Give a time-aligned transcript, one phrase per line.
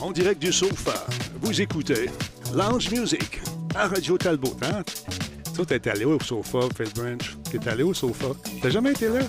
[0.00, 1.06] en direct du sofa.
[1.40, 2.10] Vous écoutez
[2.54, 3.40] Lounge Music
[3.74, 4.56] à Radio Talbot.
[4.62, 4.82] Hein?
[5.54, 7.36] Toi, t'es allé au sofa, Phil Branch.
[7.50, 8.28] T'es allé au sofa.
[8.62, 9.20] T'as jamais été là?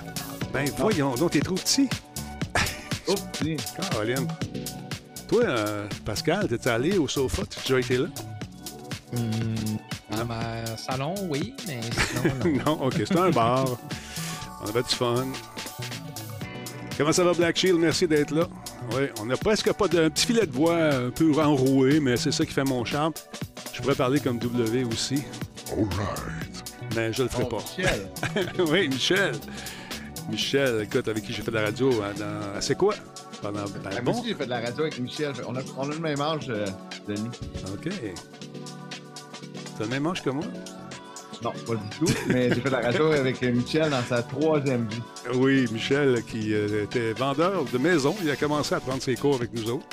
[0.53, 1.87] Ben voyons, donc t'es trop petit.
[3.07, 3.57] Oh, petit.
[3.91, 4.27] Caroline.
[5.27, 7.41] Toi, euh, Pascal, t'es allé au sofa?
[7.49, 8.05] T'as déjà été là?
[10.17, 12.75] À ma salon, oui, mais sinon, non.
[12.77, 13.65] non, OK, c'était un bar.
[14.63, 15.25] On avait du fun.
[17.01, 17.79] Comment ça va, Black Shield?
[17.79, 18.47] Merci d'être là.
[18.91, 22.15] Oui, on n'a presque pas de un petit filet de voix un peu enroué, mais
[22.15, 23.11] c'est ça qui fait mon charme.
[23.73, 25.23] Je pourrais parler comme W aussi.
[25.71, 26.63] All right.
[26.95, 27.63] Mais je le ferai Oh, pas.
[27.75, 28.07] Michel.
[28.71, 29.31] oui, Michel.
[30.29, 32.61] Michel, écoute, avec qui j'ai fait de la radio hein, dans.
[32.61, 32.93] C'est quoi?
[33.41, 33.65] Pendant.
[33.83, 34.11] Ben, bon.
[34.11, 35.33] aussi, j'ai fait de la radio avec Michel.
[35.47, 36.67] On a, on a le même âge, euh,
[37.07, 37.31] Denis.
[37.73, 37.89] OK.
[39.75, 40.45] T'as le même âge que moi?
[41.43, 42.13] Non, pas du tout.
[42.27, 45.01] Mais j'ai fait de la radio avec Michel dans sa troisième vie.
[45.35, 49.35] Oui, Michel, qui euh, était vendeur de maison, il a commencé à prendre ses cours
[49.35, 49.85] avec nous autres.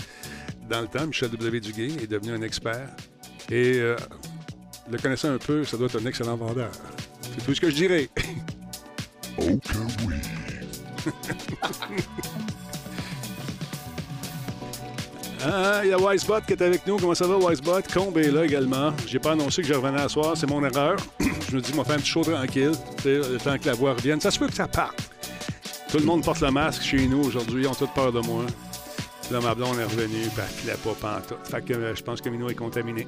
[0.68, 1.60] Dans le temps, Michel W.
[1.60, 2.88] Duguay est devenu un expert.
[3.50, 3.96] Et euh,
[4.90, 6.70] le connaissant un peu, ça doit être un excellent vendeur.
[7.22, 8.08] C'est tout ce que je dirais.
[9.40, 10.16] Oh que oui.
[15.44, 16.96] Ah, il y a Wisebot qui est avec nous.
[16.96, 17.82] Comment ça va, Wisebot?
[17.92, 18.92] Combe est là également.
[19.06, 20.36] J'ai pas annoncé que je revenais à soir.
[20.36, 20.96] C'est mon erreur.
[21.20, 22.72] je me dis, on va faire un petit show tranquille.
[23.04, 24.20] Le temps que la voix revienne.
[24.20, 25.10] Ça se peut que ça parte.
[25.90, 27.62] Tout le monde porte le masque chez nous aujourd'hui.
[27.62, 28.44] Ils ont toute peur de moi.
[29.30, 31.46] Là, ma blonde est revenue, puis elle pas pantoute.
[31.48, 33.06] Fait que euh, je pense que Minou est contaminé.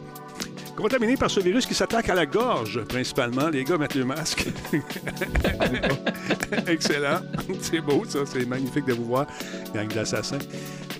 [0.76, 3.48] Contaminé par ce virus qui s'attaque à la gorge, principalement.
[3.48, 4.46] Les gars mettent le masque.
[6.66, 7.20] Excellent.
[7.60, 8.20] C'est beau, ça.
[8.26, 9.26] C'est magnifique de vous voir,
[9.74, 10.38] gang d'assassins.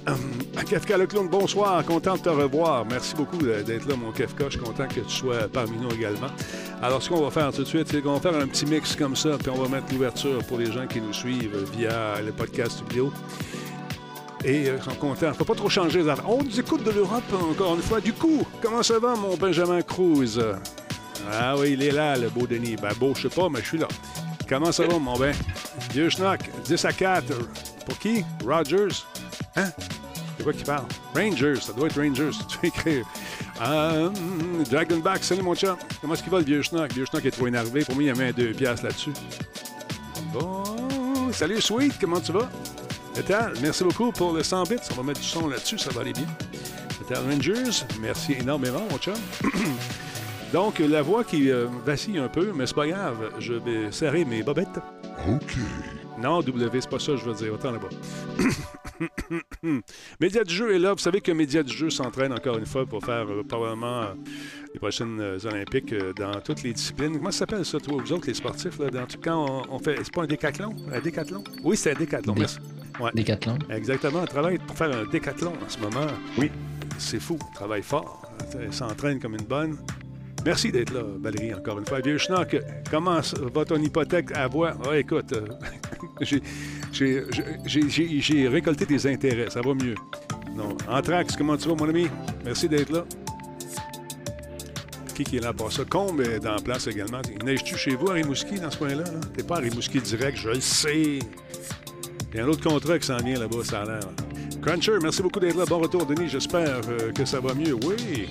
[0.06, 0.16] Hum,
[0.68, 1.84] Kafka le clown, bonsoir.
[1.84, 2.84] Content de te revoir.
[2.86, 4.44] Merci beaucoup d'être là, mon Kafka.
[4.46, 6.28] Je suis content que tu sois parmi nous également.
[6.82, 8.96] Alors, ce qu'on va faire tout de suite, c'est qu'on va faire un petit mix
[8.96, 12.32] comme ça, puis on va mettre l'ouverture pour les gens qui nous suivent via le
[12.32, 13.12] podcast vidéo.
[14.42, 15.34] Et euh, sont contents.
[15.34, 16.30] Faut pas trop changer les affaires.
[16.30, 18.00] On nous écoute de l'Europe, encore une fois.
[18.00, 20.40] Du coup, comment ça va, mon Benjamin Cruz?
[21.30, 22.76] Ah oui, il est là, le beau Denis.
[22.80, 23.88] Ben, beau, je sais pas, mais je suis là.
[24.48, 25.34] Comment ça va, mon ben?
[25.92, 27.34] Vieux schnock, 10 à 4.
[27.84, 28.24] Pour qui?
[28.46, 29.04] Rogers?
[29.56, 29.70] Hein?
[30.36, 30.86] C'est quoi qui parle?
[31.14, 32.30] Rangers, ça doit être Rangers.
[32.48, 33.06] Tu écrire.
[33.62, 34.08] Euh,
[34.70, 35.76] Dragonback, salut mon chat.
[36.00, 36.88] Comment est-ce qu'il va, le vieux schnock?
[36.88, 37.84] Le vieux schnock est trop énervé.
[37.84, 39.12] Pour moi, il y a mis un 2 piastres là-dessus.
[40.32, 41.32] Bon.
[41.32, 42.48] Salut, Sweet, comment tu vas?
[43.16, 44.76] Metal, merci beaucoup pour le 100 bits.
[44.92, 46.26] On va mettre du son là-dessus, ça va aller bien.
[47.00, 49.14] Metal Rangers, merci énormément, mon chum.
[50.52, 53.30] Donc, la voix qui euh, vacille un peu, mais c'est pas grave.
[53.38, 54.80] Je vais serrer mes bobettes.
[55.28, 55.56] OK.
[56.18, 57.52] Non, W, c'est pas ça, je veux dire.
[57.54, 57.88] Autant là-bas.
[60.20, 60.92] Média du jeu est là.
[60.92, 64.14] Vous savez que Média du jeu s'entraîne encore une fois pour faire euh, probablement euh,
[64.74, 67.16] les prochaines euh, Olympiques dans toutes les disciplines.
[67.16, 68.78] Comment ça s'appelle ça, toi, vous autres, les sportifs?
[68.78, 69.96] Là, dans tout quand on, on fait.
[70.02, 70.74] C'est pas un décathlon?
[70.92, 71.42] Un décathlon?
[71.64, 72.34] Oui, c'est un décathlon.
[72.34, 72.58] Dé- Merci.
[73.00, 73.10] Ouais.
[73.14, 73.58] Décathlon.
[73.70, 74.20] Exactement.
[74.22, 76.06] On travaille pour faire un décathlon en ce moment.
[76.38, 76.50] Oui.
[76.98, 77.38] C'est fou.
[77.50, 78.22] On travaille fort.
[78.60, 79.78] Elle s'entraîne comme une bonne.
[80.44, 82.00] Merci d'être là, Valérie, encore une fois.
[82.00, 82.56] Vieux Schnock,
[82.90, 83.20] comment
[83.54, 84.72] va ton hypothèque à voix?
[84.88, 85.46] Ah, écoute, euh,
[86.92, 89.50] j'ai- récolté des intérêts.
[89.50, 89.94] Ça va mieux.
[90.56, 90.76] Non.
[90.88, 92.06] Anthrax, comment tu vas, mon ami?
[92.44, 93.04] Merci d'être là.
[95.14, 95.84] Qui qui est là pour ça?
[95.84, 97.20] Combe est en place également.
[97.44, 99.04] Neige-tu chez vous à Rimouski, dans ce coin-là?
[99.04, 99.20] là?
[99.36, 101.18] T'es pas à Rimouski direct, je le sais.
[102.32, 104.00] Il y a un autre contrat qui s'en vient là-bas, ça a l'air.
[104.62, 105.64] Cruncher, merci beaucoup d'être là.
[105.66, 106.28] Bon retour, Denis.
[106.28, 107.74] J'espère euh, que ça va mieux.
[107.74, 108.28] Oui.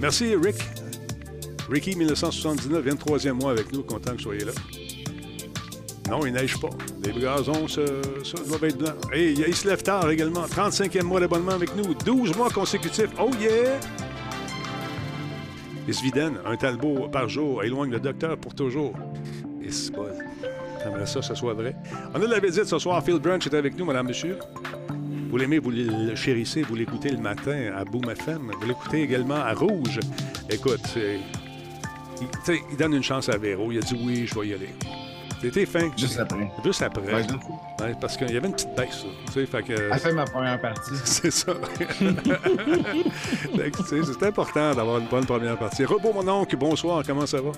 [0.00, 0.56] Merci, Rick.
[1.70, 3.82] Ricky, 1979, 23e mois avec nous.
[3.82, 4.52] Content que vous soyez là.
[6.08, 6.70] Non, il neige pas.
[7.04, 7.82] Les gazons, ça,
[8.24, 8.92] ça doivent être blanc.
[9.12, 10.46] Et il se lève tard également.
[10.46, 11.94] 35e mois d'abonnement avec nous.
[11.94, 13.10] 12 mois consécutifs.
[13.18, 13.78] Oh yeah!
[15.88, 18.94] Isviden, un talbot par jour, éloigne le docteur pour toujours.
[19.62, 20.06] Et bon.
[20.82, 21.74] J'aimerais ça ce soit vrai.
[22.14, 23.02] On a de la visite ce soir.
[23.04, 24.38] Phil Branch est avec nous, madame, monsieur.
[25.28, 28.52] Vous l'aimez, vous le chérissez, vous l'écoutez le matin à Boom FM.
[28.60, 29.98] Vous l'écoutez également à Rouge.
[30.48, 31.18] Écoute, c'est-
[32.70, 33.70] il, donne une chance à Véro.
[33.72, 34.70] Il a dit oui, je vais y aller.
[35.42, 35.90] C'était fin.
[35.96, 36.50] Juste après.
[36.64, 37.14] Juste après.
[37.14, 39.90] Ouais, je- Ouais, parce qu'il y avait une petite baisse, fait que...
[39.92, 40.92] Elle fait ma première partie.
[41.04, 41.52] C'est ça.
[43.86, 45.84] C'est important d'avoir une bonne première partie.
[45.84, 47.52] Rebo, mon oncle, bonsoir, comment ça va?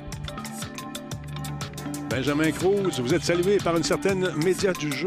[2.10, 5.06] Benjamin Cruz, vous êtes salué par une certaine média du jeu.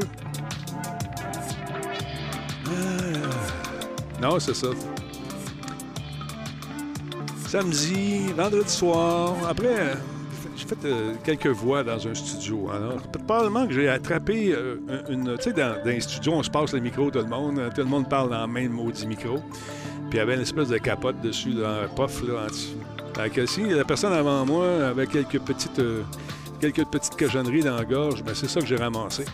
[2.67, 2.69] Ah.
[4.21, 4.67] Non, c'est ça.
[7.51, 9.35] Samedi, vendredi soir.
[9.49, 9.97] Après,
[10.55, 12.69] j'ai fait euh, quelques voix dans un studio.
[12.73, 14.77] Alors, probablement que j'ai attrapé euh,
[15.09, 15.35] une.
[15.35, 17.59] Tu sais, dans, dans les studios, on se passe le micro, tout le monde.
[17.59, 19.35] euh, Tout le monde parle dans le même maudit micro.
[20.09, 22.77] Puis il y avait une espèce de capote dessus, là, un puff, là, en dessous.
[23.17, 26.03] Fait que si la personne avant moi avait quelques petites, euh,
[26.61, 29.25] quelques petites cochonneries dans la gorge, ben c'est ça que j'ai ramassé.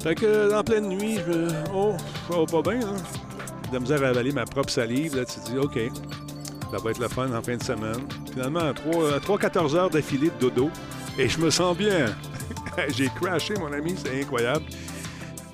[0.00, 1.94] Fait que, euh, en pleine nuit, je me- oh,
[2.30, 2.94] ça va pas bien, hein?
[3.68, 5.16] de la misère à avaler ma propre salive.
[5.16, 5.78] Là, tu te dis, OK,
[6.72, 8.00] ça va être le fun en fin de semaine.
[8.32, 10.70] Finalement, à 3-14 heures d'affilée de dodo,
[11.18, 12.06] et je me sens bien.
[12.88, 14.64] J'ai crashé, mon ami, c'est incroyable.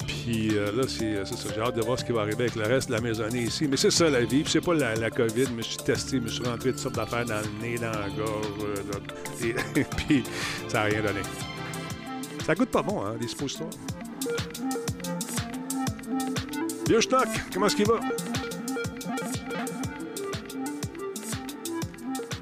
[0.07, 1.49] Puis euh, là, c'est ça.
[1.53, 3.67] J'ai hâte de voir ce qui va arriver avec le reste de la maisonnée ici.
[3.69, 4.43] Mais c'est ça la vie.
[4.43, 5.47] Puis c'est pas la, la, COVID.
[5.47, 7.91] Je me suis testé, je me suis rentré toutes sortes d'affaires dans le nez, dans
[7.91, 8.47] la gorge.
[8.63, 10.23] Euh, et, puis
[10.69, 11.21] ça n'a rien donné.
[12.47, 13.71] Ça goûte pas bon, hein, les suppositoires.
[16.87, 17.99] Vieux stock, comment est-ce qu'il va?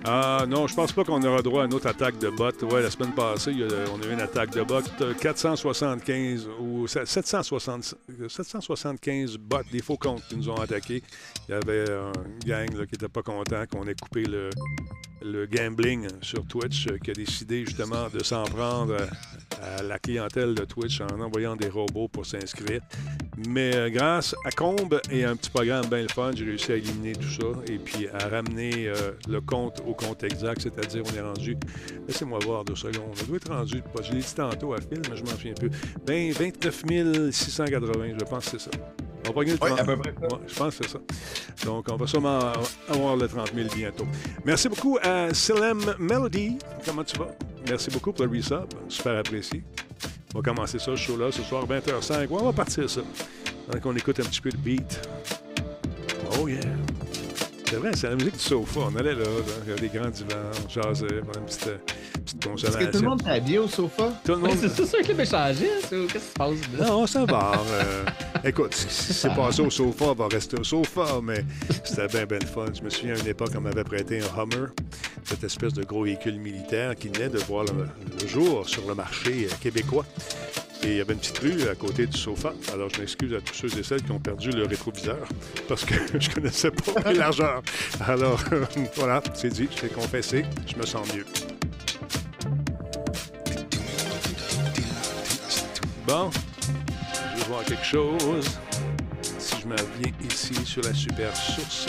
[0.09, 2.53] Ah non, je pense pas qu'on aura droit à une autre attaque de bot.
[2.71, 3.51] Ouais, la semaine passée,
[3.93, 4.83] on a eu une attaque de bot.
[5.21, 11.03] 475 ou 775 bots, des faux comptes qui nous ont attaqués.
[11.49, 12.13] Il y avait un
[12.47, 14.51] gang qui n'était pas content qu'on ait coupé le,
[15.47, 18.97] gambling sur Twitch qui a décidé justement de s'en prendre
[19.61, 22.81] à la clientèle de Twitch en envoyant des robots pour s'inscrire.
[23.49, 26.77] Mais euh, grâce à Combe et un petit programme bien le fun, j'ai réussi à
[26.77, 31.17] éliminer tout ça et puis à ramener euh, le compte au compte exact, c'est-à-dire on
[31.17, 31.57] est rendu,
[32.07, 35.17] laissez-moi voir deux secondes, on doit être rendu, je l'ai dit tantôt à Phil, mais
[35.17, 35.71] je m'en souviens plus,
[36.07, 38.71] ben, 29 680, je pense que c'est ça.
[39.29, 40.01] On va gagner le 30 000.
[40.47, 40.99] je pense que c'est ça.
[41.65, 42.53] Donc, on va sûrement
[42.89, 44.07] avoir le 30 000 bientôt.
[44.45, 46.59] Merci beaucoup à Selem Melody.
[46.85, 47.29] Comment tu vas?
[47.69, 48.67] Merci beaucoup pour le resub.
[48.89, 49.65] Super apprécié.
[50.35, 52.29] On va commencer ça, ce show-là, ce soir, 20h05.
[52.31, 53.01] on va partir ça.
[53.73, 55.09] Donc, on écoute un petit peu le beat.
[56.39, 56.61] Oh yeah!
[57.69, 58.81] C'est vrai, c'est la musique du sofa.
[58.93, 59.25] On allait là,
[59.65, 61.69] il y a des grands divans, on jasait, on une petite,
[62.25, 62.81] petite consolation.
[62.81, 64.13] Est-ce que tout le monde t'habille au sofa?
[64.25, 64.57] Tout le monde...
[64.61, 66.53] c'est ça, ça que le changé, Qu'est-ce qui se passe?
[66.79, 67.53] Non, ça va.
[67.69, 68.05] Euh,
[68.45, 71.45] écoute, si c'est passé au sofa, on va rester au sofa, mais
[71.83, 72.67] c'était bien, bien fun.
[72.73, 74.69] Je me souviens à une époque, on m'avait prêté un Hummer,
[75.25, 79.49] cette espèce de gros véhicule militaire qui venait de voir le jour sur le marché
[79.61, 80.07] québécois.
[80.87, 82.53] Et il y avait une petite rue à côté du sofa.
[82.73, 85.19] Alors, je m'excuse à tous ceux et celles qui ont perdu le rétroviseur
[85.69, 87.61] parce que je connaissais pas la largeur.
[88.07, 88.41] Alors,
[88.95, 91.27] voilà, c'est dit, je t'ai confessé, je me sens mieux.
[96.07, 96.31] Bon,
[97.35, 98.49] je vais voir quelque chose.
[99.41, 101.89] Si je me viens ici sur la super source.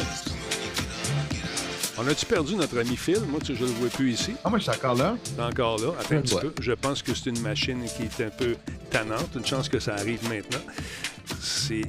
[1.99, 3.19] On a-tu perdu notre ami Phil?
[3.27, 4.35] Moi, tu, je ne le vois plus ici.
[4.43, 5.17] Ah, moi, je suis encore là.
[5.23, 5.93] C'est encore là.
[5.99, 6.53] Attends un petit peu.
[6.61, 8.55] Je pense que c'est une machine qui est un peu
[8.97, 9.29] tannante.
[9.35, 10.61] Une chance que ça arrive maintenant.
[11.39, 11.81] C'est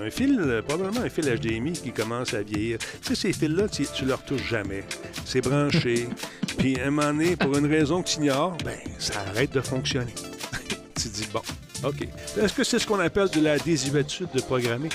[0.00, 2.78] un fil, probablement un fil HDMI qui commence à vieillir.
[2.78, 4.84] Tu sais, ces fils-là, tu, ne leur touches jamais.
[5.24, 6.08] C'est branché.
[6.58, 9.60] Puis, à un moment donné, pour une raison que tu ignores, ben, ça arrête de
[9.60, 10.14] fonctionner.
[10.94, 11.42] tu dis, bon,
[11.84, 12.06] OK.
[12.36, 14.88] Est-ce que c'est ce qu'on appelle de la désuétude de programmer?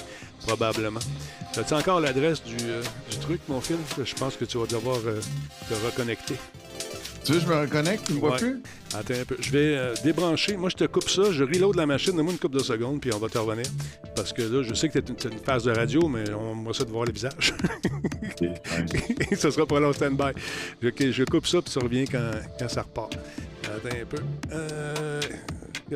[0.46, 1.00] Probablement.
[1.58, 3.78] As-tu encore l'adresse euh, du, truc, mon fils?
[4.04, 5.20] Je pense que tu vas devoir euh,
[5.68, 6.36] te reconnecter.
[7.28, 8.06] Tu veux que je me reconnecte?
[8.06, 8.62] Tu me vois plus?
[8.96, 9.36] Attends un peu.
[9.42, 10.56] Je vais euh, débrancher.
[10.56, 11.30] Moi, je te coupe ça.
[11.30, 12.14] Je reload la machine.
[12.16, 13.66] Donne-moi une couple de secondes, puis on va te revenir.
[14.16, 16.72] Parce que là, je sais que tu es une, phase de radio, mais on va
[16.72, 17.54] ça de voir le visage.
[19.30, 20.32] Et ça sera pas long stand-by.
[20.88, 23.18] OK, je coupe ça, puis ça revient quand, quand ça repart.
[23.66, 24.22] Attends un peu.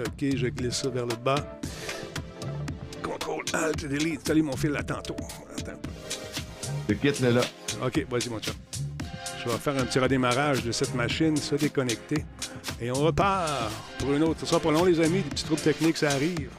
[0.02, 1.60] OK, je glisse ça vers le bas.
[3.02, 4.28] Contrôle, Alt, Delete.
[4.28, 5.16] Salut mon fil là tantôt.
[5.58, 5.90] Attends un peu.
[6.90, 7.42] Le quitte là.
[7.86, 8.52] OK, vas-y mon chat.
[9.44, 12.26] Je vais faire un petit redémarrage de cette machine, se déconnecter.
[12.80, 14.42] Et on repart pour une autre.
[14.42, 15.24] Ce sera pas long, les amis.
[15.24, 16.52] Des petits troubles techniques, ça arrive.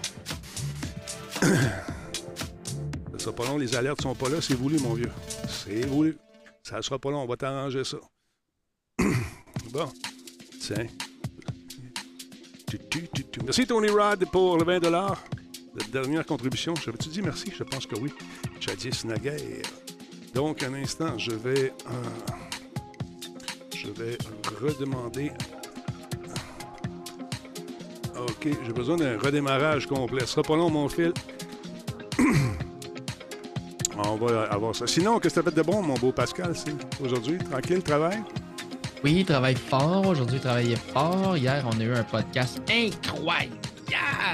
[1.42, 4.40] ça sera pas long, les alertes sont pas là.
[4.40, 5.12] C'est voulu, mon vieux.
[5.48, 6.16] C'est voulu.
[6.64, 7.98] Ça sera pas long, on va t'arranger ça.
[9.70, 9.88] bon.
[10.60, 10.86] Tiens.
[13.44, 15.16] Merci Tony Rod pour le 20 La
[15.92, 16.74] dernière contribution.
[16.74, 17.52] J'avais-tu dit merci?
[17.56, 18.12] Je pense que oui.
[18.58, 19.38] Jadis naguère.
[20.34, 21.72] Donc, un instant, je vais...
[21.86, 22.51] Euh,
[23.82, 24.18] je vais
[24.60, 25.32] redemander...
[28.16, 30.20] OK, j'ai besoin d'un redémarrage complet.
[30.20, 31.12] Ce sera pas long, mon fil.
[33.98, 34.86] On va avoir ça.
[34.86, 36.52] Sinon, qu'est-ce que tu as fait de bon, mon beau Pascal,
[37.02, 37.38] aujourd'hui?
[37.38, 38.22] Tranquille, travail?
[39.02, 40.06] Oui, il travaille fort.
[40.06, 41.36] Aujourd'hui, il travaillait fort.
[41.36, 43.56] Hier, on a eu un podcast incroyable.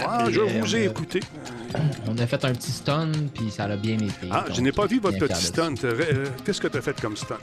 [0.06, 1.20] Ah, je vous ai écouté.
[2.08, 4.28] On a fait un petit stun, puis ça a bien été.
[4.30, 5.74] Ah, je n'ai pas vu votre petit stunt.
[5.84, 7.36] Euh, qu'est-ce que tu as fait comme stunt?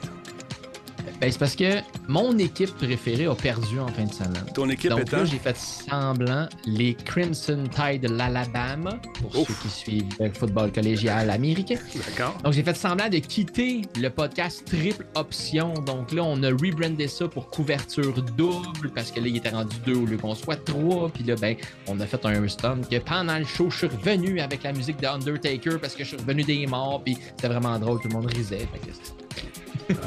[1.22, 4.45] Ben, c'est parce que mon équipe préférée a perdu en fin de semaine.
[4.53, 5.17] Ton équipe Donc étant?
[5.17, 10.72] là, j'ai fait semblant les Crimson Tide de l'Alabama, pour ceux qui suivent le football
[10.72, 11.77] collégial américain.
[11.95, 12.38] D'accord.
[12.43, 15.74] Donc j'ai fait semblant de quitter le podcast Triple Option.
[15.74, 19.75] Donc là, on a rebrandé ça pour couverture double, parce que là, il était rendu
[19.86, 21.10] deux au lieu qu'on soit trois.
[21.10, 21.55] Puis là, ben,
[21.88, 25.00] on a fait un stun que pendant le show, je suis revenu avec la musique
[25.00, 28.15] de Undertaker, parce que je suis revenu des morts, puis c'était vraiment drôle, tout le
[28.15, 28.57] monde risait.
[28.57, 28.91] Fait que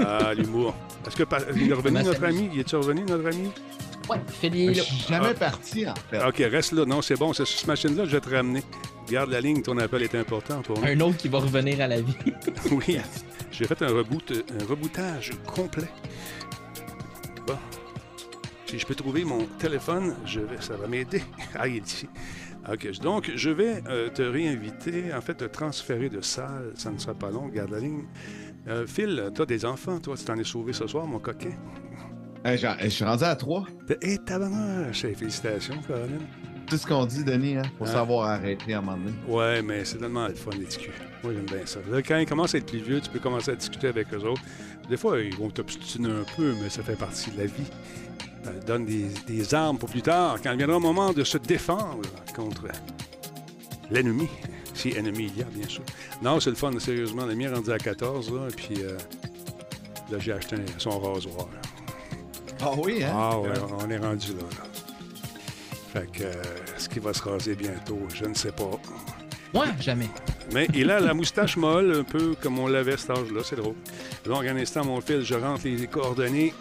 [0.05, 0.75] ah, l'humour.
[1.07, 1.25] Est-ce que
[1.57, 2.51] il est revenu, notre ami?
[2.53, 3.51] Il est revenu, notre ami?
[4.09, 4.85] Ouais, fais-les Je là.
[4.85, 6.25] suis jamais parti, en fait.
[6.25, 6.85] OK, reste là.
[6.85, 7.33] Non, c'est bon.
[7.33, 8.63] C'est sur cette machine-là que je vais te ramener.
[9.11, 9.63] Garde la ligne.
[9.63, 10.87] Ton appel est important pour nous.
[10.87, 12.17] Un autre qui va revenir à la vie.
[12.71, 12.99] Oui.
[13.51, 15.89] J'ai fait un, reboot, un rebootage complet.
[17.47, 17.57] Bon.
[18.67, 21.23] Si je peux trouver mon téléphone, je vais, ça va m'aider.
[21.59, 22.09] Ah, il est ici.
[22.71, 22.91] OK.
[23.01, 26.73] Donc, je vais euh, te réinviter, en fait, te transférer de salle.
[26.77, 27.49] Ça ne sera pas long.
[27.49, 28.05] Garde la ligne.
[28.67, 30.17] Euh, Phil, tu as des enfants, toi?
[30.17, 31.51] Tu t'en es sauvé ce soir, mon coquin?
[32.45, 33.65] Hey, je suis rendu à 3.
[34.03, 35.05] Et tabarnouche!
[35.05, 36.21] Hey, Félicitations, Caroline.
[36.67, 37.93] Tout ce qu'on dit, Denis, hein, faut Hein?
[37.93, 39.13] savoir arrêter à un moment donné.
[39.27, 40.91] Ouais, mais c'est tellement le fun, les discus.
[41.25, 41.81] Moi, j'aime bien ça.
[41.91, 44.19] Là, quand ils commencent à être plus vieux, tu peux commencer à discuter avec eux
[44.19, 44.43] autres.
[44.89, 47.65] Des fois, ils vont t'obstiner un peu, mais ça fait partie de la vie.
[48.45, 52.03] Ça donne des, des armes pour plus tard, quand viendra le moment de se défendre
[52.37, 52.67] contre
[53.91, 54.29] l'ennemi.
[54.79, 55.83] Si ennemi il y a, bien sûr.
[56.23, 57.27] Non, c'est le fun, sérieusement.
[57.27, 58.97] Le mien est rendu à 14, là, puis euh,
[60.09, 61.49] là, j'ai acheté son rasoir.
[62.61, 63.11] Ah oui, hein?
[63.13, 64.45] Ah ouais, on est rendu là.
[64.57, 64.65] là.
[65.93, 66.33] Fait que, euh,
[66.77, 67.99] est-ce qu'il va se raser bientôt?
[68.15, 68.71] Je ne sais pas.
[69.53, 70.09] Moi, jamais.
[70.53, 73.57] Mais il a la moustache molle, un peu comme on l'avait à cet âge-là, c'est
[73.57, 73.75] drôle.
[74.27, 76.55] Donc, un instant, mon fil, je rentre les coordonnées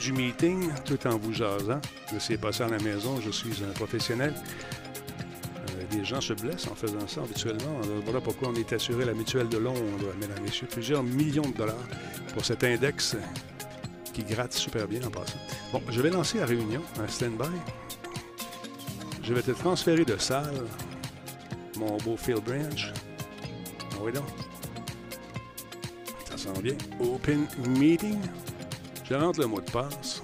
[0.00, 1.80] du meeting tout en vous jasant.
[2.12, 4.34] Je sais pas ça à la maison, je suis un professionnel.
[5.90, 7.80] Euh, des gens se blessent en faisant ça habituellement.
[7.82, 9.80] Alors, voilà pourquoi on est assuré la mutuelle de Londres,
[10.20, 10.66] mesdames et messieurs.
[10.70, 11.76] Plusieurs millions de dollars
[12.34, 13.16] pour cet index
[14.12, 15.38] qui gratte super bien en passant.
[15.72, 17.44] Bon, je vais lancer la réunion, un stand-by.
[19.22, 20.64] Je vais te transférer de salle,
[21.76, 22.92] mon beau Phil Branch.
[23.92, 24.24] Ah oui donc.
[26.28, 26.74] Ça sent bien.
[27.00, 28.18] Open meeting.
[29.08, 30.22] Je rentre le mot de passe.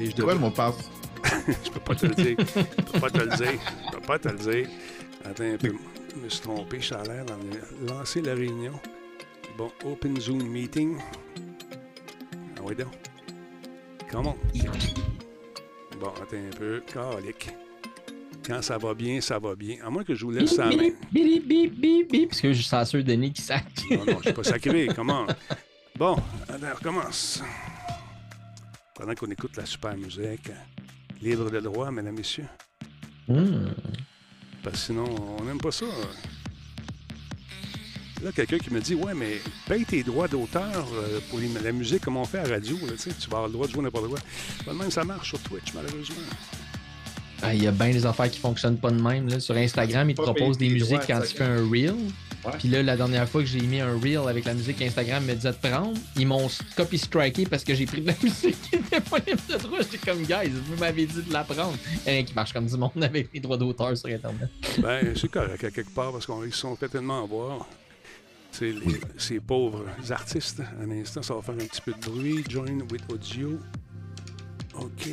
[0.00, 0.90] Et je C'est quoi le mot de passe?
[1.64, 2.36] je peux pas te le dire.
[2.38, 3.60] Je peux pas te le dire.
[4.12, 4.68] Pas te le dire.
[5.24, 5.72] Attends un peu.
[6.14, 6.82] Je me suis trompé.
[6.82, 7.38] Ça a l'air d'en
[7.94, 8.78] lancer la réunion.
[9.56, 10.98] Bon, Open Zoom Meeting.
[12.58, 12.92] Ah oui donc.
[14.10, 14.36] Comment?
[15.98, 16.82] Bon, attends un peu.
[16.92, 17.56] Calique.
[18.46, 19.78] Quand ça va bien, ça va bien.
[19.82, 20.68] À moins que je vous laisse ça.
[20.68, 23.64] Bip, bip, bip, bip, bip, parce que je suis censé Denis qui sac.
[23.92, 24.88] Non, non, je suis pas sacré.
[24.94, 25.26] Comment?
[25.96, 26.18] Bon,
[26.50, 27.42] allez, on recommence.
[28.94, 30.50] Pendant qu'on écoute la super musique.
[31.22, 32.48] Libre de droit, mesdames et messieurs.
[33.28, 33.66] Hmm.
[34.62, 35.04] Parce que sinon,
[35.38, 35.86] on n'aime pas ça.
[38.22, 41.72] Là, quelqu'un qui me dit Ouais, mais paye tes droits d'auteur euh, pour les- la
[41.72, 42.76] musique comme on fait à la radio.
[42.86, 44.18] là, tu vas avoir le droit de jouer n'importe quoi.
[44.64, 46.16] Pas de même, ça marche sur Twitch, malheureusement.
[47.42, 49.28] Ah, Il y a bien des affaires qui fonctionnent pas de même.
[49.28, 49.40] Là.
[49.40, 51.94] Sur Instagram, ils te proposent des musiques droits, quand tu fais un reel.
[52.44, 52.50] Ouais.
[52.58, 55.34] Puis là, la dernière fois que j'ai mis un reel avec la musique qu'Instagram me
[55.34, 58.76] disait de prendre, ils m'ont copy striké parce que j'ai pris de la musique qui
[58.76, 59.78] n'était pas libre de droit.
[59.80, 61.76] J'étais comme, guys, vous m'avez dit de la prendre.
[62.04, 64.48] Rien qui marche comme du monde avec les droits d'auteur sur Internet.
[64.78, 67.64] Ben, c'est correct à quelque part parce qu'ils se sont fait tellement avoir.
[68.50, 70.62] C'est les- ces pauvres artistes.
[70.82, 72.44] Un instant, ça va faire un petit peu de bruit.
[72.50, 73.58] Join with audio.
[74.74, 75.08] OK.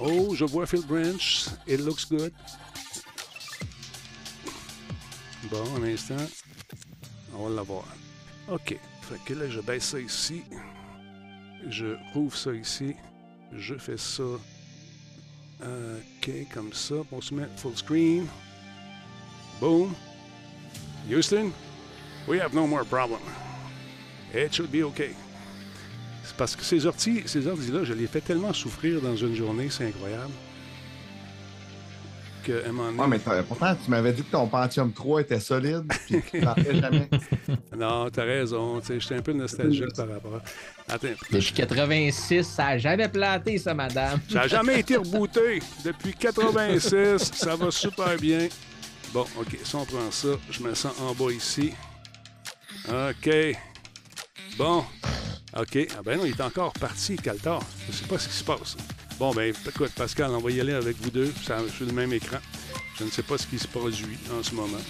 [0.00, 1.46] Oh, je vois Phil Branch.
[1.68, 2.32] It looks good.
[5.50, 6.16] Bon, un instant.
[7.34, 7.84] On va l'avoir.
[8.48, 8.76] OK.
[9.02, 10.42] Fait que là, je baisse ça ici.
[11.68, 12.94] Je rouvre ça ici.
[13.52, 14.22] Je fais ça.
[15.62, 16.96] OK, comme ça.
[17.12, 18.26] On se met full screen.
[19.60, 19.94] Boom.
[21.08, 21.52] Houston,
[22.28, 23.20] we have no more problem.
[24.34, 25.14] It should be okay.
[26.24, 29.68] C'est parce que ces orties, ces orties-là, je les fais tellement souffrir dans une journée,
[29.70, 30.32] c'est incroyable.
[32.44, 34.92] Que, à un moment donné- Ouais, mais t'as- pourtant, tu m'avais dit que ton Pentium
[34.92, 36.40] 3 était solide, puis que tu
[36.80, 37.08] jamais.
[37.76, 38.80] Non, t'as raison.
[38.80, 40.40] tu sais, J'étais un peu nostalgique par rapport.
[40.88, 41.08] à- Attends.
[41.30, 44.20] Depuis 86, ça a jamais planté, ça, madame.
[44.28, 45.60] Ça n'a jamais été rebooté.
[45.84, 48.48] Depuis 86, ça va super bien.
[49.12, 51.72] Bon, OK, si on prend ça, je me sens en bas ici.
[52.88, 53.30] OK.
[54.56, 54.84] Bon.
[55.56, 55.78] OK.
[55.96, 57.60] Ah ben non, il est encore parti, Caltar.
[57.88, 58.76] Je sais pas ce qui se passe.
[59.22, 62.12] Bon, ben écoute, Pascal, on va y aller avec vous deux ça- sur le même
[62.12, 62.38] écran.
[62.98, 64.80] Je ne sais pas ce qui se produit en ce moment.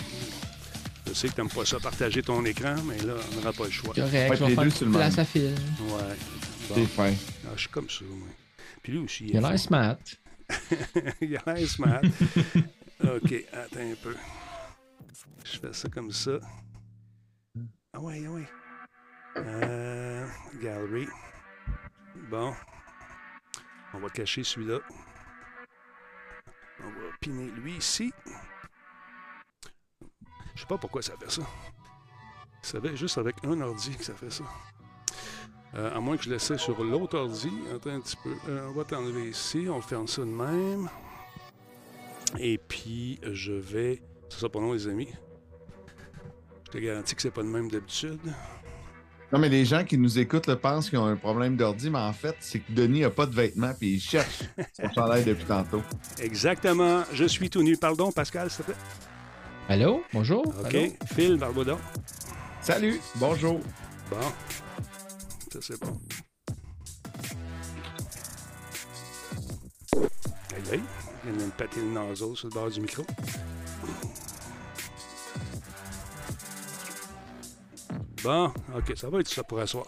[1.07, 3.65] Je sais que tu n'aimes pas ça, partager ton écran, mais là, on n'aura pas
[3.67, 3.93] le choix.
[3.93, 5.21] Correct, Ouais, je les vais faire sur le place même.
[5.21, 5.43] à fil.
[5.83, 6.17] Ouais.
[6.67, 6.75] Bon.
[6.77, 7.13] C'est fin.
[7.45, 8.29] Ah, je suis comme ça, moi.
[8.83, 9.27] Puis lui aussi.
[9.29, 9.97] Il a l'air smart.
[11.21, 12.01] Il a l'air smart.
[13.05, 14.17] OK, attends un peu.
[15.45, 16.39] Je fais ça comme ça.
[17.93, 18.49] Ah ouais, ah ouais.
[19.37, 20.27] Euh,
[20.63, 21.07] gallery.
[22.31, 22.55] Bon.
[23.95, 24.79] On va cacher celui-là.
[26.81, 28.13] On va piner lui ici.
[30.55, 31.43] Je sais pas pourquoi ça fait ça.
[32.63, 34.45] Ça fait juste avec un ordi que ça fait ça.
[35.75, 37.51] Euh, à moins que je laisse sur l'autre ordi.
[37.75, 38.35] Attends un petit peu.
[38.49, 39.67] Euh, on va t'enlever ici.
[39.69, 40.89] On ferme ça de même.
[42.39, 44.03] Et puis, je vais.
[44.29, 45.09] C'est ça pour nous, les amis.
[46.67, 48.21] Je te garantis que c'est pas le même d'habitude.
[49.33, 51.99] Non, mais les gens qui nous écoutent là, pensent qu'ils ont un problème d'ordi, mais
[51.99, 54.43] en fait, c'est que Denis n'a pas de vêtements puis il cherche
[54.75, 55.83] son chandail depuis tantôt.
[56.21, 57.03] Exactement.
[57.15, 57.79] Je suis tout nu.
[57.79, 58.81] Pardon, Pascal, s'il te plaît.
[59.71, 60.03] Allô?
[60.13, 60.47] Bonjour?
[60.47, 60.75] OK.
[60.75, 60.87] Allô?
[61.15, 61.79] Phil, Barbodon.
[62.61, 63.59] Salut, bonjour.
[64.11, 64.17] Bon.
[65.51, 65.99] Ça, c'est bon.
[70.55, 70.81] Aïe, aïe.
[71.25, 73.03] Il vient de me péter le naseau sur le bord du micro.
[78.23, 79.87] Bon, OK, ça va être ça pour asseoir.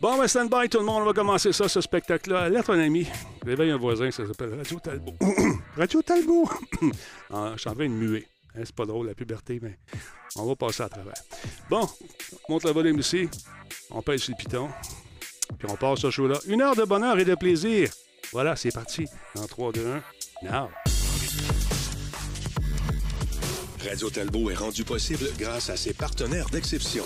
[0.00, 1.02] Bon, ben, stand by, tout le monde.
[1.02, 2.40] On va commencer ça, ce spectacle-là.
[2.40, 3.06] Alerte un ami.
[3.44, 5.14] Réveille un voisin, ça s'appelle Radio Talbot.
[5.76, 6.50] Radio Talbot!
[7.32, 8.26] Ah, je suis en train de muer.
[8.54, 9.78] Hein, c'est pas drôle, la puberté, mais
[10.36, 11.14] on va passer à travers.
[11.70, 11.88] Bon,
[12.48, 13.28] monte le volume ici.
[13.90, 14.68] On pèse sur le piton.
[15.58, 16.38] Puis on passe ce show-là.
[16.46, 17.90] Une heure de bonheur et de plaisir.
[18.32, 19.06] Voilà, c'est parti.
[19.38, 19.86] En 3, 2,
[20.42, 20.50] 1.
[20.50, 20.68] Now.
[23.88, 27.04] Radio Talbot est rendu possible grâce à ses partenaires d'exception.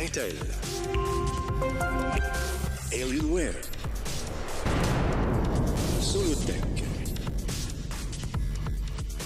[0.00, 0.36] Intel.
[2.92, 3.60] Alienware.
[6.00, 6.62] Solutech.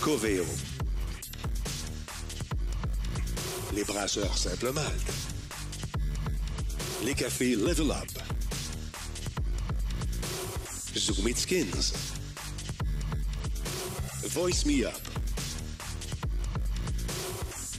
[0.01, 0.45] Coveo.
[3.75, 5.13] Les brasseurs Simple Malte.
[7.05, 8.23] Les cafés Level Up.
[10.97, 11.93] Zoom It Skins.
[14.25, 14.95] Voice Me Up.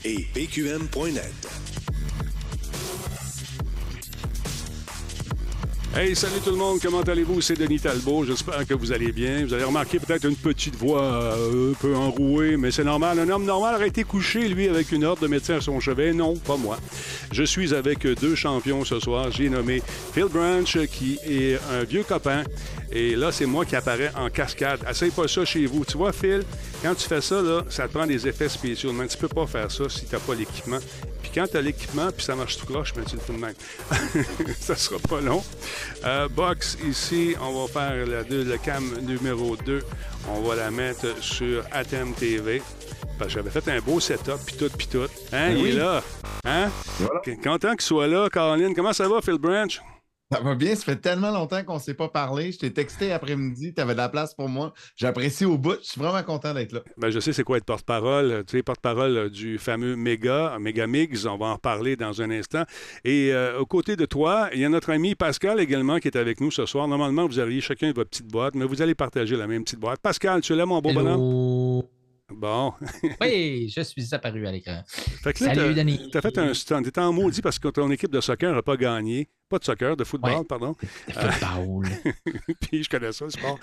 [0.04, 1.43] Et PQM.net.
[5.96, 7.40] Hey, salut tout le monde, comment allez-vous?
[7.40, 9.44] C'est Denis Talbot, j'espère que vous allez bien.
[9.46, 13.20] Vous avez remarqué peut-être une petite voix euh, un peu enrouée, mais c'est normal.
[13.20, 16.12] Un homme normal aurait été couché, lui, avec une ordre de médecin à son chevet.
[16.12, 16.80] Non, pas moi.
[17.30, 19.30] Je suis avec deux champions ce soir.
[19.30, 22.42] J'ai nommé Phil Branch, qui est un vieux copain.
[22.90, 24.80] Et là, c'est moi qui apparaît en cascade.
[24.90, 25.84] Essaye pas ça chez vous.
[25.84, 26.42] Tu vois, Phil,
[26.82, 28.92] quand tu fais ça, là, ça te prend des effets spéciaux.
[28.92, 30.80] Mais tu peux pas faire ça si t'as pas l'équipement.
[31.22, 33.38] Puis quand tu as l'équipement, puis ça marche tout croche, ben, tu le fais de
[33.38, 33.54] même.
[34.60, 35.42] ça sera pas long.
[36.04, 39.82] Euh, box, ici, on va faire la, deux- le cam numéro 2.
[40.30, 42.62] On va la mettre sur Atem TV.
[43.18, 45.02] Parce que j'avais fait un beau setup, puis tout, puis tout.
[45.32, 45.70] Hein, Ben il oui.
[45.70, 46.02] est là.
[46.44, 46.68] Hein?
[46.98, 47.20] Voilà.
[47.42, 48.74] Content qu'il soit là, Caroline.
[48.74, 49.80] Comment ça va, Phil Branch?
[50.32, 52.50] Ça va bien, ça fait tellement longtemps qu'on ne s'est pas parlé.
[52.50, 54.72] Je t'ai texté après-midi, tu avais de la place pour moi.
[54.96, 55.76] J'apprécie au bout.
[55.82, 56.80] Je suis vraiment content d'être là.
[56.96, 58.42] Ben, je sais c'est quoi être porte-parole.
[58.46, 61.26] Tu sais, porte-parole euh, du fameux Méga, Méga Mix.
[61.26, 62.64] On va en reparler dans un instant.
[63.04, 66.16] Et euh, aux côtés de toi, il y a notre ami Pascal également qui est
[66.16, 66.88] avec nous ce soir.
[66.88, 70.00] Normalement, vous auriez chacun votre petite boîte, mais vous allez partager la même petite boîte.
[70.00, 71.84] Pascal, tu es là, mon beau bonhomme?
[72.36, 72.72] Bon.
[73.20, 74.82] Oui, je suis apparu à l'écran.
[75.34, 76.08] Salut, Denis.
[76.12, 76.82] T'as fait un stunt.
[76.82, 79.28] T'étais en maudit parce que ton équipe de soccer n'a pas gagné.
[79.48, 80.44] Pas de soccer, de football, Ouais.
[80.44, 80.74] pardon.
[81.10, 81.86] Football.
[82.60, 83.58] puis je connais ça, le sport.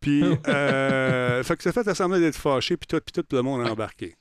[0.00, 3.66] Puis, euh, fait que ça fait semblant d'être fâché, puis tout, puis tout le monde
[3.66, 4.16] a embarqué.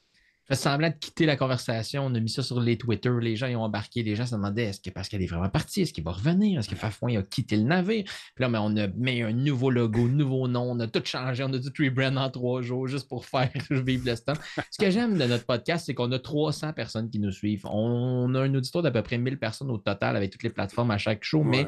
[0.48, 2.06] Je fais semblant de quitter la conversation.
[2.06, 3.10] On a mis ça sur les Twitter.
[3.20, 4.04] Les gens ils ont embarqué.
[4.04, 5.82] Les gens se demandaient est-ce que Pascal est vraiment parti?
[5.82, 6.60] Est-ce qu'il va revenir?
[6.60, 8.04] Est-ce que Fafouin a quitté le navire?
[8.04, 10.70] Puis là, mais on a mis un nouveau logo, nouveau nom.
[10.70, 11.44] On a tout changé.
[11.44, 14.38] On a tout rebrand en trois jours juste pour faire vivre le stand.
[14.70, 17.66] Ce que j'aime de notre podcast, c'est qu'on a 300 personnes qui nous suivent.
[17.66, 20.92] On a un auditoire d'à peu près 1000 personnes au total avec toutes les plateformes
[20.92, 21.66] à chaque show, mais.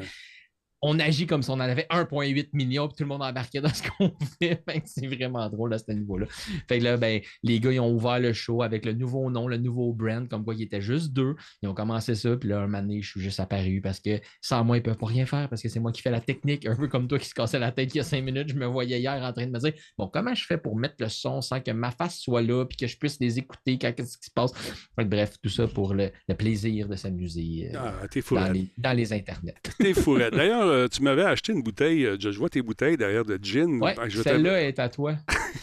[0.82, 3.72] On agit comme si on en avait 1,8 million, puis tout le monde embarquait dans
[3.72, 4.62] ce qu'on fait.
[4.84, 6.26] C'est vraiment drôle à ce niveau-là.
[6.68, 9.48] Fait que là, ben, les gars, ils ont ouvert le show avec le nouveau nom,
[9.48, 11.34] le nouveau brand, comme quoi il était juste deux.
[11.62, 14.20] Ils ont commencé ça, puis là, un moment donné, je suis juste apparu parce que
[14.40, 16.66] sans moi, ils peuvent pas rien faire parce que c'est moi qui fais la technique,
[16.66, 18.48] un peu comme toi qui se cassait la tête il y a cinq minutes.
[18.48, 20.96] Je me voyais hier en train de me dire, bon, comment je fais pour mettre
[21.00, 23.92] le son sans que ma face soit là, puis que je puisse les écouter quand
[23.92, 24.52] qu'est-ce qui se passe.
[24.54, 28.70] Fait que bref, tout ça pour le, le plaisir de s'amuser euh, Ah, dans, les,
[28.76, 29.54] dans les internets.
[29.78, 30.34] T'es fourrette.
[30.34, 32.04] D'ailleurs, euh, tu m'avais acheté une bouteille.
[32.06, 33.80] euh, Je vois tes bouteilles derrière de gin.
[33.82, 35.14] Ouais, Ben, celle-là est à toi.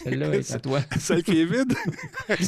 [0.04, 0.80] Celle-là est à toi.
[1.00, 1.74] Celle qui est vide?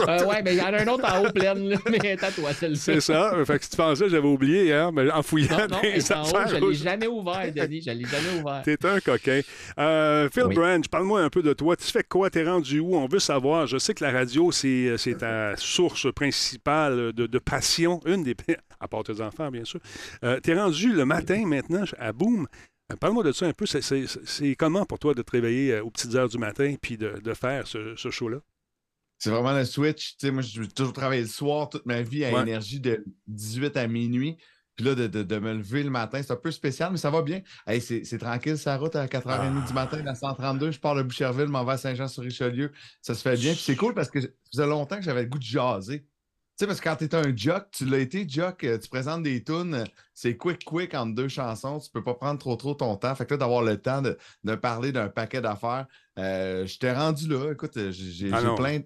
[0.08, 2.06] Euh, ouais, mais il y en a un autre en haut pleine, là, mais elle
[2.08, 2.78] est à toi, celle-là.
[2.78, 3.34] C'est ça.
[3.46, 6.24] Fait que si tu pensais, j'avais oublié, hein, mais en fouillant Non, non, les en
[6.24, 8.62] haut, je ne l'ai jamais ouvert, Denis, je ne l'ai jamais ouvert.
[8.64, 9.42] T'es un coquin.
[9.78, 10.56] Euh, Phil Oui.
[10.56, 11.76] Branch, parle-moi un peu de toi.
[11.76, 12.30] Tu fais quoi?
[12.30, 12.96] T'es rendu où?
[12.96, 13.68] On veut savoir.
[13.68, 18.00] Je sais que la radio, c'est c'est ta source principale de, de passion.
[18.06, 18.36] Une des...
[18.80, 19.80] À part tes enfants, bien sûr.
[20.24, 22.47] Euh, T'es rendu le matin maintenant à Boom?
[23.00, 23.66] Parle-moi de ça un peu.
[23.66, 27.20] C'est- comment pour toi de te réveiller euh, aux petites heures du matin puis de,
[27.22, 28.38] de faire ce, ce show-là?
[29.20, 30.12] C'est vraiment le switch.
[30.18, 32.42] Tu sais, moi, j'ai toujours travaillé le soir toute ma vie à Ouais.
[32.42, 34.38] énergie de 18 à minuit.
[34.76, 37.10] Puis là, de, de- de me lever le matin, c'est un peu spécial, mais ça
[37.10, 37.42] va bien.
[37.66, 40.70] Hey, c'est tranquille, sa route à 4h30 du matin, la 132.
[40.72, 42.72] Je pars de Boucherville, m'en vais à Saint-Jean-sur-Richelieu.
[43.02, 43.54] Ça se fait bien.
[43.54, 46.06] Puis c'est cool parce que ça faisait longtemps que j'avais le goût de jaser.
[46.58, 49.22] Tu sais, parce que quand t'es un jock, tu l'as été jock, euh, tu présentes
[49.22, 49.84] des tunes,
[50.16, 53.14] c'est quick, quick entre deux chansons, tu peux pas prendre trop, trop ton temps.
[53.14, 55.86] Fait que là, d'avoir le temps de, de parler d'un paquet d'affaires,
[56.18, 57.52] euh, je t'ai rendu là.
[57.52, 58.80] Écoute, euh, j'ai Ah plein,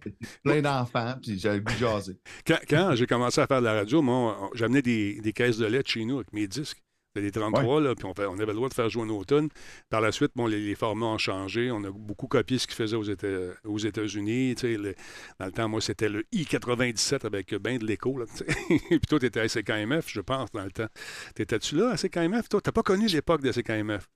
[0.44, 2.20] plein d'enfants, puis j'ai le goût de jaser.
[2.46, 5.66] Quand, quand j'ai commencé à faire de la radio, moi, j'amenais des, des caisses de
[5.66, 6.84] lait de chez nous avec mes disques.
[7.14, 9.26] C'était des 33, là, puis on, fait- on avait le droit de faire jouer nos
[9.26, 9.50] tunes.
[9.90, 11.70] Par la suite, bon, les, les formats ont changé.
[11.70, 14.56] On a beaucoup copié ce qu'ils faisaient aux, Éta- aux États-Unis.
[14.56, 14.96] Tu sais, le-
[15.38, 18.18] dans le temps, moi, c'était le I-97 avec ben de l'écho.
[18.18, 18.26] là,
[18.90, 20.88] puis toi, tu étais à SKMF, je pense, dans le temps.
[21.36, 22.48] T'étais-tu là à SKMF?
[22.48, 24.08] Toi, t'as pas connu l'époque de SKMF.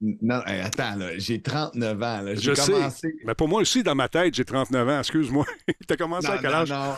[0.00, 2.20] Non, hey, attends, là, j'ai 39 ans.
[2.22, 2.34] là.
[2.36, 2.70] Je J'ai sais.
[2.70, 3.12] commencé.
[3.24, 5.44] Mais pour moi aussi, dans ma tête, j'ai 39 ans, excuse-moi.
[5.88, 6.70] T'as commencé à quel non, âge?
[6.70, 6.94] non.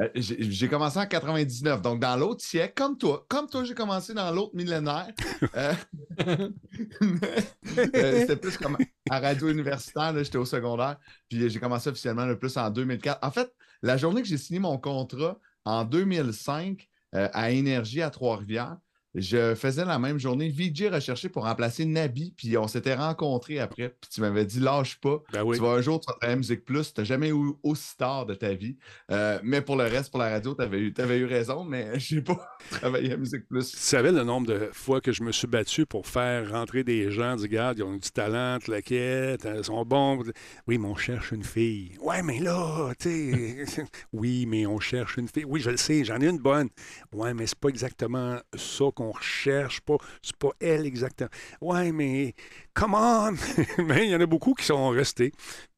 [0.00, 3.24] Euh, J'ai commencé en 99, donc dans l'autre siècle, comme toi.
[3.28, 5.12] Comme toi, j'ai commencé dans l'autre millénaire.
[5.56, 5.72] Euh,
[6.26, 8.76] euh, C'était plus comme
[9.10, 10.98] à radio universitaire, j'étais au secondaire.
[11.28, 13.18] Puis j'ai commencé officiellement le plus en 2004.
[13.24, 13.52] En fait,
[13.82, 18.76] la journée que j'ai signé mon contrat en 2005 euh, à Énergie à Trois-Rivières,
[19.14, 20.48] je faisais la même journée.
[20.48, 23.90] VJ recherché pour remplacer Nabi, puis on s'était rencontrés après.
[24.00, 25.22] Puis tu m'avais dit, lâche pas.
[25.32, 25.56] Ben oui.
[25.56, 26.92] Tu vas un jour, tu vas travailler à Musique Plus.
[26.92, 28.76] Tu n'as jamais eu aussi tard de ta vie.
[29.10, 31.98] Euh, mais pour le reste, pour la radio, tu avais, eu- t'avais eu raison, mais
[31.98, 33.70] je n'ai pas travaillé à Musique Plus.
[33.70, 37.10] Tu savais le nombre de fois que je me suis battu pour faire rentrer des
[37.10, 40.22] gens, du garde, ils ont du talent, de la quête, ils sont bons.
[40.66, 41.92] Oui, mais on cherche une fille.
[42.00, 43.84] Ouais, mais là, tu sais.
[44.12, 45.44] oui, mais on cherche une fille.
[45.44, 46.68] Oui, je le sais, j'en ai une bonne.
[47.12, 51.30] Ouais, mais c'est pas exactement ça qu'on recherche, pas, c'est pas elle exactement.
[51.60, 52.34] Ouais, mais
[52.74, 53.32] come on!
[53.86, 55.32] mais il y en a beaucoup qui sont restés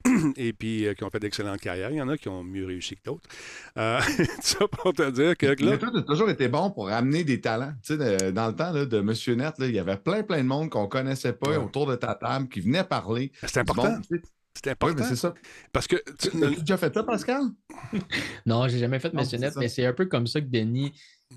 [0.36, 1.90] et puis euh, qui ont fait d'excellentes carrières.
[1.90, 3.28] Il y en a qui ont mieux réussi que d'autres.
[3.76, 4.00] Euh,
[4.40, 7.24] ça pour te dire que là, Mais toi, tu as toujours été bon pour amener
[7.24, 7.72] des talents.
[7.82, 10.22] Tu sais, de- dans le temps là, de Monsieur Net, là, il y avait plein,
[10.22, 11.56] plein de monde qu'on connaissait pas Ouais.
[11.56, 13.32] autour de ta table qui venait parler.
[13.42, 13.90] c'est important.
[13.90, 14.22] monde, tu sais.
[14.54, 14.94] C'est Oui, important.
[15.02, 15.34] mais c'est ça.
[15.70, 17.42] parce que tu- as déjà fait ça, Pascal?
[18.46, 20.92] Non, j'ai jamais fait Monsieur Net, mais c'est un peu comme ça que Denis,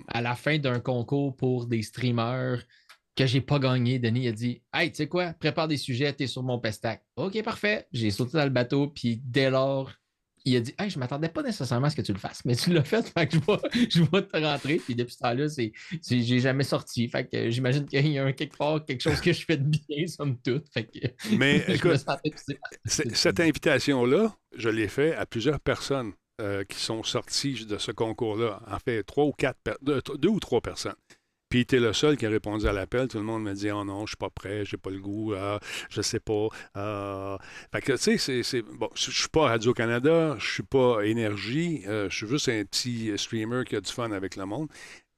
[0.08, 2.64] à la fin d'un concours pour des streamers
[3.16, 6.28] que j'ai pas gagné, Denis a dit Hey, tu sais quoi, prépare des sujets, t'es
[6.28, 7.04] sur mon pestac.
[7.18, 7.86] OK, parfait.
[7.92, 9.92] J'ai sauté dans le bateau, puis dès lors,
[10.46, 12.56] il a dit Hey, je m'attendais pas nécessairement à ce que tu le fasses, mais
[12.56, 14.78] tu l'as fait, fait que je vais, je vais te rentrer.
[14.78, 17.10] Puis depuis ce temps-là, c'est, j'ai jamais sorti.
[17.10, 19.68] Fait que j'imagine qu'il y a un quelque part quelque chose que je fais de
[19.68, 20.68] bien, somme toute.
[20.74, 22.02] Fait que Mais écoute,
[22.86, 28.62] Cette invitation-là, je l'ai fait à plusieurs personnes euh, qui sont sorties de ce concours-là.
[28.68, 30.96] En fait, trois ou quatre, deux, deux ou trois personnes.
[31.50, 33.08] Puis tu es le seul qui a répondu à l'appel.
[33.08, 35.34] Tout le monde me dit Oh non, je suis pas prêt, j'ai pas le goût,
[35.36, 36.48] ah, je sais pas.
[36.76, 37.40] ah.
[37.72, 38.62] Fait que, tu sais, c'est-.
[38.62, 43.12] Bon, je suis pas Radio-Canada, je suis pas Énergie, euh, je suis juste un petit
[43.18, 44.68] streamer qui a du fun avec le monde.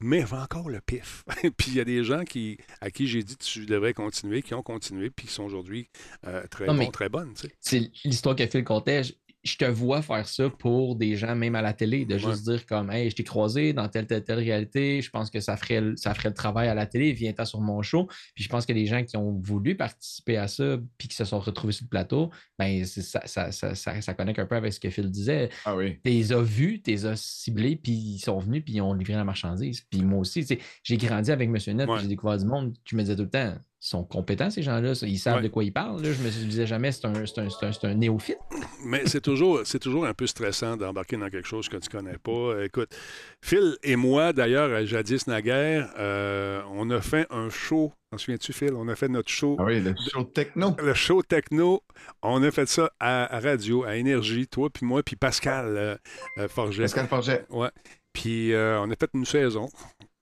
[0.04, 1.24] Mais j'ai encore le pif.
[1.58, 4.56] puis il y a des gens qui, à qui j'ai dit tu devrais continuer, qui
[4.56, 5.90] ont continué, puis qui sont aujourd'hui
[6.26, 7.34] euh, très Non, bons, très bonnes.
[7.36, 7.56] tu sais.
[7.60, 9.04] c'est l'histoire que Phil contait.
[9.44, 12.66] Je, te vois faire ça pour des gens, même à la télé, de juste dire
[12.66, 15.82] comme Hey, je t'ai croisé dans telle, telle, telle réalité, je pense que ça ferait,
[15.82, 18.08] le- ça ferait le travail à la télé, viens-t'en sur mon show.
[18.36, 21.26] Puis je pense que les gens qui ont voulu participer à ça, puis qui se
[21.26, 24.74] sont retrouvés sur le plateau, ben ça, ça, ça, ça, ça connecte un peu avec
[24.74, 25.50] ce que Phil disait.
[25.66, 26.00] Ah oui.
[26.04, 28.94] Tu les as vus, tu les as ciblés, puis ils sont venus, puis ils ont
[28.94, 29.82] livré la marchandise.
[29.90, 32.02] Puis moi aussi, tu sais, j'ai grandi avec Monsieur Net, puis Ouais.
[32.02, 32.76] j'ai découvert du monde.
[32.86, 34.94] Je me disais tout le temps, sont compétents, ces gens-là.
[35.02, 35.42] Ils savent Ouais.
[35.42, 36.02] de quoi ils parlent.
[36.04, 36.14] là.
[36.14, 38.38] Je me disais jamais, c'est un, c'est un, c'est un, c'est un néophyte.
[38.86, 42.18] Mais c'est toujours, c'est toujours un peu stressant d'embarquer dans quelque chose que tu connais
[42.20, 42.64] pas.
[42.64, 42.96] Écoute,
[43.44, 47.92] Phil et moi, d'ailleurs, à Jadis Naguère, euh, on a fait un show.
[48.12, 48.74] T'en souviens-tu, Phil?
[48.76, 49.56] On a fait notre show.
[49.60, 50.76] Ah oui, le show techno.
[50.78, 51.82] Le show techno,
[52.22, 55.96] on a fait ça à, à radio, à Énergie, toi, puis moi, puis Pascal euh,
[56.38, 56.84] euh, Forget.
[56.84, 57.46] Pascal Forget.
[57.50, 57.70] Ouais.
[58.14, 59.70] Puis euh, on a fait une saison.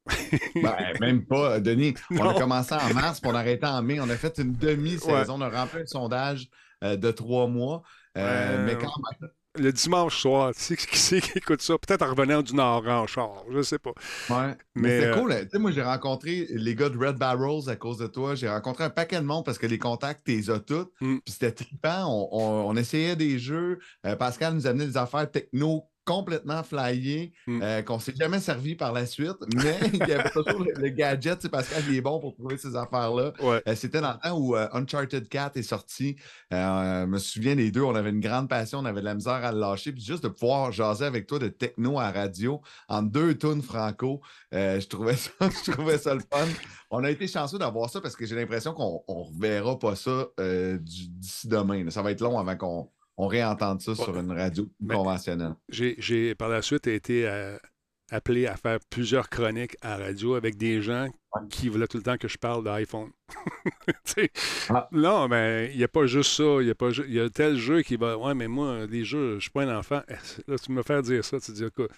[0.56, 1.94] Ben, même pas, Denis.
[2.12, 4.00] On a commencé en mars, puis on a arrêté en mai.
[4.00, 5.36] On a fait une demi-saison.
[5.36, 6.48] On a rempli un sondage
[6.84, 7.82] euh, de trois mois.
[8.18, 8.92] Euh, mais quand
[9.22, 11.76] même, Le dimanche soir, tu sais qui c'est qui écoute ça?
[11.78, 13.92] Peut-être en revenant du Nord en char, je sais pas.
[14.30, 14.56] Ouais.
[14.76, 15.36] Mais, c'était euh, cool.
[15.42, 18.36] Tu sais, moi, j'ai rencontré les gars de Red Barrels à cause de toi.
[18.36, 20.92] J'ai rencontré un paquet de monde parce que les contacts, tu les as toutes.
[21.02, 21.18] Mm.
[21.26, 22.06] Puis c'était trippant.
[22.08, 23.80] On, on- on essayait des jeux.
[24.06, 27.62] Euh, Pascal nous amenait des affaires techno complètement flyées Mm.
[27.62, 29.38] euh, qu'on ne s'est jamais servi par la suite.
[29.56, 31.38] Mais il y avait toujours le, le gadget.
[31.40, 33.34] Tu sais, Pascal, il est bon pour trouver ces affaires-là.
[33.42, 33.62] Ouais.
[33.68, 36.16] Euh, C'était dans le temps où euh, Uncharted 4 est sorti.
[36.52, 39.34] Je me souviens les deux, on avait une grande passion, on avait de la misère
[39.34, 39.92] à le lâcher.
[39.92, 44.22] Puis juste de pouvoir jaser avec toi de techno à radio en deux tunes franco,
[44.52, 45.32] je, trouvais ça,
[45.66, 46.48] je trouvais ça le fun.
[46.92, 50.28] On a été chanceux d'avoir ça parce que j'ai l'impression qu'on ne reverra pas ça
[50.80, 51.84] d'ici demain.
[51.84, 51.92] là.
[51.92, 52.90] Ça va être long avant qu'on
[53.22, 55.54] on réentende ça sur une radio conventionnelle.
[55.70, 57.58] J'ai, par la suite été euh,
[58.12, 61.10] appelé à faire plusieurs chroniques à radio avec des gens
[61.52, 63.10] qui voulaient tout le temps que je parle d'iPhone.
[64.70, 64.88] Ah.
[64.92, 66.58] Non, mais il n'y a pas juste ça.
[66.62, 68.18] Il y a pas ju- il y a tel jeu qui va.
[68.18, 70.02] Ouais, mais moi, les jeux, je suis pas un enfant.
[70.10, 70.14] Eh,
[70.48, 71.40] Là, tu me fais dire ça.
[71.40, 71.90] Tu dis, écoute,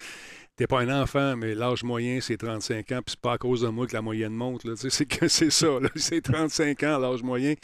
[0.56, 3.62] t'es pas un enfant, mais l'âge moyen, c'est 35 ans, puis c'est pas à cause
[3.62, 4.62] de moi que la moyenne monte.
[4.76, 5.88] C'est que c'est ça, là.
[5.96, 7.54] c'est 35 ans, l'âge moyen.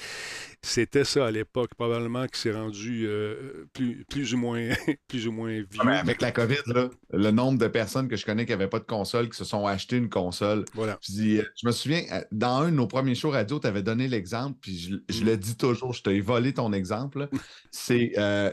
[0.63, 1.75] C'était ça à l'époque.
[1.77, 4.71] Probablement que c'est rendu euh, plus, plus, ou moins,
[5.09, 5.67] plus ou moins vieux.
[5.81, 8.69] Ah, mais avec la COVID, là, le nombre de personnes que je connais qui n'avaient
[8.69, 10.65] pas de console, qui se sont acheté une console.
[10.75, 10.99] Voilà.
[11.03, 13.67] Je, dis, euh, je me souviens, euh, dans un de nos premiers shows radio, tu
[13.67, 17.29] avais donné l'exemple, puis je, je le dis toujours, je t'ai volé ton exemple.
[17.71, 18.13] C'est.
[18.19, 18.51] euh,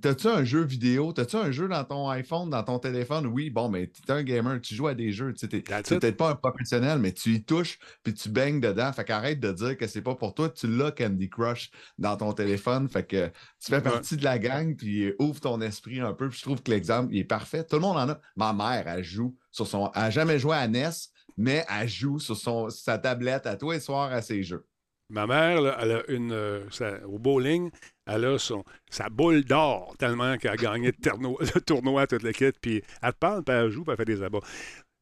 [0.00, 1.12] T'as-tu un jeu vidéo?
[1.12, 3.26] T'as-tu un jeu dans ton iPhone, dans ton téléphone?
[3.26, 5.34] Oui, bon, mais t'es un gamer, tu joues à des jeux.
[5.34, 8.92] Tu t'es peut-être pas un professionnel, mais tu y touches, puis tu baignes dedans.
[8.92, 10.50] Fait qu'arrête de dire que c'est pas pour toi.
[10.50, 12.88] Tu l'as Candy Crush dans ton téléphone.
[12.88, 16.28] Fait que tu fais partie de la gang, puis ouvre ton esprit un peu.
[16.28, 17.64] Puis je trouve que l'exemple, il est parfait.
[17.64, 18.20] Tout le monde en a.
[18.36, 19.90] Ma mère, elle joue sur son.
[19.96, 20.90] Elle n'a jamais joué à NES,
[21.36, 24.64] mais elle joue sur son, sa tablette à tous les soirs à ses jeux.
[25.08, 26.66] Ma mère, là, elle a une, euh,
[27.06, 27.70] au bowling,
[28.06, 32.22] elle a son, sa boule d'or, tellement qu'elle a gagné le, tournoi, le tournoi toute
[32.22, 34.40] l'équipe, puis elle te parle, puis elle joue, puis elle fait des abats.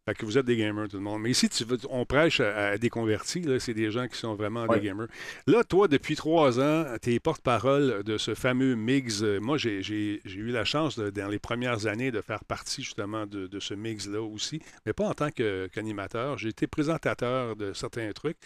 [0.06, 1.22] Fait que vous êtes des gamers, tout le monde.
[1.22, 4.18] Mais ici, tu veux- on prêche à, à des convertis, là, c'est des gens qui
[4.18, 4.78] sont vraiment Ouais.
[4.78, 5.06] des gamers.
[5.46, 9.22] Là, toi, depuis trois ans, tu es porte-parole de ce fameux mix.
[9.22, 12.82] Moi, j'ai j'ai- j'ai eu la chance, de- dans les premières années, de faire partie
[12.82, 16.36] justement de, de ce mix-là aussi, mais pas en tant que- qu'animateur.
[16.36, 18.36] J'ai été présentateur de certains trucs.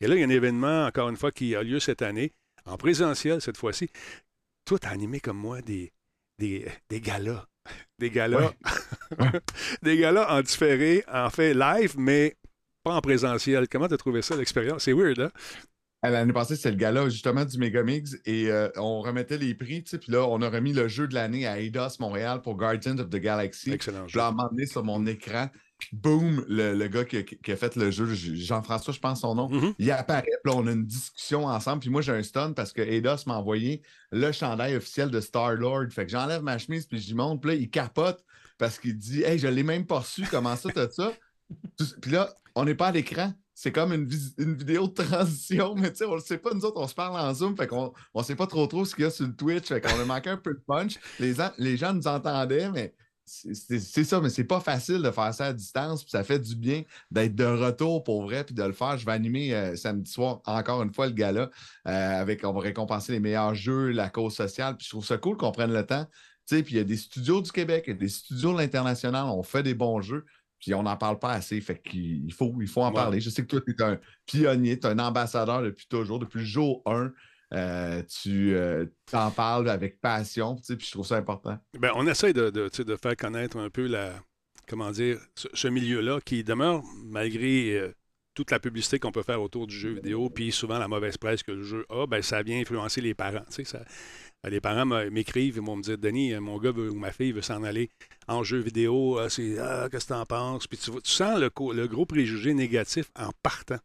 [0.00, 2.30] Et là, il y a un événement, encore une fois, qui a lieu cette année,
[2.68, 3.90] en présentiel cette fois-ci.
[4.64, 5.92] Toi, t'as animé comme moi des,
[6.38, 7.46] des, des galas.
[7.98, 8.52] Des galas.
[9.82, 12.34] des galas en différé, en fait live, mais
[12.82, 13.68] pas en présentiel.
[13.68, 14.84] Comment t'as trouvé ça, l'expérience?
[14.84, 15.30] C'est weird, hein?
[16.00, 19.82] À L'année passée, c'était le gala justement du Megamix et euh, on remettait les prix,
[19.82, 22.54] tu sais, puis là, on a remis le jeu de l'année à Eidos Montréal pour
[22.56, 23.72] Guardians of the Galaxy.
[23.72, 25.50] Excellent Je l'ai emmené sur mon écran,
[25.92, 29.34] boum, le, le gars qui a, qui a fait le jeu, Jean-François, je pense son
[29.34, 29.74] nom, Mhm.
[29.78, 32.82] il apparaît, puis on a une discussion ensemble, puis moi, j'ai un stun parce que
[32.82, 35.86] Eidos m'a envoyé le chandail officiel de Star-Lord.
[35.90, 38.24] Fait que j'enlève ma chemise, puis j'y monte, puis là, il capote
[38.58, 41.12] parce qu'il dit Hey, je l'ai même pas reçu, comment ça, t'as ça?
[42.02, 43.32] Puis là, on n'est pas à l'écran.
[43.54, 46.80] C'est comme une, vidéo de transition, mais tu sais, on le sait pas, nous autres,
[46.80, 49.06] on se parle en Zoom, fait qu'on on sait pas trop trop ce qu'il y
[49.06, 50.94] a sur le Twitch, fait qu'on a manqué un peu de punch.
[51.18, 52.94] Les, les gens nous entendaient, mais
[53.28, 56.56] c'est- ça, mais c'est pas facile de faire ça à distance, puis ça fait du
[56.56, 58.96] bien d'être de retour pour vrai, puis de le faire.
[58.98, 61.50] Je vais animer euh, samedi soir, encore une fois, le gala,
[61.86, 65.18] euh, avec, on va récompenser les meilleurs jeux, la cause sociale, puis je trouve ça
[65.18, 66.06] cool qu'on prenne le temps.
[66.46, 68.52] Tu sais, puis il y a des studios du Québec, il y a des studios
[68.52, 70.24] de l'international, on fait des bons jeux,
[70.58, 72.94] puis on n'en parle pas assez, fait qu'il il faut, il faut en Ouais.
[72.94, 73.20] parler.
[73.20, 76.38] Je sais que toi, tu es un pionnier, tu es un ambassadeur depuis toujours, depuis
[76.40, 77.12] le jour 1.
[77.54, 81.58] Euh, tu euh, t'en parles avec passion, puis je trouve ça important.
[81.78, 84.12] Ben, on essaie de, de, faire connaître un peu la,
[84.68, 87.94] comment dire, ce, milieu-là qui demeure, malgré euh,
[88.34, 91.42] toute la publicité qu'on peut faire autour du jeu vidéo, puis souvent la mauvaise presse
[91.42, 93.44] que le jeu a, ben, ça vient influencer les parents.
[93.48, 93.80] Ça,
[94.44, 97.42] les parents m'écrivent, ils vont me dire Denis, mon gars veut- ou ma fille veut
[97.42, 97.90] s'en aller
[98.28, 100.66] en jeu vidéo, c'est ah, qu'est-ce que tu en penses?
[100.66, 103.78] Puis tu, tu sens le, le gros préjugé négatif en partant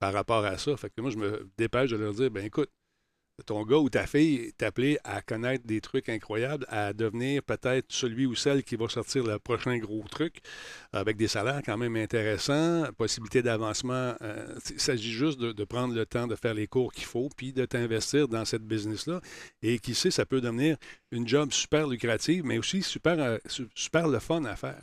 [0.00, 0.76] par rapport à ça.
[0.76, 2.70] Fait que moi, je me dépêche de leur dire ben écoute,
[3.46, 7.86] ton gars ou ta fille est appelé à connaître des trucs incroyables, à devenir peut-être
[7.88, 10.38] celui ou celle qui va sortir le prochain gros truc
[10.92, 14.14] avec des salaires quand même intéressants, possibilité d'avancement.
[14.22, 17.28] Euh, il s'agit juste de, de prendre le temps de faire les cours qu'il faut,
[17.36, 19.20] puis de t'investir dans cette business-là.
[19.62, 20.76] Et qui sait, ça peut devenir
[21.14, 24.80] une job super lucrative, mais aussi super, euh, su- super le fun à faire.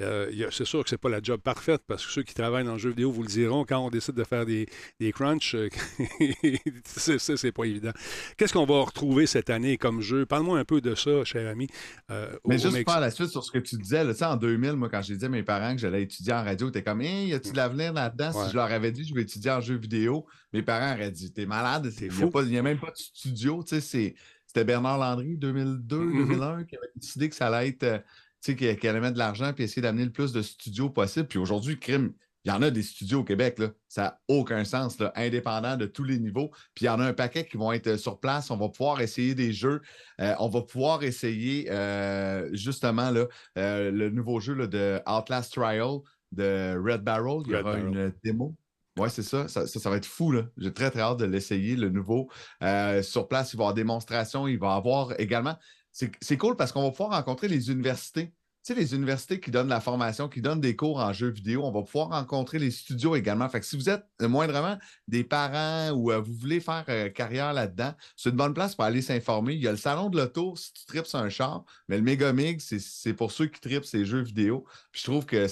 [0.00, 2.74] Euh, c'est sûr que c'est pas la job parfaite, parce que ceux qui travaillent dans
[2.74, 4.66] le jeu vidéo vous le diront, quand on décide de faire des,
[5.00, 5.68] des crunchs, euh,
[6.84, 7.92] c'est, pas évident.
[8.36, 10.26] Qu'est-ce qu'on va retrouver cette année comme jeu?
[10.26, 11.68] Parle-moi un peu de ça, cher ami.
[12.10, 14.88] euh, Mais juste faire la suite sur ce que tu disais, là, en 2000, moi,
[14.88, 17.34] quand j'ai dit à mes parents que j'allais étudier en radio, t'es comme, hey, y
[17.34, 18.32] a-tu de l'avenir là-dedans?
[18.32, 18.44] Ouais.
[18.44, 21.10] Si je leur avais dit que je vais étudier en jeu vidéo, mes parents auraient
[21.10, 22.30] dit, t'es malade, il fou.
[22.44, 24.14] n'y a, même pas de studio, tu sais, c'est-
[24.56, 26.28] c'était Bernard Landry, 2002, Mhm.
[26.28, 28.04] 2001, qui avait décidé que ça allait être, euh, tu
[28.52, 31.26] sais, qu'il qu'il allait mettre de l'argent puis essayer d'amener le plus de studios possible.
[31.28, 32.12] Puis aujourd'hui, crime,
[32.44, 33.70] il y en a des studios au Québec, là.
[33.88, 36.50] ça n'a aucun sens, là, indépendant de tous les niveaux.
[36.74, 38.50] Puis il y en a un paquet qui vont être euh, sur place.
[38.50, 39.80] On va pouvoir essayer des jeux.
[40.20, 43.26] Euh, on va pouvoir essayer euh, justement là,
[43.58, 45.98] euh, le nouveau jeu là, de Outlast Trial
[46.32, 47.42] de Red Barrel.
[47.46, 47.86] Il y Red aura Barrel.
[47.88, 48.54] une démo.
[48.98, 49.46] Oui, c'est ça.
[49.48, 49.90] Ça, ça.
[49.90, 50.34] va être fou.
[50.56, 52.30] J'ai très, très hâte de l'essayer, le nouveau.
[52.62, 54.48] Euh, sur place, il va y avoir démonstration.
[54.48, 55.56] Il va y avoir également.
[55.92, 58.32] C'est cool parce qu'on va pouvoir rencontrer les universités.
[58.64, 61.62] Tu sais, les universités qui donnent la formation, qui donnent des cours en jeux vidéo,
[61.64, 63.48] on va pouvoir rencontrer les studios également.
[63.48, 67.52] Fait que si vous êtes euh, moindrement des parents ou euh, vous voulez faire carrière
[67.52, 69.54] là-dedans, c'est une bonne place pour aller s'informer.
[69.54, 72.60] Il y a le salon de l'auto si tu tripes un char, mais le Megamig,
[72.60, 74.64] c'est pour ceux qui tripent ces jeux vidéo.
[74.90, 75.46] Puis je trouve que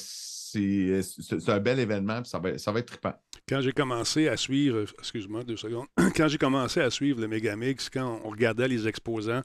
[1.01, 3.15] c'est un bel événement, puis ça va, ça va être trippant.
[3.49, 5.87] Quand j'ai commencé à suivre, excuse-moi deux secondes,
[6.17, 9.43] quand j'ai commencé à suivre le Megamix, quand on regardait les exposants,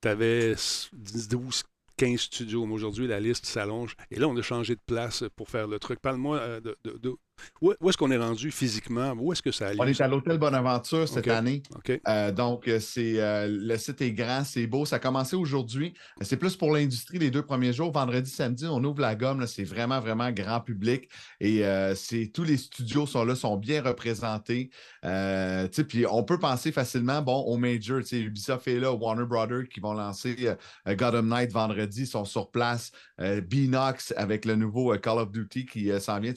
[0.00, 0.54] tu avais
[0.92, 1.62] 12,
[1.96, 2.64] 15 studios.
[2.64, 3.94] Aujourd'hui, la liste s'allonge.
[4.10, 6.00] Et là, on a changé de place pour faire le truc.
[6.00, 6.76] Parle-moi euh, de-
[7.60, 9.14] où, où est-ce qu'on est rendu physiquement?
[9.18, 9.80] Où est-ce que ça a lieu?
[9.80, 11.62] On est à l'Hôtel Bonaventure cette année.
[12.08, 14.84] Euh, donc, euh, c'est euh, le site est grand, c'est beau.
[14.84, 15.94] Ça a commencé aujourd'hui.
[16.20, 17.92] C'est plus pour l'industrie les deux premiers jours.
[17.92, 19.46] Vendredi, samedi, on ouvre la gomme.
[19.46, 21.08] C'est vraiment, vraiment grand public.
[21.40, 24.70] Et euh, c'est tous les studios sont là, sont bien représentés.
[25.02, 29.94] Puis on peut penser facilement, bon, au Major, Ubisoft est là, Warner Brothers qui vont
[29.94, 30.36] lancer
[30.86, 32.92] Gotham Knight vendredi, sont sur place.
[33.18, 36.32] Beanox avec le nouveau Call of Duty qui s'en vient.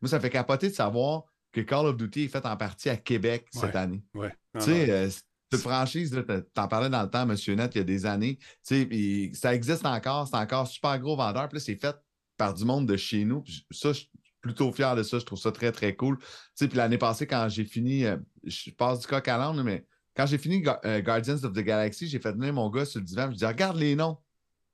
[0.00, 2.96] Moi, ça fait capoter de savoir que Call of Duty est fait en partie à
[2.96, 4.02] Québec cette année.
[4.14, 4.32] Ouais.
[4.60, 5.08] Tu sais, euh,
[5.50, 8.36] cette franchise, t'en- t'en parlais dans le temps, Monsieur Net, il y a des années.
[8.66, 11.48] Tu sais, ça existe encore, c'est encore super gros vendeur.
[11.48, 11.96] Puis là, c'est fait
[12.36, 13.40] par du monde de chez nous.
[13.42, 15.18] Puis ça, je suis plutôt fier de ça.
[15.18, 16.18] Je trouve ça très, très cool.
[16.18, 19.62] Tu sais, puis l'année passée, quand j'ai fini, euh, je passe du coq à l'âne,
[19.62, 23.00] mais quand j'ai fini euh, Guardians of the Galaxy, j'ai fait venir mon gars sur
[23.00, 23.30] le divan.
[23.30, 24.18] Je dis regarde les noms.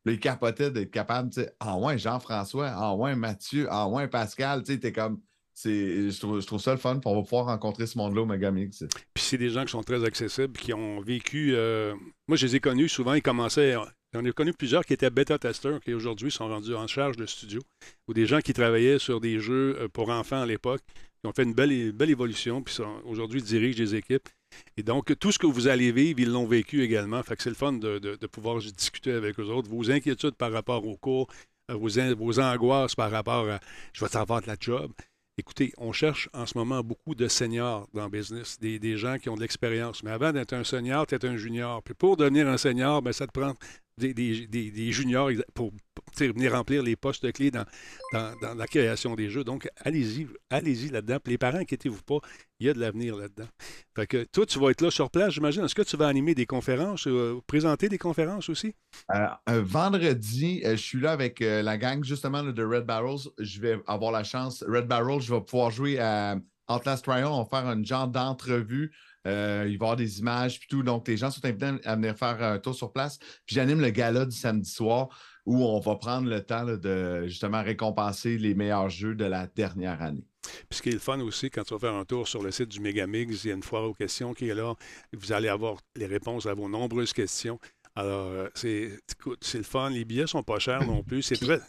[0.04, 4.06] Là, il capotait d'être capable, tu sais, ah ouais, Jean-François, ah ouais, Mathieu, ah ouais,
[4.08, 5.20] Pascal, tu sais, t'es comme.
[5.64, 8.84] Je trouve, ça le fun, puis on va pouvoir rencontrer ce monde-là au Megamix.
[9.14, 11.52] Puis c'est des gens qui sont très accessibles, qui ont vécu.
[11.54, 11.94] euh,
[12.26, 13.14] Moi, je les ai connus souvent.
[13.14, 13.76] Ils commençaient.
[14.12, 17.60] J'en ai connu plusieurs qui étaient bêta-testeurs, qui aujourd'hui sont rendus en charge de studio,
[18.08, 20.82] ou des gens qui travaillaient sur des jeux euh, pour enfants à l'époque,
[21.20, 24.28] qui ont fait une belle, belle évolution, puis aujourd'hui dirigent des équipes.
[24.76, 27.22] Et donc, tout ce que vous allez vivre, ils l'ont vécu également.
[27.22, 29.70] Fait que c'est le fun de, pouvoir discuter avec eux autres.
[29.70, 31.28] Vos inquiétudes par rapport au cours,
[31.70, 33.60] euh, vos, angoisses par rapport à
[33.92, 34.92] je vais avoir de la job.
[35.36, 39.28] Écoutez, on cherche en ce moment beaucoup de seniors dans le business, des, gens qui
[39.28, 40.04] ont de l'expérience.
[40.04, 41.82] Mais avant d'être un senior, tu es un junior.
[41.82, 43.54] Puis pour devenir un senior, ben, ça te prend
[43.98, 45.72] des, juniors pour,
[46.18, 47.64] venir remplir les postes clés dans,
[48.12, 49.44] dans, la création des jeux.
[49.44, 51.18] Donc, allez-y, allez-y là-dedans.
[51.26, 52.18] Les parents, inquiétez-vous pas,
[52.61, 53.48] il y a de l'avenir là-dedans.
[53.96, 55.64] Fait que toi, tu vas être là sur place, j'imagine.
[55.64, 58.74] Est-ce que tu vas animer des conférences, euh, présenter des conférences aussi?
[59.12, 63.28] Euh, un vendredi, euh, je suis là avec euh, la gang justement de Red Barrels.
[63.38, 64.64] Je vais avoir la chance.
[64.66, 66.37] Red Barrels, je vais pouvoir jouer à
[66.68, 67.26] Outlast Trial.
[67.26, 68.92] On va faire un genre d'entrevue.
[69.26, 70.82] Euh, il va y avoir des images puis tout.
[70.82, 73.18] Donc, les gens sont invités à venir faire un tour sur place.
[73.46, 75.08] Puis j'anime le gala du samedi soir
[75.46, 79.46] où on va prendre le temps là, de justement récompenser les meilleurs jeux de la
[79.46, 80.26] dernière année.
[80.68, 82.50] Puis ce qui est le fun aussi, quand tu vas faire un tour sur le
[82.50, 84.74] site du Megamix, il y a une foire aux questions qui est là.
[85.12, 87.58] Vous allez avoir les réponses à vos nombreuses questions.
[87.96, 88.98] Alors, euh, c'est
[89.40, 89.90] c'est le fun.
[89.90, 91.22] Les billets sont pas chers non plus.
[91.22, 91.60] C'est très.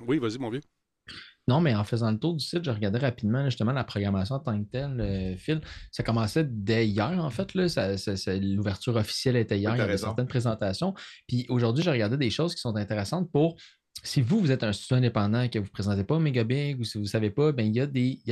[0.00, 0.60] Oui, vas-y, mon vieux.
[1.48, 4.40] Non, mais en faisant le tour du site, je regardais rapidement justement la programmation en
[4.40, 5.60] tant que telle, euh, Phil.
[5.90, 7.54] Ça commençait dès hier, en fait.
[7.54, 9.74] L'ouverture officielle était hier.
[9.74, 10.94] Il y avait certaines présentations.
[11.26, 13.56] Puis aujourd'hui, je regardais des choses qui sont intéressantes pour.
[14.04, 16.80] Si vous, vous êtes un studio indépendant et que vous ne présentez pas au Megabig
[16.80, 17.86] ou si vous ne savez pas, ben, il, y a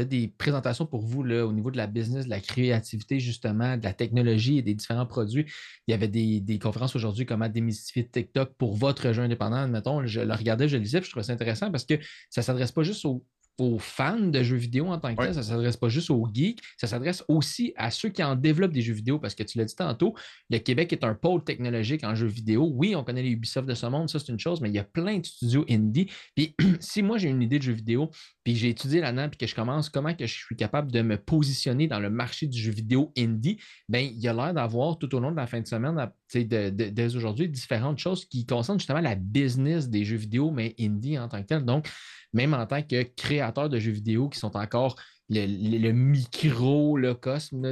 [0.05, 3.85] des, présentations pour vous là, au niveau de la business, de la créativité, justement, de
[3.85, 5.47] la technologie et des différents produits.
[5.87, 9.69] Il y avait des, conférences aujourd'hui, comment démystifier TikTok pour votre jeu indépendant.
[9.69, 11.95] Mettons, je le regardais, je le lisais, puis je trouvais ça intéressant parce que
[12.31, 13.25] ça ne s'adresse pas juste aux,
[13.61, 15.27] aux fans de jeux vidéo en tant que Ouais.
[15.27, 18.35] tel, ça ne s'adresse pas juste aux geeks, ça s'adresse aussi à ceux qui en
[18.37, 20.15] développent des jeux vidéo parce que tu l'as dit tantôt,
[20.49, 22.71] le Québec est un pôle technologique en jeux vidéo.
[22.75, 24.79] Oui, on connaît les Ubisoft de ce monde, ça c'est une chose, mais il y
[24.79, 26.09] a plein de studios indie.
[26.35, 28.11] Puis si moi j'ai une idée de jeu vidéo,
[28.45, 31.17] puis j'ai étudié là-dedans, puis que je commence comment que je suis capable de me
[31.17, 35.15] positionner dans le marché du jeu vidéo indie, ben il y a l'air d'avoir tout
[35.15, 35.97] au long de la fin de semaine,
[36.35, 41.19] de- dès aujourd'hui, différentes choses qui concernent justement la business des jeux vidéo, mais indie
[41.19, 41.65] en tant que tel.
[41.65, 41.89] Donc,
[42.33, 44.97] même en tant que créateur de jeux vidéo qui sont encore
[45.33, 45.93] le, le- le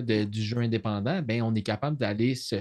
[0.01, 2.57] de- du jeu indépendant, ben, on est capable d'aller se,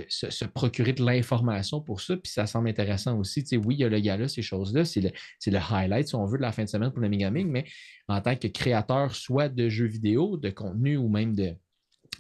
[0.45, 2.17] procurer de l'information pour ça.
[2.17, 3.45] Puis ça semble intéressant aussi.
[3.63, 4.86] Oui, il y a le gala, ces choses-là.
[4.86, 5.12] C'est le,
[5.45, 7.65] le highlight, si on veut, de la fin de semaine pour le Megamig, mais
[8.07, 11.53] en tant que créateur, soit de jeux vidéo, de contenu ou même de,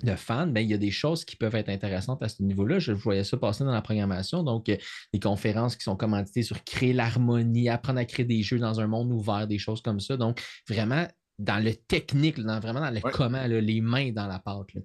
[0.03, 2.79] de fans, ben, il y a des choses qui peuvent être intéressantes à ce niveau-là.
[2.79, 4.43] Je voyais ça passer dans la programmation.
[4.43, 4.77] Donc, euh,
[5.13, 8.87] des conférences qui sont commanditées sur créer l'harmonie, apprendre à créer des jeux dans un
[8.87, 10.17] monde ouvert, des choses comme ça.
[10.17, 11.07] Donc, vraiment
[11.39, 13.11] dans le technique, dans, vraiment dans le Ouais.
[13.13, 14.73] comment, là, les mains dans la pâte.
[14.73, 14.81] Là,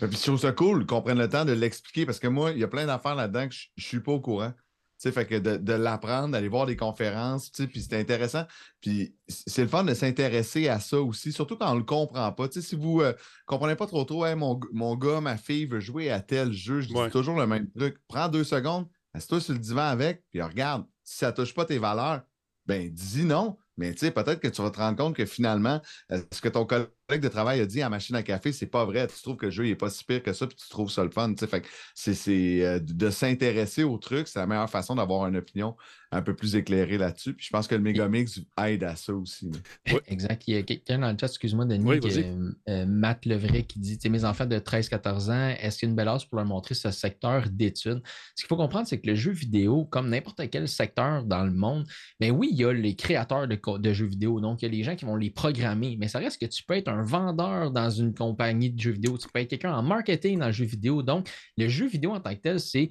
[0.00, 2.58] Puis je trouve ça cool qu'on prenne le temps de l'expliquer parce que moi, il
[2.58, 4.52] y a plein d'affaires là-dedans que je ne suis pas au courant.
[4.98, 7.98] Tu sais, fait que de, de l'apprendre, d'aller voir des conférences, tu sais, puis c'est
[8.00, 8.44] intéressant.
[8.80, 12.32] Puis c'est le fun de s'intéresser à ça aussi, surtout quand on ne le comprend
[12.32, 12.48] pas.
[12.48, 13.12] Tu sais, si vous ne
[13.46, 16.80] comprenez pas trop trop, Hey, mon, mon gars, ma fille veut jouer à tel jeu,
[16.80, 17.10] je dis Ouais.
[17.10, 17.98] toujours le même truc.
[18.08, 20.86] Prends deux secondes, assieds-toi sur le divan avec, puis regarde.
[21.04, 22.22] Si ça ne touche pas tes valeurs,
[22.66, 23.58] ben dis non.
[23.76, 25.80] Mais tu sais, peut-être que tu vas te rendre compte que finalement,
[26.10, 28.66] euh, ce que ton collègue collègue de travail a dit à machine à café, c'est
[28.66, 29.06] pas vrai.
[29.06, 31.04] Tu trouves que le jeu n'est pas si pire que ça, puis tu trouves ça
[31.04, 31.32] le fun.
[31.32, 31.46] tu sais.
[31.46, 35.36] Fait que c'est c'est, euh, de s'intéresser au truc, c'est la meilleure façon d'avoir une
[35.36, 35.76] opinion
[36.12, 37.34] un peu plus éclairée là-dessus.
[37.34, 39.50] Puis je pense que le Megamix aide à ça aussi.
[39.86, 40.00] Ouais.
[40.06, 40.42] Exact.
[40.46, 43.78] Il y a quelqu'un dans le chat, excuse-moi, Denis, Oui, euh, euh, Matt Levray qui
[43.78, 46.46] dit Mes enfants de 13-14 ans, est-ce qu'il y a une belle âge pour leur
[46.46, 48.02] montrer ce secteur d'études?
[48.34, 51.52] Ce qu'il faut comprendre, c'est que le jeu vidéo, comme n'importe quel secteur dans le
[51.52, 51.86] monde,
[52.20, 54.72] ben oui, il y a les créateurs de, de jeux vidéo, donc il y a
[54.72, 57.70] les gens qui vont les programmer, mais ça reste que tu peux être un vendeur
[57.70, 60.64] dans une compagnie de jeux vidéo, tu peux être quelqu'un en marketing dans le jeu
[60.64, 61.02] vidéo.
[61.02, 62.88] Donc, le jeu vidéo en tant que tel, c'est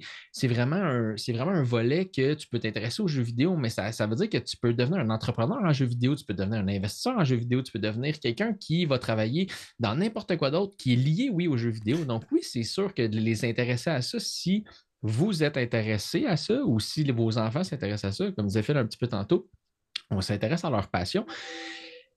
[0.48, 4.06] vraiment, un- vraiment un volet que tu peux t'intéresser aux jeux vidéo, mais ça, ça
[4.06, 6.68] veut dire que tu peux devenir un entrepreneur en jeux vidéo, tu peux devenir un
[6.68, 9.48] investisseur en jeux vidéo, tu peux devenir quelqu'un qui va travailler
[9.78, 12.04] dans n'importe quoi d'autre qui est lié, oui, aux jeux vidéo.
[12.04, 14.64] Donc, oui, c'est sûr que de les intéresser à ça, si
[15.02, 18.76] vous êtes intéressé à ça ou si vos enfants s'intéressent à ça, comme disait Phil
[18.76, 19.48] un petit peu tantôt,
[20.10, 21.26] on s'intéresse à leur passion.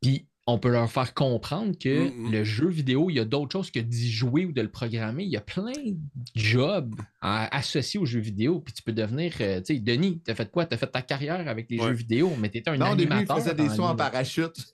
[0.01, 2.31] Puis, on peut leur faire comprendre que Mhm.
[2.31, 5.23] le jeu vidéo, il y a d'autres choses que d'y jouer ou de le programmer.
[5.23, 5.95] Il y a plein de
[6.35, 8.59] jobs à- associés aux jeux vidéo.
[8.59, 10.65] Puis tu peux devenir, euh, tu sais, Denis, tu as fait quoi?
[10.65, 11.87] Tu as fait ta carrière avec les Ouais.
[11.87, 13.37] jeux vidéo, mais tu étais un Non, animateur.
[13.39, 14.55] faisait des sauts en parachute.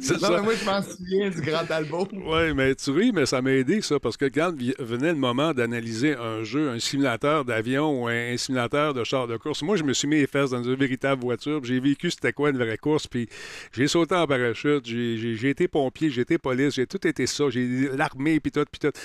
[0.00, 0.30] C'est non, ça.
[0.36, 2.08] mais moi, je m'en souviens du Grand Talbot.
[2.12, 5.52] Oui, mais tu ris, mais ça m'a aidé, ça, parce que quand venait le moment
[5.52, 9.76] d'analyser un jeu, un simulateur d'avion ou un, un simulateur de char de course, moi,
[9.76, 12.50] je me suis mis les fesses dans une véritable voiture, puis j'ai vécu c'était quoi
[12.50, 13.28] une vraie course, puis
[13.72, 17.88] j'ai sauté en parachute, j'ai été pompier, j'ai été police, j'ai tout été ça, j'ai
[17.96, 18.96] l'armée, puis tout, puis tout.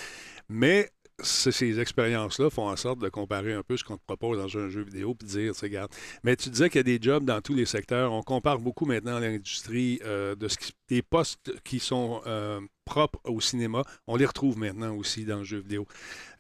[0.50, 0.90] Mais
[1.20, 4.70] ces expériences-là font en sorte de comparer un peu ce qu'on te propose dans un
[4.70, 5.92] jeu vidéo, puis dire, tu regarde.
[6.24, 8.14] Mais tu disais qu'il y a des jobs dans tous les secteurs.
[8.14, 13.20] On compare beaucoup maintenant l'industrie euh, de ce qui- des postes qui sont euh, propres
[13.26, 13.84] au cinéma.
[14.08, 15.86] On les retrouve maintenant aussi dans le jeu vidéo.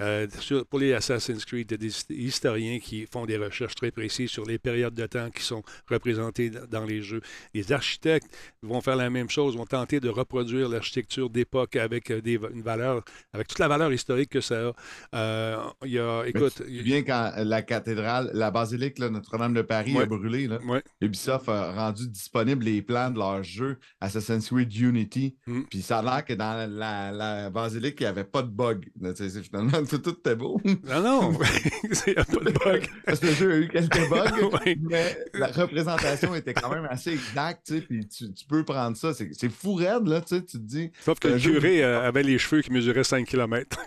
[0.01, 3.37] Euh, sur- pour les Assassin's Creed, il y a des hist- historiens qui font des
[3.37, 7.21] recherches très précises sur les périodes de temps qui sont représentées dans les jeux.
[7.53, 8.27] Les architectes
[8.63, 12.61] vont faire la même chose, vont tenter de reproduire l'architecture d'époque avec euh, des, une
[12.63, 14.73] valeur, avec toute la valeur historique que ça a.
[15.15, 19.93] Euh, il y a, écoute, Tu souviens quand la cathédrale, la basilique Notre-Dame de Paris
[19.95, 20.03] Ouais.
[20.03, 24.73] a brûlé, là, ouais, Ubisoft a rendu disponible les plans de leur jeu Assassin's Creed
[24.75, 25.35] Unity.
[25.47, 25.61] Mm.
[25.69, 28.89] Puis ça a l'air que dans la, la basilique, il n'y avait pas de bug.
[29.15, 30.61] C'est finalement, tout, tout était beau.
[30.65, 31.39] non, non,
[32.07, 32.87] il n'y a pas de bug.
[33.05, 34.77] Parce que le jeu a eu quelques bugs, Ouais.
[34.81, 37.73] mais la représentation était quand même assez exacte.
[37.87, 39.13] Puis tu, tu peux prendre ça.
[39.13, 40.91] C'est c'est fou raide, là, tu sais, tu te dis.
[41.03, 43.77] Sauf que le curé euh, avait les cheveux qui mesuraient 5 km.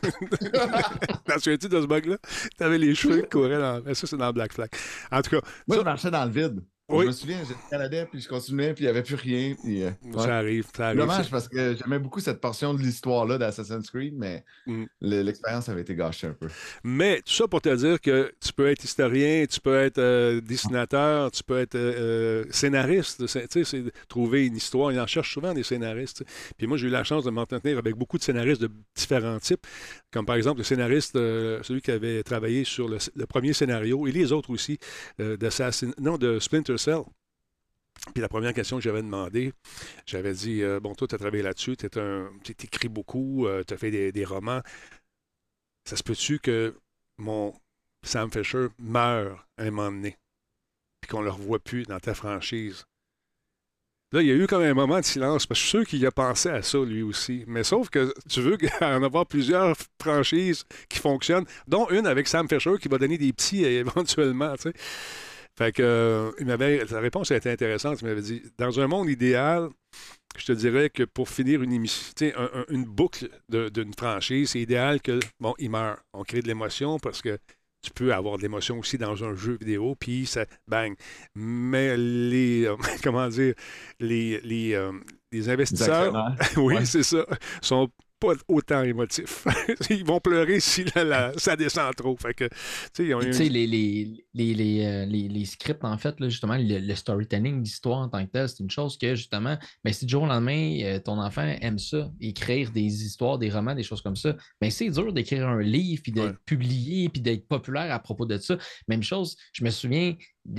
[1.26, 2.16] T'en souviens-tu de ce bug-là?
[2.56, 3.82] T'avais les cheveux qui couraient dans...
[3.94, 4.68] Ça, c'est dans Black Flag.
[5.10, 6.62] En tout cas, Moi, ça, je marchais dans le vide.
[6.90, 7.02] Oui.
[7.04, 9.54] Je me souviens, j'étais Canadien, puis je continuais, puis il n'y avait plus rien.
[9.62, 10.22] Puis, euh, ouais.
[10.24, 10.98] ça arrive, ça arrive.
[11.00, 14.84] Dommage parce que j'aimais beaucoup cette portion de l'histoire-là d'Assassin's Creed, mais Mm.
[15.00, 16.48] le- l'expérience avait été gâchée un peu.
[16.84, 20.40] Mais tout ça pour te dire que tu peux être historien, tu peux être euh,
[20.40, 23.18] dessinateur, tu peux être euh, euh, scénariste.
[23.20, 24.92] Tu sais, c'est trouver une histoire.
[24.92, 26.24] Ils en cherchent souvent des scénaristes.
[26.58, 29.66] Puis moi, j'ai eu la chance de m'entretenir avec beaucoup de scénaristes de différents types,
[30.12, 34.12] comme par exemple le scénariste, celui qui avait travaillé sur le, le premier scénario et
[34.12, 34.78] les autres aussi
[35.18, 36.76] d'Assassin, non, de Splinter
[38.14, 39.52] Puis la première question que j'avais demandé,
[40.06, 41.86] j'avais dit euh, Bon, toi, tu as travaillé là-dessus, tu
[42.62, 44.62] écris beaucoup, tu as fait des, des romans.
[45.84, 46.74] Ça se peut-tu que
[47.18, 47.54] mon
[48.02, 50.16] Sam Fisher meure un moment donné,
[51.00, 52.84] puis qu'on ne le revoit plus dans ta franchise?
[54.12, 55.86] Là, il y a eu comme un moment de silence, parce que je suis sûr
[55.86, 57.44] qu'il a pensé à ça lui aussi.
[57.46, 62.48] Mais sauf que tu veux en avoir plusieurs franchises qui fonctionnent, dont une avec Sam
[62.48, 64.72] Fisher qui va donner des petits euh, éventuellement, tu sais.
[65.60, 68.00] Fait que euh, il m'avait, sa réponse a été intéressante.
[68.00, 69.68] Il m'avait dit Dans un monde idéal,
[70.38, 74.60] je te dirais que pour finir une émission, un- un- une boucle d'une franchise, c'est
[74.60, 76.00] idéal que, bon, il meurt.
[76.14, 77.36] On crée de l'émotion parce que
[77.82, 80.94] tu peux avoir de l'émotion aussi dans un jeu vidéo, puis ça bang.
[81.34, 83.54] Mais les, euh, comment dire,
[84.00, 84.92] les, les, euh,
[85.32, 86.14] les investisseurs,
[86.56, 86.84] oui, Ouais.
[86.86, 87.26] c'est ça,
[87.60, 87.90] sont
[88.20, 89.46] pas autant émotifs.
[89.90, 92.16] Ils vont pleurer si la- la- ça descend trop.
[92.16, 92.48] Fait que,
[92.98, 96.56] ils ont eu les, les, les, les, euh, les- les scripts, en fait, là, justement,
[96.56, 100.04] le, le storytelling, l'histoire en tant que tel, c'est une chose que, justement, ben, si
[100.06, 103.82] du jour au lendemain, euh, ton enfant aime ça, écrire des histoires, des romans, des
[103.82, 106.36] choses comme ça, ben, c'est dur d'écrire un livre, puis d'être Ouais.
[106.44, 108.58] publié, puis d'être populaire à propos de ça.
[108.88, 110.14] Même chose, je me souviens,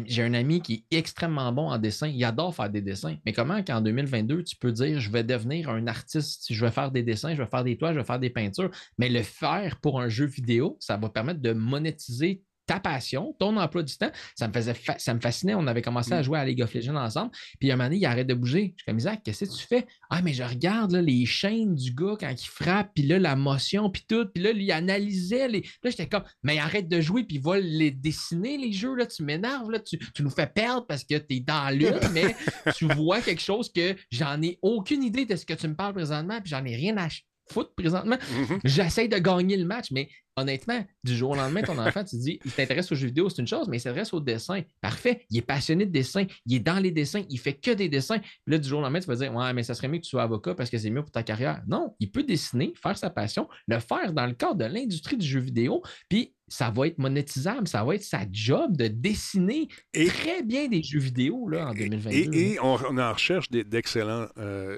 [0.06, 3.34] j'ai un ami qui est extrêmement bon en dessin, il adore faire des dessins, mais
[3.34, 7.04] comment qu'en 2022, tu peux dire, je vais devenir un artiste, je vais faire des
[7.04, 10.00] dessins, je vais faire des toiles, je vais faire des peintures, mais le faire pour
[10.00, 14.12] un jeu vidéo, ça va permettre de monétiser ta passion, ton emploi du temps.
[14.36, 15.56] Ça me faisait fa- ça me fascinait.
[15.56, 17.32] On avait commencé à jouer à League of Legends ensemble.
[17.60, 18.74] Puis à un moment donné, il arrête de bouger.
[18.78, 19.86] Je suis comme Isaac, qu'est-ce que tu fais?
[20.10, 23.36] Ah, mais je regarde là, les chaînes du gars quand il frappe, puis là, la
[23.36, 24.26] motion, puis tout.
[24.34, 25.62] Puis là, lui, il analysait les.
[25.84, 28.96] Là, j'étais comme, mais arrête de jouer, puis va les dessiner, les jeux.
[28.96, 32.00] Là, tu m'énerves, là, tu, tu nous fais perdre parce que tu es dans l'une,
[32.14, 32.36] mais
[32.76, 35.94] tu vois quelque chose que j'en ai aucune idée de ce que tu me parles
[35.94, 37.08] présentement, puis j'en ai rien à
[37.50, 38.18] foutre présentement.
[38.34, 38.60] Mhm.
[38.64, 42.22] J'essaie de gagner le match, mais honnêtement, du jour au lendemain, ton enfant, tu te
[42.22, 44.62] dis, il t'intéresse aux jeux vidéo, c'est une chose, mais il s'intéresse au dessin.
[44.80, 47.90] Parfait, il est passionné de dessin, il est dans les dessins, il fait que des
[47.90, 48.20] dessins.
[48.20, 50.04] Puis là, du jour au lendemain, tu vas dire, ouais, mais ça serait mieux que
[50.04, 51.62] tu sois avocat parce que c'est mieux pour ta carrière.
[51.68, 55.28] Non, il peut dessiner, faire sa passion, le faire dans le cadre de l'industrie du
[55.28, 60.08] jeu vidéo, puis ça va être monétisable, ça va être sa job de dessiner Et-
[60.08, 62.34] très bien des jeux vidéo là, en 2022.
[62.34, 64.28] Et, et on, on en recherche d'excellents.
[64.38, 64.78] euh,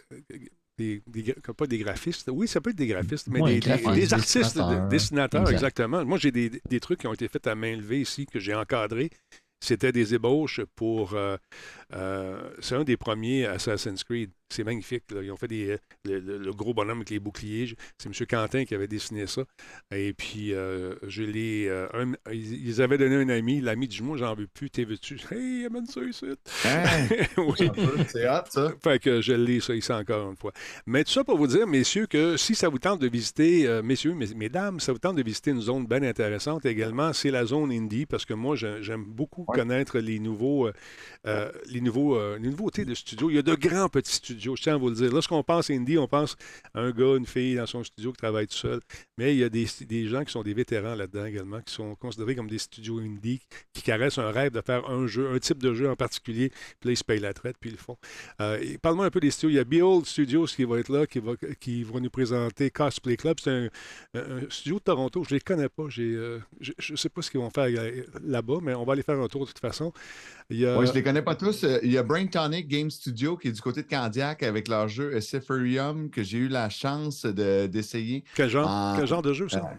[0.77, 1.01] des,
[1.57, 2.29] pas des graphistes.
[2.31, 4.81] Oui, ça peut être des graphistes, mais Ouais, des, graphistes, des artistes, dessinateurs.
[4.87, 5.53] des dessinateurs, Exact.
[5.55, 6.05] exactement.
[6.05, 8.53] Moi, j'ai des, des trucs qui ont été faits à main levée ici, que j'ai
[8.55, 9.09] encadrés.
[9.63, 11.13] C'était des ébauches pour.
[11.13, 11.37] euh,
[11.93, 14.31] euh, c'est un des premiers Assassin's Creed.
[14.53, 15.03] C'est magnifique.
[15.11, 15.21] là.
[15.23, 17.75] Ils ont fait des, le, le- le gros bonhomme avec les boucliers.
[17.97, 18.27] C'est M.
[18.27, 19.43] Quentin qui avait dessiné ça.
[19.93, 21.67] Et puis, euh, je l'ai.
[21.69, 21.87] euh,
[22.31, 23.61] ils, avaient donné un ami.
[23.61, 24.69] L'ami dit Moi, j'en veux plus.
[24.69, 25.17] T'es veux-tu?
[25.31, 26.25] Hey, amène ça ici.
[26.65, 27.07] Hein?
[27.37, 27.69] oui.
[28.09, 28.73] C'est hot, ça.
[28.83, 30.51] Fait que je l'ai ça ici encore une fois.
[30.85, 33.81] Mais tout ça pour vous dire, messieurs, que si ça vous tente de visiter, euh,
[33.81, 37.45] messieurs, mes- mesdames, ça vous tente de visiter une zone bien intéressante également, c'est la
[37.45, 39.57] zone indie, parce que moi, j'aime beaucoup Ouais.
[39.57, 40.73] connaître les nouveaux, euh,
[41.25, 43.29] euh, les nouveaux, euh, les nouveautés de studio.
[43.29, 45.11] Il y a de grands petits studios, je tiens à vous le dire.
[45.11, 46.35] Lorsqu'on pense indie, on pense
[46.73, 48.79] à un gars, une fille dans son studio qui travaille tout seul.
[49.17, 51.95] Mais il y a des, des gens qui sont des vétérans là-dedans également, qui sont
[51.95, 53.41] considérés comme des studios indie,
[53.73, 56.89] qui caressent un rêve de faire un jeu, un type de jeu en particulier, puis
[56.89, 57.97] là, ils se payent la traite, puis ils le font.
[58.41, 59.49] Euh, Parle-moi un peu des studios.
[59.49, 63.17] Il y a Behold Studios qui va être là, qui va, qui nous présenter Cosplay
[63.17, 63.37] Club.
[63.41, 63.69] C'est
[64.15, 64.19] un,
[64.49, 65.23] studio de Toronto.
[65.23, 65.83] Je ne les connais pas.
[65.97, 69.03] Euh, je ne sais pas ce qu'ils vont faire euh, là-bas, mais on va aller
[69.03, 69.93] faire un tour de toute façon.
[70.49, 71.65] Il je les connais pas tous.
[71.83, 74.87] Il y a Brain Tonic Game Studio qui est du côté de Candiac avec leur
[74.87, 78.23] jeu Cypherium que j'ai eu la chance de- d'essayer.
[78.35, 79.69] quel, genre, en- quel genre de jeu, ça?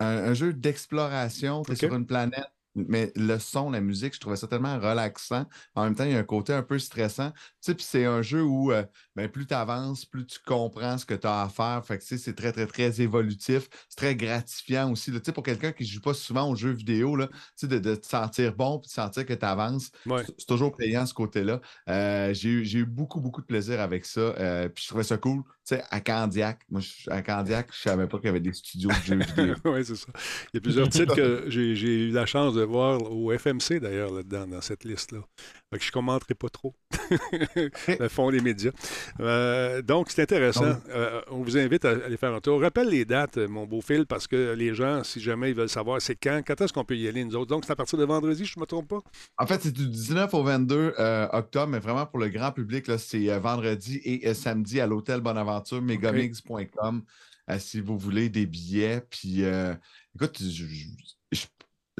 [0.00, 1.62] Un, un jeu d'exploration.
[1.64, 1.78] Tu es Ok.
[1.80, 2.44] sur une planète.
[2.74, 5.46] Mais le son, la musique, je trouvais ça tellement relaxant.
[5.74, 7.32] En même temps, il y a un côté un peu stressant.
[7.32, 8.84] Tu sais, puis c'est un jeu où euh,
[9.18, 11.82] ben, plus tu avances, plus tu comprends ce que tu as à faire.
[11.84, 13.68] Fait que tu sais, c'est très, très, très évolutif.
[13.88, 15.10] C'est très gratifiant aussi.
[15.10, 15.18] là.
[15.18, 17.66] Tu sais, pour quelqu'un qui ne joue pas souvent aux jeux vidéo, là, tu sais,
[17.68, 20.22] de, de te sentir bon puis de sentir que tu avances, Ouais.
[20.24, 21.60] c'est- toujours payant ce côté-là.
[21.88, 24.20] Euh, j'ai eu, beaucoup, beaucoup de plaisir avec ça.
[24.20, 25.42] euh, puis je trouvais ça cool.
[25.66, 28.52] Tu sais, à Candiac, moi, je- à Candiac, je savais pas qu'il y avait des
[28.52, 29.54] studios de jeux vidéo.
[29.64, 30.06] oui, c'est ça.
[30.52, 33.80] Il y a plusieurs titres que j'ai, j'ai eu la chance de voir au FMC,
[33.80, 35.20] d'ailleurs, là-dedans, dans cette liste-là.
[35.72, 36.74] Je ne commenterai pas trop
[38.00, 38.70] le fond des médias.
[39.20, 40.64] Euh, donc, c'est intéressant.
[40.88, 42.60] Euh, on vous invite à aller faire un tour.
[42.62, 46.00] Rappelle les dates, mon beau Phil, parce que les gens, si jamais ils veulent savoir
[46.00, 47.48] c'est quand, quand est-ce qu'on peut y aller, nous autres?
[47.50, 49.00] Donc, c'est à partir de vendredi, je ne me trompe pas?
[49.36, 52.86] En fait, c'est du 19 au 22 euh, octobre, mais vraiment pour le grand public,
[52.98, 57.02] c'est euh, vendredi et euh, samedi à l'hôtel Bonaventure, megamigs.com,
[57.50, 59.02] euh, si vous voulez des billets.
[59.10, 59.74] Puis, euh,
[60.14, 60.86] écoute, je- je-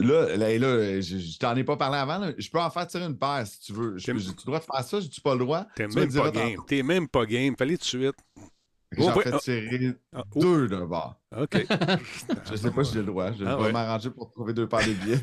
[0.02, 2.18] là, là, là, je, je t'en ai pas parlé avant.
[2.18, 2.32] là.
[2.38, 3.98] Je peux en faire tirer une paire si tu veux.
[3.98, 5.66] Je- je- tu dois faire ça, j'ai-tu pas le droit?
[5.76, 6.60] T'es même pas game.
[6.66, 7.54] T'es même pas game.
[7.56, 8.16] Fallait tout de suite.
[8.96, 9.38] J'en Oh, fais ah.
[9.38, 11.20] tirer Ah, oh, deux d'un bord.
[11.36, 11.66] OK.
[12.50, 13.32] Je sais pas si j'ai le droit.
[13.32, 13.72] Je Ah vais ouais.
[13.72, 15.20] m'arranger pour trouver deux paires de billets.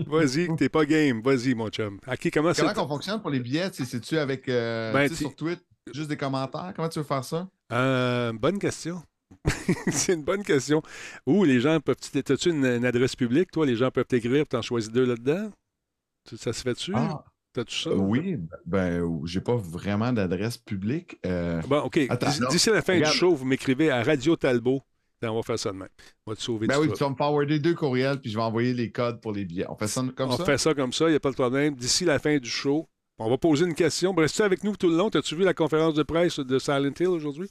[0.06, 1.20] Vas-y, t'es pas game.
[1.22, 1.98] Vas-y, mon chum.
[2.06, 2.52] À qui, comment?
[2.56, 3.68] Comment qu'on fonctionne pour les billets?
[3.72, 5.62] C'est-tu avec euh, Ben, sur Twitter,
[5.92, 6.72] juste des commentaires?
[6.74, 7.48] Comment tu veux faire ça?
[7.70, 9.02] Euh, bonne question.
[9.90, 10.82] c'est une bonne question.
[11.26, 11.96] Où les gens peuvent.
[12.14, 13.66] As-tu une, une adresse publique, toi?
[13.66, 15.50] Les gens peuvent t'écrire, t'en choisis deux là-dedans?
[16.36, 16.92] Ça se fait-tu?
[16.94, 17.90] Ah, T'as-tu ça?
[17.94, 21.18] oui, ben, j'ai pas vraiment d'adresse publique.
[21.26, 21.98] euh, Bon, OK.
[22.50, 23.12] D'ici- la fin Regarde.
[23.12, 24.80] du show, vous m'écrivez à Radio Talbot.
[25.20, 25.88] Ben, on va faire ça demain.
[26.26, 28.42] On va te sauver ben oui, tu vas me forwarder deux courriels, puis je vais
[28.42, 29.66] envoyer les codes pour les billets.
[29.68, 30.44] On fait ça comme on ça?
[30.44, 31.74] fait ça comme ça, il n'y a pas de problème.
[31.76, 32.88] D'ici la fin du show,
[33.24, 34.12] on va poser une question.
[34.14, 35.08] Restes-tu avec nous tout le long?
[35.08, 37.48] As-tu vu la conférence de presse de Silent Hill aujourd'hui?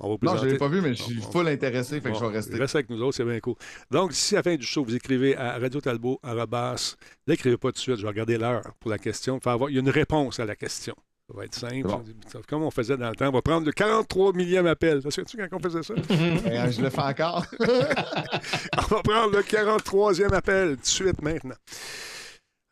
[0.00, 2.32] Non, je ne l'ai pas vu, mais je suis full intéressé, fait que je vais
[2.36, 2.56] rester.
[2.56, 3.54] Reste avec nous autres, c'est bien cool.
[3.90, 6.96] Donc, d'ici la fin du show, vous écrivez à Radio Talbot, arrobas.
[7.26, 9.36] N'écrivez pas tout de suite, je vais regarder l'heure pour la question.
[9.36, 10.94] Il, faut avoir- il y a une réponse à la question.
[11.28, 11.82] Ça va être simple.
[11.86, 12.02] Bon.
[12.48, 13.28] Comme on faisait dans le temps.
[13.28, 15.00] On va prendre le 43 millième appel.
[15.00, 15.94] Te souviens-tu quand on faisait ça?
[16.46, 17.46] Euh, je le fais encore.
[17.60, 21.54] on va prendre le 43e appel tout de suite maintenant.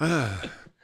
[0.01, 0.27] Ah.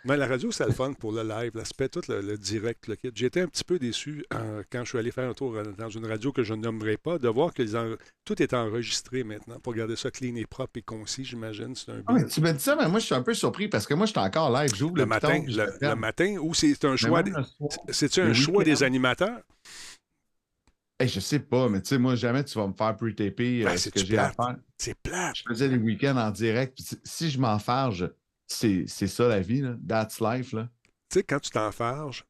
[0.07, 2.97] Mais la radio, c'est le fun pour le live, l'aspect, tout le, le direct, le
[2.97, 3.11] kit.
[3.15, 5.89] J'étais un petit peu déçu euh, quand je suis allé faire un tour euh, dans
[5.89, 7.95] une radio que je ne nommerai pas, de voir que les en-
[8.27, 11.75] tout est enregistré maintenant pour garder ça clean et propre et concis, j'imagine.
[11.75, 13.69] C'est un Ah, mais tu me dis ça, mais moi, je suis un peu surpris
[13.69, 14.75] parce que moi, je suis encore live.
[14.75, 17.33] J'ouvre le, le, matin, je le, matin, ou c'est un choix, des-
[17.91, 19.41] c'est-tu un choix des animateurs?
[21.01, 23.65] Hey, je sais pas, mais tu sais, moi, jamais tu vas me faire pre-taper euh,
[23.65, 24.57] Ben, ce c'est-tu que j'ai à faire.
[24.79, 25.35] C'est plate.
[25.37, 26.75] Je faisais les week-ends en direct.
[26.77, 28.13] puis si- je m'enfarge, c'est
[28.47, 29.77] c'est ça la vie, là.
[29.87, 30.69] That's life, là.
[31.11, 32.25] Tu sais, quand tu t'enfarges,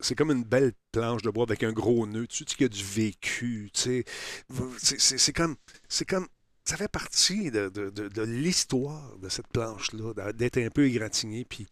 [0.00, 2.26] c'est comme une belle planche de bois avec un gros nœud.
[2.26, 3.70] Tu sais qu'il y a du vécu.
[3.72, 4.04] Tu sais,
[4.98, 5.56] c'est, comme,
[5.88, 6.26] c'est comme,
[6.64, 11.66] ça fait partie de- de l'histoire de cette planche-là, d'être un peu égratigné puis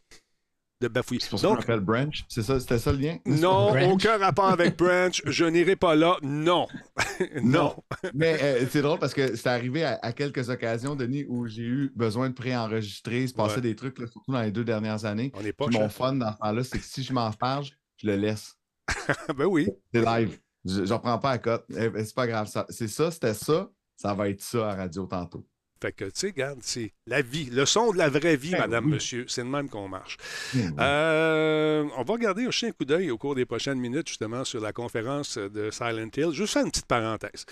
[0.80, 1.20] de bafouiller.
[1.20, 2.24] C'est pour ça qu'on Donc, m'appelle Branch.
[2.28, 3.16] C'est ça, c'était ça le lien?
[3.24, 3.92] non, Branch.
[3.92, 5.22] aucun rapport avec Branch.
[5.26, 6.16] Je n'irai pas là.
[6.22, 6.66] Non.
[7.42, 7.74] non.
[8.14, 11.62] Mais euh, c'est drôle parce que c'est arrivé à, à quelques occasions, Denis, où j'ai
[11.62, 13.60] eu besoin de préenregistrer, il se passait Ouais.
[13.62, 15.32] des trucs, là, surtout dans les deux dernières années.
[15.34, 18.54] On pas mon fun dans ce temps-là, c'est que si je m'enfarge, je le laisse.
[19.36, 19.68] Ben oui.
[19.94, 20.38] C'est live.
[20.64, 21.64] Je ne reprends pas à cote.
[21.70, 22.50] Eh ben, c'est pas grave.
[22.70, 23.68] C'est ça, c'était ça.
[23.96, 25.46] Ça va être ça à radio tantôt.
[25.86, 27.48] Fait que, tu sais, regarde, c'est la vie.
[27.52, 28.94] Le son de la vraie vie, Ben madame, oui.
[28.94, 29.24] monsieur.
[29.28, 30.16] C'est de même qu'on marche.
[30.52, 30.70] Hmm.
[30.80, 34.60] Euh, on va regarder aussi un coup d'œil au cours des prochaines minutes, justement, sur
[34.60, 36.32] la conférence de Silent Hill.
[36.32, 37.46] Juste faire une petite parenthèse.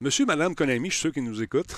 [0.00, 1.74] Monsieur, Madame Konami, je suis sûr qu'ils nous écoutent.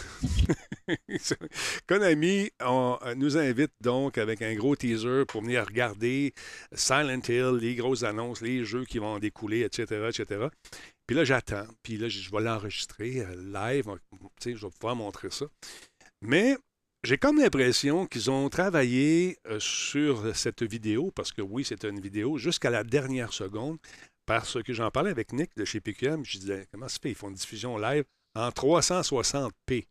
[1.88, 6.34] Konami on, euh, nous invite donc avec un gros teaser pour venir regarder
[6.74, 10.48] Silent Hill, les grosses annonces, les jeux qui vont en découler, etc., etc.
[11.12, 11.66] Puis là, j'attends.
[11.82, 13.84] Puis là, je vais l'enregistrer euh, live.
[14.42, 15.44] Je vais pouvoir montrer ça.
[16.22, 16.56] Mais
[17.04, 22.00] j'ai comme l'impression qu'ils ont travaillé euh, sur cette vidéo, parce que oui, c'est une
[22.00, 23.76] vidéo, jusqu'à la dernière seconde,
[24.24, 27.14] parce que j'en parlais avec Nick de chez PQM, je disais, comment ça fait, ils
[27.14, 28.04] font une diffusion live
[28.34, 29.52] en 360p.
[29.68, 29.84] Il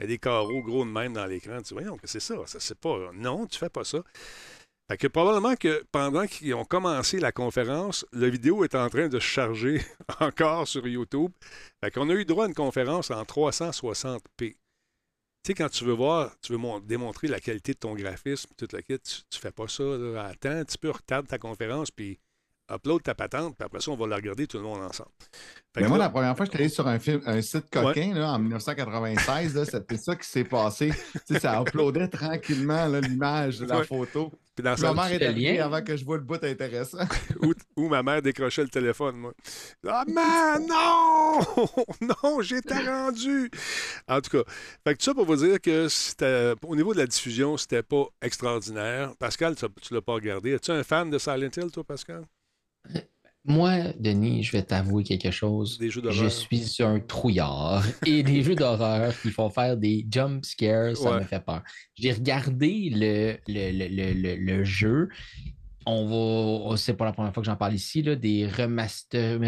[0.00, 1.58] y a des carreaux gros de même dans l'écran.
[1.58, 2.34] Tu dis, voyons, que c'est ça?
[2.46, 3.12] Ça, c'est pas.
[3.14, 4.02] Non, tu fais pas ça.
[4.88, 9.08] Fait que probablement que pendant qu'ils ont commencé la conférence, la vidéo est en train
[9.08, 9.80] de se charger
[10.20, 11.32] encore sur YouTube.
[11.82, 14.20] Fait qu'on a eu droit à une conférence en 360p.
[14.38, 14.56] Tu
[15.46, 18.72] sais, quand tu veux voir, tu veux mon- démontrer la qualité de ton graphisme, toute
[18.72, 19.84] la tu, tu fais pas ça.
[19.84, 20.24] Là.
[20.26, 22.18] Attends un petit peu, retarde ta conférence, puis
[22.70, 25.10] upload ta patente, puis après ça, on va la regarder tout le monde ensemble.
[25.74, 27.68] Fait Mais moi, là- la première fois que j'étais allé sur un, film, un site
[27.70, 30.92] coquin là, en 1996, là, c'était ça qui s'est passé.
[31.26, 33.84] Tu sais, ça uploadait tranquillement l'image la Ouais.
[33.84, 34.30] photo.
[34.54, 35.64] puis dans Ma mère arrivée lien?
[35.64, 36.98] avant que je vois le bout intéressant.
[37.42, 39.32] où, où ma mère décrochait le téléphone, moi.
[39.86, 41.40] Ah, man, non!
[42.22, 43.50] non, j'étais rendu!
[44.06, 44.44] En tout cas,
[44.86, 45.88] fait que tout ça pour vous dire que
[46.64, 49.12] au niveau de la diffusion, c'était pas extraordinaire.
[49.18, 50.52] Pascal, tu, tu l'as pas regardé.
[50.52, 52.24] Es-tu un fan de Silent Hill, toi, Pascal?
[53.46, 55.76] Moi, Denis, je vais t'avouer quelque chose.
[55.78, 57.84] Des jeux Je suis un trouillard.
[58.06, 61.20] Et des jeux d'horreur qui font faire des jump scares, ça Ouais.
[61.20, 61.62] me fait peur.
[61.94, 65.10] J'ai regardé le, le- le- le jeu.
[65.86, 66.14] On va,
[66.70, 69.38] oh, c'est pas la première fois que j'en parle ici, là, des remaster,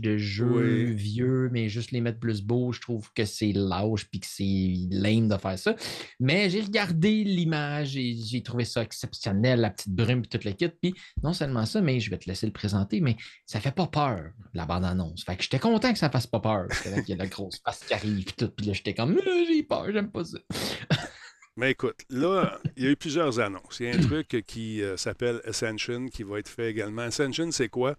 [0.00, 0.94] de jeux Oui.
[0.94, 4.74] vieux, mais juste les mettre plus beaux, je trouve que c'est lâche puis que c'est
[4.90, 5.74] lame de faire ça.
[6.20, 10.52] Mais j'ai regardé l'image et j'ai trouvé ça exceptionnel, la petite brume et toute le
[10.52, 10.68] kit.
[10.68, 13.16] Puis non seulement ça, mais je vais te laisser le présenter, mais
[13.46, 15.24] ça fait pas peur, la bande-annonce.
[15.24, 16.66] Fait que j'étais content que ça fasse pas peur.
[16.68, 18.48] Parce que là, il y a la grosse face qui arrive et tout.
[18.56, 20.38] Puis là, j'étais comme, Euh, j'ai peur, j'aime pas ça.
[21.56, 23.78] Mais écoute, là, il y a eu plusieurs annonces.
[23.80, 27.02] Il y a un truc qui euh, s'appelle Ascension qui va être fait également.
[27.02, 27.96] Ascension, c'est quoi?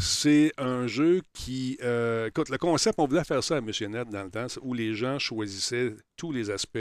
[0.00, 1.78] C'est un jeu qui.
[1.82, 4.94] euh, écoute, le concept, on voulait faire ça à Net dans le temps, où les
[4.94, 6.78] gens choisissaient tous les aspects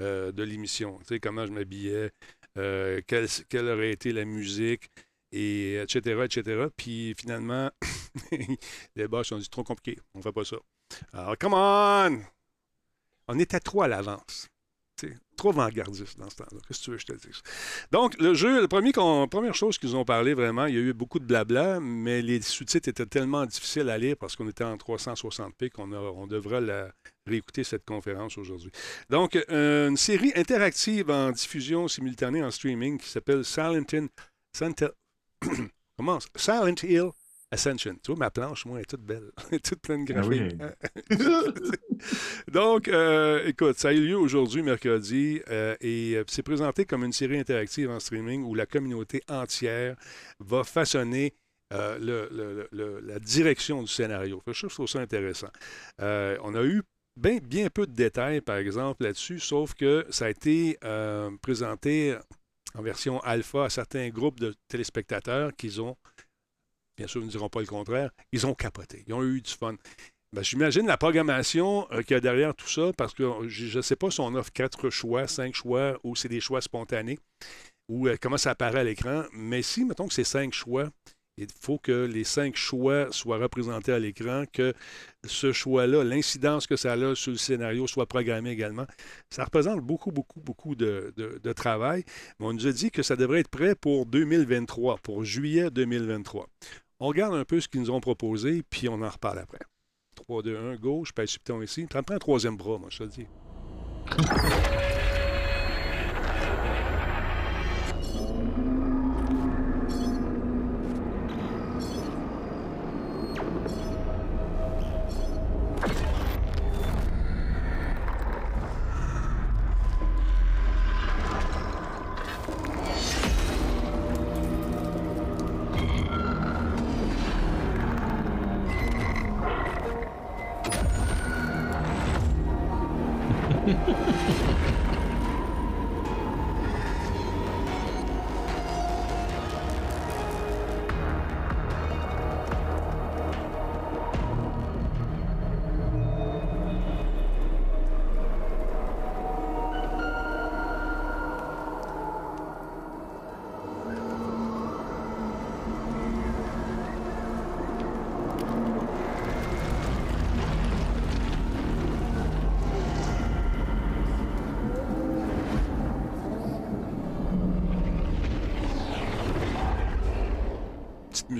[0.00, 0.98] euh, de l'émission.
[1.00, 2.12] Tu sais, comment je m'habillais,
[2.54, 4.90] quelle, quelle aurait été la musique,
[5.32, 6.66] et etc., etc.
[6.76, 7.70] Puis finalement,
[8.96, 10.56] les boss ont dit trop compliqué, on fait pas ça.
[11.12, 12.20] Alors, come on!
[13.28, 14.48] On était trop à l'avance.
[15.38, 16.58] Trop avant-gardiste dans ce temps-là.
[16.66, 17.42] Qu'est-ce que tu veux que je te dise?
[17.92, 21.20] Donc, le jeu, la première chose qu'ils ont parlé vraiment, il y a eu beaucoup
[21.20, 25.70] de blabla, mais les sous-titres étaient tellement difficiles à lire parce qu'on était en 360p
[25.70, 26.90] qu'on on devrait la
[27.24, 28.72] réécouter cette conférence aujourd'hui.
[29.10, 33.44] Donc, euh, une série interactive en diffusion simultanée en streaming qui s'appelle?
[33.44, 33.84] Silent
[36.82, 37.10] Hill
[37.50, 37.94] Ascension.
[38.02, 39.30] Tu vois, ma planche, moi, est toute belle.
[39.50, 40.54] Elle est toute pleine de Ah oui.
[40.56, 41.18] graphiques.
[42.52, 47.04] Donc, euh, écoute, ça a eu lieu aujourd'hui, mercredi, euh, et euh, c'est présenté comme
[47.04, 49.96] une série interactive en streaming où la communauté entière
[50.40, 51.34] va façonner
[51.72, 54.42] euh, le- le- le- la direction du scénario.
[54.46, 55.48] Je trouve ça intéressant.
[55.98, 56.82] On a eu
[57.16, 60.78] bien, bien peu de détails, par exemple, là-dessus, sauf que ça a été
[61.42, 62.16] présenté
[62.74, 65.96] en version alpha à certains groupes de téléspectateurs qui ont,
[66.98, 69.04] bien sûr, ils ne diront pas le contraire, ils ont capoté.
[69.08, 69.76] Ils ont eu du fun.
[70.34, 73.82] Ben, J'imagine la programmation euh, qu'il y a derrière tout ça, parce que je ne
[73.82, 77.18] sais pas si on offre quatre choix, cinq choix, ou c'est des choix spontanés,
[77.88, 79.24] ou euh, comment ça apparaît à l'écran.
[79.32, 80.90] Mais si, mettons que c'est cinq choix,
[81.38, 84.74] il faut que les cinq choix soient représentés à l'écran, que
[85.24, 88.86] ce choix-là, l'incidence que ça a sur le scénario soit programmé également.
[89.30, 92.04] Ça représente beaucoup, beaucoup, beaucoup de, de- de travail.
[92.40, 96.48] Mais on nous a dit que ça devrait être prêt pour 2023, pour juillet 2023.
[97.00, 99.60] On regarde un peu ce qu'ils nous ont proposé, puis on en reparle après.
[100.16, 101.86] 3, 2, 1, go, je pèse le piton ici.
[101.88, 103.26] Tu prends un troisième bras, moi, je te le dis.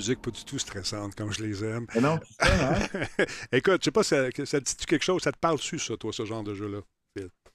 [0.08, 1.86] Musique pas du tout stressante comme je les aime.
[1.94, 2.78] Mais non, ça, hein?
[3.52, 5.22] Écoute, je sais pas, ça, ça te dit quelque chose?
[5.22, 6.80] Ça te parle-tu, ça, toi, ce genre de jeu-là?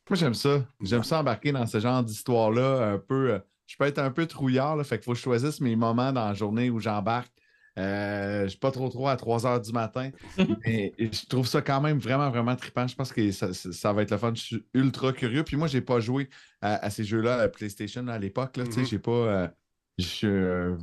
[0.10, 0.66] Moi, j'aime ça.
[0.82, 3.32] J'aime ça embarquer dans ce genre d'histoire-là un peu.
[3.32, 5.76] euh, Je peux être un peu trouillard, là, fait qu'il faut que je choisisse mes
[5.76, 7.32] moments dans la journée où j'embarque.
[7.80, 10.12] Euh, je ne suis pas trop trop à 3 heures du matin.
[10.66, 12.86] mais je trouve ça quand même vraiment, vraiment trippant.
[12.88, 14.34] Je pense que ça, ça- ça va être le fun.
[14.36, 15.44] Je suis ultra curieux.
[15.44, 16.30] Puis moi, je n'ai pas joué
[16.62, 18.60] à, à ces jeux-là à PlayStation à l'époque.
[18.70, 18.86] sais, Mhm.
[18.86, 19.12] J'ai pas.
[19.12, 19.48] euh,
[19.98, 20.76] je suis euh,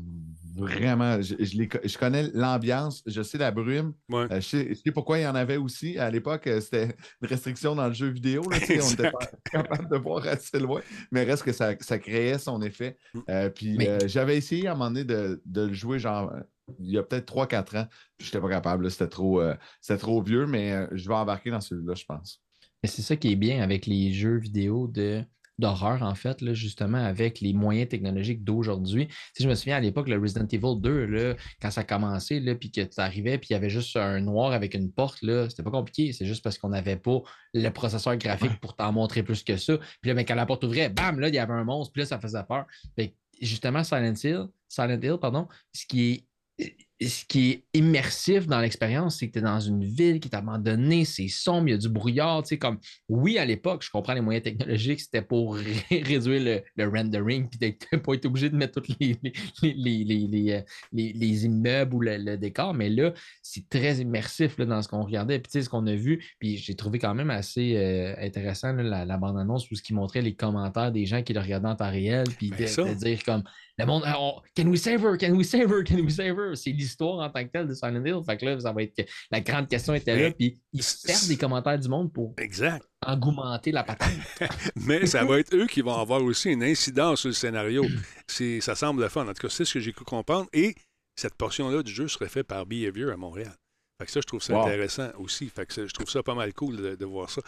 [0.57, 1.21] vraiment.
[1.23, 3.93] Je, je les co- je connais l'ambiance, je sais la brume.
[4.09, 4.27] Ouais.
[4.31, 5.99] Euh, je, sais, je sais pourquoi il y en avait aussi.
[5.99, 8.43] À l'époque, euh, c'était une restriction dans le jeu vidéo.
[8.51, 9.19] là, on n'était pas
[9.51, 10.81] capable de voir assez loin.
[11.13, 12.97] Mais reste que ça, ça créait son effet.
[13.15, 13.19] Mm.
[13.29, 16.33] Euh, puis Mais- euh, j'avais essayé à un moment donné de, de le jouer genre
[16.79, 17.89] il y a peut-être 3-4 ans.
[18.21, 18.89] Je n'étais pas capable.
[18.91, 22.41] C'était trop, euh, c'était trop vieux, mais euh, je vais embarquer dans celui-là, je pense.
[22.83, 25.23] Mais c'est ça qui est bien avec les jeux vidéo de
[25.61, 29.09] d'horreur, en fait, là, justement, avec les moyens technologiques d'aujourd'hui.
[29.35, 32.55] Sais, je me souviens à l'époque, le Resident Evil 2, là, quand ça commençait, là,
[32.55, 35.49] puis que tu arrivais, puis il y avait juste un noir avec une porte, là,
[35.49, 36.13] c'était pas compliqué.
[36.13, 37.21] C'est juste parce qu'on n'avait pas
[37.55, 39.79] le processeur graphique pour t'en montrer plus que ça.
[40.01, 42.03] Puis là, ben, quand la porte ouvrait, bam, là, il y avait un monstre, puis
[42.03, 42.67] là, ça faisait peur.
[42.97, 46.27] Fait que, justement, Silent Hill, Silent Hill, pardon, ce qui
[46.59, 50.29] est ce qui est immersif dans l'expérience, c'est que tu es dans une ville qui
[50.29, 52.43] est abandonnée, c'est sombre, il y a du brouillard.
[52.43, 52.79] Tu sais, comme,
[53.09, 55.55] oui, à l'époque, je comprends les moyens technologiques, c'était pour
[55.91, 56.43] ré- réduire
[56.77, 59.33] le, le rendering, puis d'être- pas être obligé de mettre tous les, les,
[59.63, 60.61] les, les, les, euh,
[60.93, 64.89] les- les immeubles ou le, le décor, mais là, c'est très immersif là, dans ce
[64.89, 65.39] qu'on regardait.
[65.39, 68.73] Puis, tu sais, ce qu'on a vu, puis j'ai trouvé quand même assez euh, intéressant
[68.75, 71.69] là, la, la bande-annonce où ce qui montrait les commentaires des gens qui le regardaient
[71.69, 73.43] en temps réel, puis Ben, de, de dire comme
[73.81, 75.17] le monde, ah, on- can we save her?
[75.19, 75.83] Can we save her?
[75.85, 76.55] Can we save her?
[76.57, 78.21] C'est l'histoire en tant que telle de Silent Hill.
[78.25, 80.99] Fait que là, ça va être que la grande question était là, puis ils se
[80.99, 82.85] servent des commentaires du monde pour Exact.
[83.07, 84.11] engouementer la patente.
[84.77, 87.85] Mais ça va être eux qui vont avoir aussi une incidence sur le scénario.
[88.27, 89.23] C'est, ça semble le fun.
[89.27, 90.49] En tout cas, c'est ce que j'ai cru comprendre.
[90.53, 90.75] Et
[91.17, 93.53] cette portion-là du jeu serait faite par Behavior à Montréal.
[94.01, 94.63] Fait que ça, je trouve ça Wow.
[94.67, 95.49] intéressant aussi.
[95.49, 97.43] Fait que ça- je trouve ça pas mal cool de, de voir ça.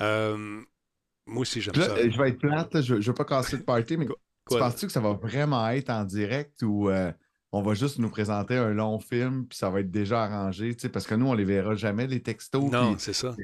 [0.00, 0.60] Euh,
[1.26, 1.92] moi aussi, j'aime ça.
[1.92, 4.06] euh, je vais être plate, là, je ne veux pas casser le party, mais
[4.48, 4.58] tu Quoi?
[4.60, 7.10] penses-tu que ça va vraiment être en direct ou euh,
[7.52, 10.74] on va juste nous présenter un long film puis ça va être déjà arrangé?
[10.74, 12.70] tu Parce que nous, on les verra jamais, les textos.
[12.70, 13.34] Non, c'est ça.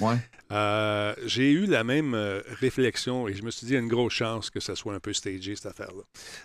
[0.00, 0.16] Ouais.
[0.52, 3.80] Euh, j'ai eu la même euh, réflexion et je me suis dit, il y a
[3.80, 6.02] une grosse chance que ça soit un peu stagé, cette affaire-là.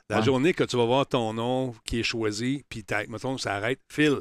[0.09, 0.23] La Ouais.
[0.23, 4.19] journée que tu vas voir ton nom qui est choisi, puis mettons, ça arrête, Phil,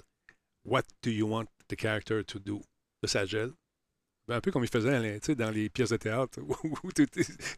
[0.64, 2.60] what do you want the character to do?
[3.04, 3.52] Ça gèle.
[4.30, 6.90] Un peu comme ils faisaient dans les pièces de théâtre où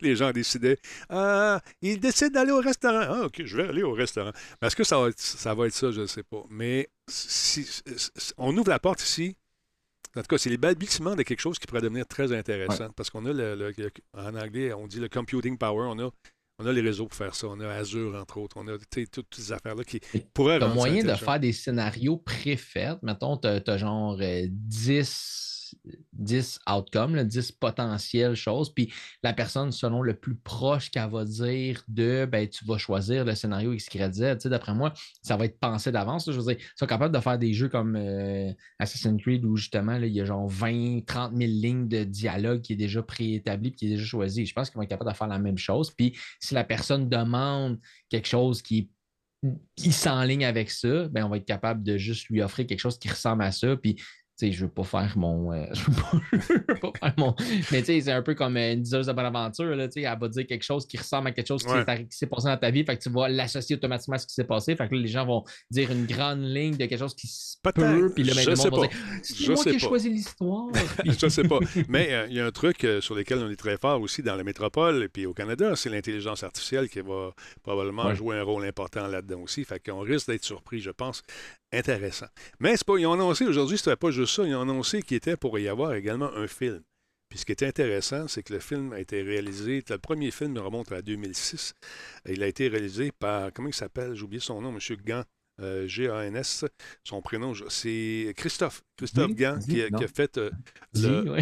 [0.01, 3.03] les gens décidaient Ah, il décide d'aller au restaurant.
[3.03, 4.33] Ah, OK, je vais aller au restaurant.
[4.61, 5.91] Mais est-ce que ça va être ça, va être ça?
[5.91, 6.45] Je ne sais pas.
[6.51, 7.66] Mais si,
[8.39, 9.37] on ouvre la porte ici,
[10.16, 12.91] en tout cas, c'est les balbutiements de quelque chose qui pourrait devenir très intéressant.
[12.91, 15.87] Parce qu'on a, le, le- le- en anglais, on dit le computing power.
[15.91, 16.11] On a,
[16.59, 17.47] on a les réseaux pour faire ça.
[17.49, 18.57] On a Azure, entre autres.
[18.59, 18.77] On a
[19.11, 20.01] toutes ces affaires-là qui
[20.35, 22.99] pourraient Tu moyen de faire des scénarios préfaits.
[23.03, 25.61] Mettons, tu as, genre euh, 10,
[26.12, 28.73] 10 outcomes, là, 10 potentielles choses.
[28.73, 28.93] Puis
[29.23, 33.35] la personne, selon le plus proche qu'elle va dire de ben, tu vas choisir le
[33.35, 34.49] scénario X, Y, Z.
[34.49, 34.93] D'après moi,
[35.23, 36.31] ça va être pensé d'avance.
[36.31, 39.57] Je veux dire, ils sont capables de faire des jeux comme euh, Assassin's Creed où
[39.57, 43.73] justement, il y a genre 20, 30 000 lignes de dialogue qui est déjà préétabli
[43.75, 44.47] qui est déjà choisi.
[44.47, 45.91] Je pense qu'ils vont être capables de faire la même chose.
[45.91, 48.89] Puis si la personne demande quelque chose qui est
[49.91, 53.09] s'enligne avec ça, ben on va être capable de juste lui offrir quelque chose qui
[53.09, 53.77] ressemble à ça.
[53.77, 53.97] Puis
[54.37, 55.53] sais, je veux pas faire mon.
[55.53, 57.35] euh, je, veux pas, je veux pas faire mon.
[57.70, 59.64] Mais tu sais, c'est un peu comme une diseuse de bonne aventure.
[59.76, 62.07] Là, elle va dire quelque chose qui ressemble à quelque chose qui Ouais.
[62.11, 62.85] s'est passé dans ta vie.
[62.85, 64.74] Fait que tu vas l'associer automatiquement à ce qui s'est passé.
[64.76, 67.57] Fait que là, les gens vont dire une grande ligne de quelque chose qui se
[67.62, 68.12] peut.
[68.14, 68.95] Puis là, ben, Je le sais monde va pas.
[68.95, 70.68] dire C'est moi sais qui ai choisi l'histoire.
[71.05, 71.59] je sais pas.
[71.89, 74.22] Mais euh, il y a un truc euh, sur lequel on est très fort aussi
[74.22, 78.14] dans la métropole et puis au Canada, c'est l'intelligence artificielle qui va probablement Ouais.
[78.16, 79.64] jouer un rôle important là-dedans aussi.
[79.64, 81.22] Fait qu'on risque d'être surpris, je pense.
[81.74, 82.26] Intéressant.
[82.61, 85.16] Mais c'est pas, ils ont annoncé aujourd'hui, c'était pas juste ça, ils ont annoncé qu'il
[85.16, 86.83] était pour y avoir également un film.
[87.29, 90.59] Puis ce qui est intéressant, c'est que le film a été réalisé, le premier film
[90.59, 91.75] remonte à 2006.
[92.29, 94.79] Il a été réalisé par, comment il s'appelle, j'ai oublié son nom, M.
[95.05, 95.25] Gant,
[95.62, 96.64] euh, G-A-N-S.
[97.04, 98.82] Son prénom, c'est Christophe.
[98.96, 100.06] Christophe Dis, Gant, qui a, qui a non.
[100.14, 100.50] fait euh,
[100.94, 101.36] le.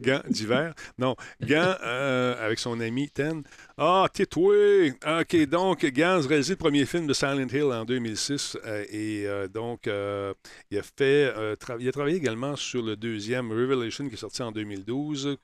[0.00, 0.74] Gant d'hiver.
[0.98, 3.42] Non, Gant euh, avec son ami Ten.
[3.78, 4.90] Ah, tais-toi!
[5.20, 8.58] OK, donc, Gant a réalisé le premier film de Silent Hill en 2006.
[8.66, 11.32] euh, et donc, il, a fait,
[11.78, 15.38] il a travaillé également sur le deuxième Revelation qui est sorti en 2012.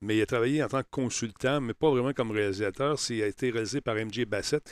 [0.00, 2.98] Mais il a travaillé en tant que consultant, mais pas vraiment comme réalisateur.
[3.10, 4.62] Il a été réalisé par MJ Bassett.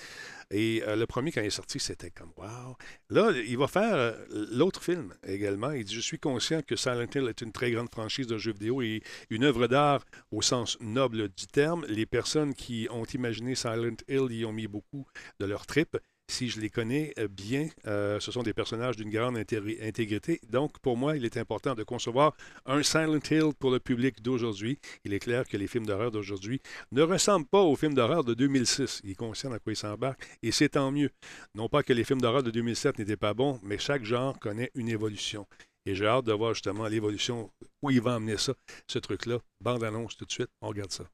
[0.50, 2.76] Et euh, le premier, quand il est sorti, c'était comme wow.
[3.08, 4.12] Là, il va faire euh,
[4.50, 5.70] l'autre film également.
[5.70, 8.52] Il dit Je suis conscient que Silent Hill est une très grande franchise de jeux
[8.52, 11.86] vidéo et une œuvre d'art au sens noble du terme.
[11.88, 15.06] Les personnes qui ont imaginé Silent Hill y ont mis beaucoup
[15.40, 15.96] de leur trip.
[16.33, 20.41] Si je les connais euh, bien, euh, ce sont des personnages d'une grande intégrité.
[20.49, 24.78] Donc, pour moi, il est important de concevoir un Silent Hill pour le public d'aujourd'hui.
[25.05, 28.33] Il est clair que les films d'horreur d'aujourd'hui ne ressemblent pas aux films d'horreur de
[28.33, 29.03] 2006.
[29.05, 31.11] Il est conscient à quoi il s'embarque et c'est tant mieux.
[31.55, 34.70] Non pas que les films d'horreur de 2007 n'étaient pas bons, mais chaque genre connaît
[34.74, 35.47] une évolution.
[35.85, 37.51] Et j'ai hâte de voir justement l'évolution,
[37.83, 38.55] où il va amener ça,
[38.87, 39.39] ce truc-là.
[39.61, 41.05] Bande-annonce tout de suite, on regarde ça.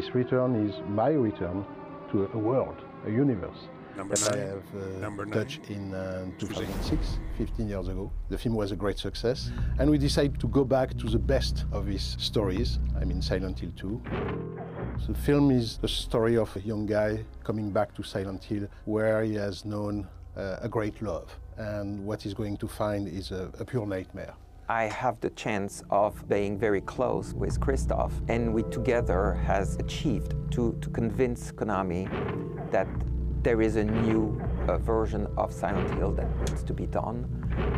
[0.00, 1.62] This return is my return
[2.10, 5.38] to a world, a universe Number that I have uh, Number nine.
[5.38, 8.10] touched in uh, 2006, 15 years ago.
[8.30, 11.66] The film was a great success, and we decided to go back to the best
[11.70, 12.78] of his stories.
[12.98, 14.02] I mean, Silent Hill 2.
[15.06, 19.22] The film is the story of a young guy coming back to Silent Hill where
[19.22, 21.28] he has known uh, a great love,
[21.58, 24.32] and what he's going to find is a, a pure nightmare.
[24.70, 30.32] I have the chance of being very close with Christoph, and we together has achieved
[30.52, 32.06] to, to convince Konami
[32.70, 32.86] that
[33.42, 37.26] there is a new uh, version of Silent Hill that needs to be done,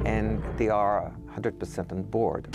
[0.05, 2.55] and they are 100% on board.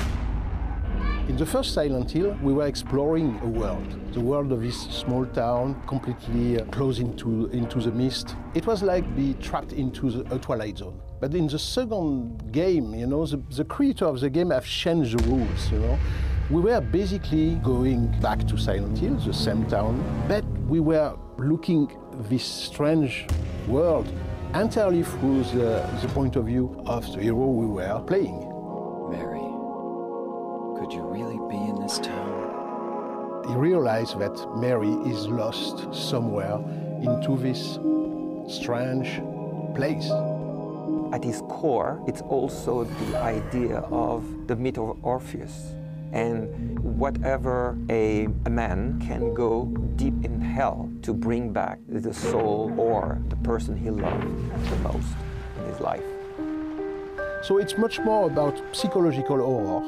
[1.28, 5.26] In the first Silent Hill, we were exploring a world, the world of this small
[5.26, 8.36] town, completely uh, closed into, into the mist.
[8.54, 11.02] It was like being trapped into the, a twilight zone.
[11.20, 15.18] But in the second game, you know, the, the creator of the game have changed
[15.18, 15.98] the rules, you know.
[16.50, 21.98] We were basically going back to Silent Hill, the same town, but we were looking
[22.30, 23.28] this strange
[23.68, 24.08] world
[24.54, 28.40] entirely through the, the point of view of the hero we were playing.
[29.10, 29.40] Mary,
[30.80, 32.48] could you really be in this town?
[33.48, 36.60] he realized that Mary is lost somewhere
[37.02, 37.80] into this
[38.54, 39.22] strange
[39.74, 40.10] place.
[41.14, 45.74] At its core, it's also the idea of the myth of Orpheus.
[46.12, 52.74] And whatever a, a man can go deep in hell to bring back the soul
[52.78, 54.24] or the person he loved
[54.70, 55.08] the most
[55.60, 56.04] in his life.
[57.44, 59.86] So it's much more about psychological horror,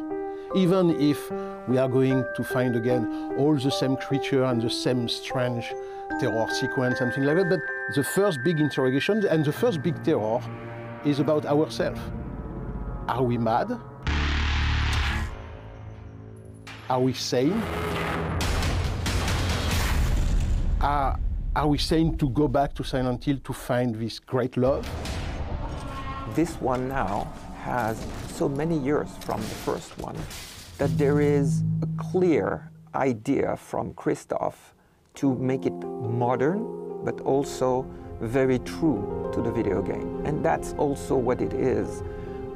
[0.55, 1.31] even if
[1.67, 5.73] we are going to find again all the same creature and the same strange
[6.19, 7.49] terror sequence and things like that.
[7.49, 7.59] But
[7.95, 10.41] the first big interrogation and the first big terror
[11.05, 11.99] is about ourselves.
[13.07, 13.79] Are we mad?
[16.89, 17.61] Are we sane?
[20.81, 21.19] Are,
[21.55, 24.87] are we sane to go back to Silent Hill to find this great love?
[26.35, 27.31] This one now
[27.63, 30.15] has so many years from the first one
[30.77, 34.73] that there is a clear idea from Christoph
[35.15, 37.85] to make it modern, but also
[38.21, 40.21] very true to the video game.
[40.25, 42.03] And that's also what it is.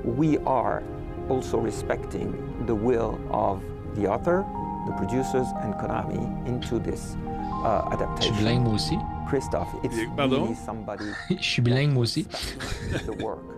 [0.04, 0.84] We are
[1.30, 3.64] also respecting the will of
[3.96, 4.46] the author,
[4.86, 7.16] the producers, and Konami into this
[7.64, 8.68] uh, adaptation.
[8.68, 9.13] aussi.
[9.34, 10.56] Christoph, it's Pardon?
[11.32, 12.28] Je suis bilingue moi aussi.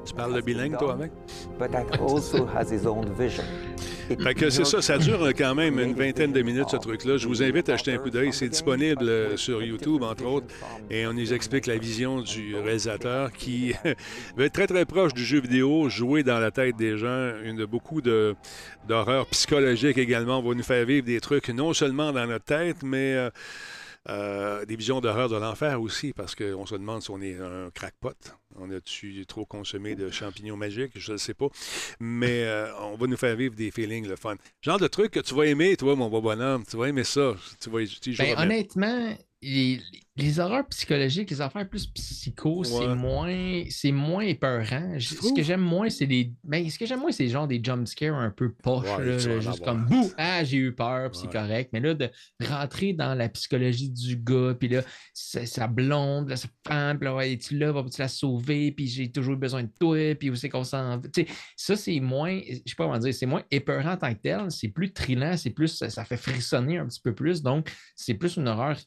[0.06, 1.12] Tu parles le bilingue, toi, avec?
[1.60, 3.44] But that also has his own vision.
[4.08, 7.18] Fait que c'est ça, ça dure euh, quand même une vingtaine de minutes, ce truc-là.
[7.18, 8.32] Je vous invite à jeter un coup d'œil.
[8.32, 10.48] C'est disponible euh, sur YouTube, entre autres.
[10.90, 13.74] Et on nous explique la vision du réalisateur qui
[14.38, 17.34] va être très, très proche du jeu vidéo, jouer dans la tête des gens.
[17.44, 18.34] Une, beaucoup de,
[18.88, 20.40] d'horreur psychologique également.
[20.40, 23.16] On va nous faire vivre des trucs non seulement dans notre tête, mais...
[23.16, 23.30] euh,
[24.08, 27.70] euh, des visions d'horreur de l'enfer aussi, parce qu'on se demande si on est un
[27.74, 28.14] crackpot.
[28.58, 30.92] On a-tu trop consommé de champignons magiques?
[30.96, 31.48] Je ne sais pas.
[32.00, 34.36] Mais euh, on va nous faire vivre des feelings, le fun.
[34.62, 36.64] Genre de truc que tu vas aimer, toi, mon beau bonhomme.
[36.70, 37.36] Tu vas aimer ça.
[37.60, 39.82] Tu vas tu Ben, honnêtement, les,
[40.18, 42.66] les horreurs psychologiques, les affaires plus psycho, Ouais.
[42.66, 44.98] c'est moins c'est moins épeurant.
[44.98, 46.32] Ce que j'aime moins, c'est des.
[46.44, 48.86] Ben, ce que j'aime moins, c'est genre des jump scares un peu poches.
[48.98, 50.10] Ouais, là, tu juste comme bouh!
[50.18, 51.72] Ah, j'ai eu peur, puis c'est correct.
[51.74, 52.10] Mais là, de
[52.48, 57.16] rentrer dans la psychologie du gars, puis là, sa blonde, là, sa femme, puis là,
[57.16, 60.36] ouais, es-tu là, vas-tu la sauver, puis j'ai toujours eu besoin de toi, puis où
[60.36, 61.08] c'est qu'on s'en va?
[61.10, 64.14] Tu sais, ça, c'est moins, je sais pas comment dire, c'est moins épeurant en tant
[64.14, 67.42] que tel, c'est plus trillant, c'est plus, ça, ça fait frissonner un petit peu plus.
[67.42, 68.78] Donc, c'est plus une horreur,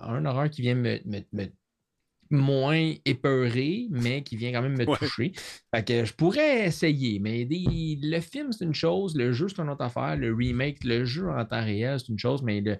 [0.00, 1.52] un horreur qui vient me, me- me-
[2.30, 4.96] moins épeuré, mais qui vient quand même me Ouais.
[4.98, 5.32] toucher.
[5.72, 9.60] Fait que je pourrais essayer, mais des- le film, c'est une chose, le jeu, c'est
[9.62, 12.78] une autre affaire, le remake, le jeu en temps réel, c'est une chose, mais le,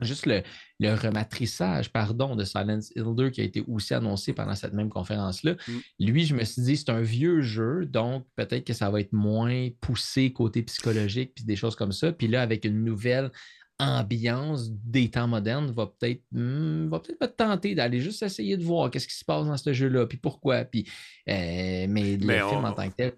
[0.00, 0.42] juste le,
[0.80, 4.88] le rematrissage, pardon, de Silent Hill 2 qui a été aussi annoncé pendant cette même
[4.88, 5.72] conférence-là, Mm.
[6.06, 9.12] lui, je me suis dit, c'est un vieux jeu, donc peut-être que ça va être
[9.12, 12.12] moins poussé côté psychologique, puis des choses comme ça.
[12.12, 13.30] Puis là, avec une nouvelle
[13.78, 18.90] ambiance des temps modernes, va peut-être hmm, va peut-être tenter d'aller juste essayer de voir
[18.90, 20.64] qu'est-ce qui se passe dans ce jeu-là, puis pourquoi.
[20.64, 20.84] Puis,
[21.28, 23.12] euh, mais le film en tant que tel.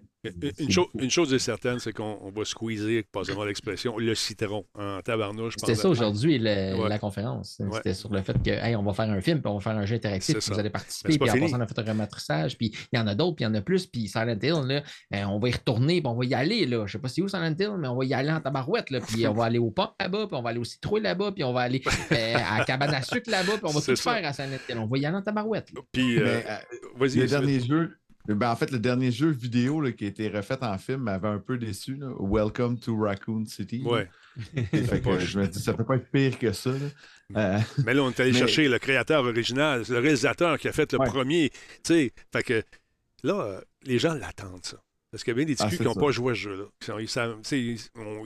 [0.59, 5.01] Une, cho- chose est certaine, c'est qu'on on va squeezer, passez-moi l'expression, le citron en
[5.01, 5.55] tabarnouche.
[5.57, 6.75] C'était ça aujourd'hui, Ouais.
[6.89, 7.57] la conférence.
[7.59, 7.67] Ouais.
[7.73, 9.77] C'était sur le fait que, hey, on va faire un film, puis on va faire
[9.77, 12.57] un jeu interactif, puis vous allez participer, puis en passant, on a fait un rematrissage,
[12.57, 14.67] puis il y en a d'autres, puis il y en a plus, puis Silent Hill,
[14.67, 16.85] là, euh, on va y retourner, puis on va y aller, là.
[16.85, 18.99] Je sais pas c'est où Silent Hill, mais on va y aller en tabarouette, là,
[19.01, 21.43] puis on va aller au pont là-bas, puis on va aller au citrouille là-bas, puis
[21.43, 24.13] on va aller euh, à la cabane à sucre là-bas, puis on va tout ça.
[24.15, 24.77] faire à Silent Hill.
[24.77, 25.71] On va y aller en tabarouette.
[25.91, 26.57] Puis, euh, euh,
[26.95, 27.17] vas-y.
[27.19, 27.97] le dernier jeu,
[28.35, 31.27] ben, en fait, le dernier jeu vidéo là, qui a été refait en film m'avait
[31.27, 31.95] un peu déçu.
[31.95, 32.09] là.
[32.19, 33.81] Welcome to Raccoon City.
[33.85, 34.07] Ouais.
[34.71, 36.71] Fait que, je me dis, ça peut pas être pire que ça.
[36.71, 36.77] là.
[37.37, 40.71] Euh, Mais là, on est allé Mais- chercher le créateur original, le réalisateur qui a
[40.71, 41.07] fait le Ouais.
[41.07, 41.49] premier.
[41.49, 42.63] Tu sais, fait que
[43.23, 44.77] là, euh, les gens l'attendent, ça.
[45.09, 46.39] Parce qu'il y a bien des Ah, petits c'est qui n'ont pas joué à ce
[46.41, 46.65] jeu-là.
[46.99, 47.77] Ils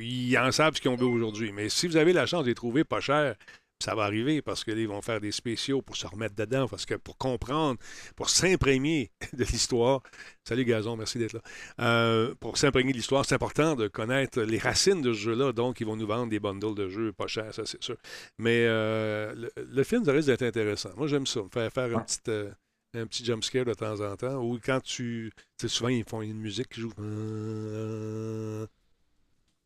[0.01, 1.51] ils en savent ce qu'ils ont vu aujourd'hui.
[1.51, 3.35] Mais si vous avez la chance de les trouver pas cher,
[3.81, 6.95] ça va arriver parce qu'ils vont faire des spéciaux pour se remettre dedans, parce que
[6.95, 7.79] pour comprendre,
[8.15, 10.01] pour s'imprégner de l'histoire.
[10.47, 11.41] Salut Gazon, merci d'être là.
[11.81, 15.51] Euh, pour s'imprégner de l'histoire, c'est important de connaître les racines de ce jeu-là.
[15.51, 17.97] Donc, ils vont nous vendre des bundles de jeux pas chers, ça c'est sûr.
[18.37, 20.91] Mais euh, le, le film, ça risque d'être intéressant.
[20.97, 21.41] Moi, j'aime ça.
[21.43, 22.03] Me faire faire un, Ouais.
[22.05, 22.51] petit, euh,
[22.93, 24.37] un petit jump scare de temps en temps.
[24.43, 25.31] Ou quand tu.
[25.57, 26.91] Tu sais, souvent, ils font une musique qui joue.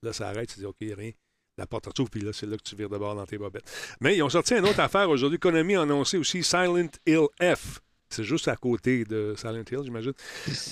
[0.01, 1.11] Là, ça arrête, tu dis, OK, rien.
[1.57, 3.71] La porte s'ouvre, puis là, c'est là que tu vires de bord dans tes bobettes.
[4.01, 5.39] Mais ils ont sorti une autre affaire aujourd'hui.
[5.39, 7.81] Konami a annoncé aussi Silent Hill F.
[8.09, 10.13] C'est juste à côté de Silent Hill, j'imagine.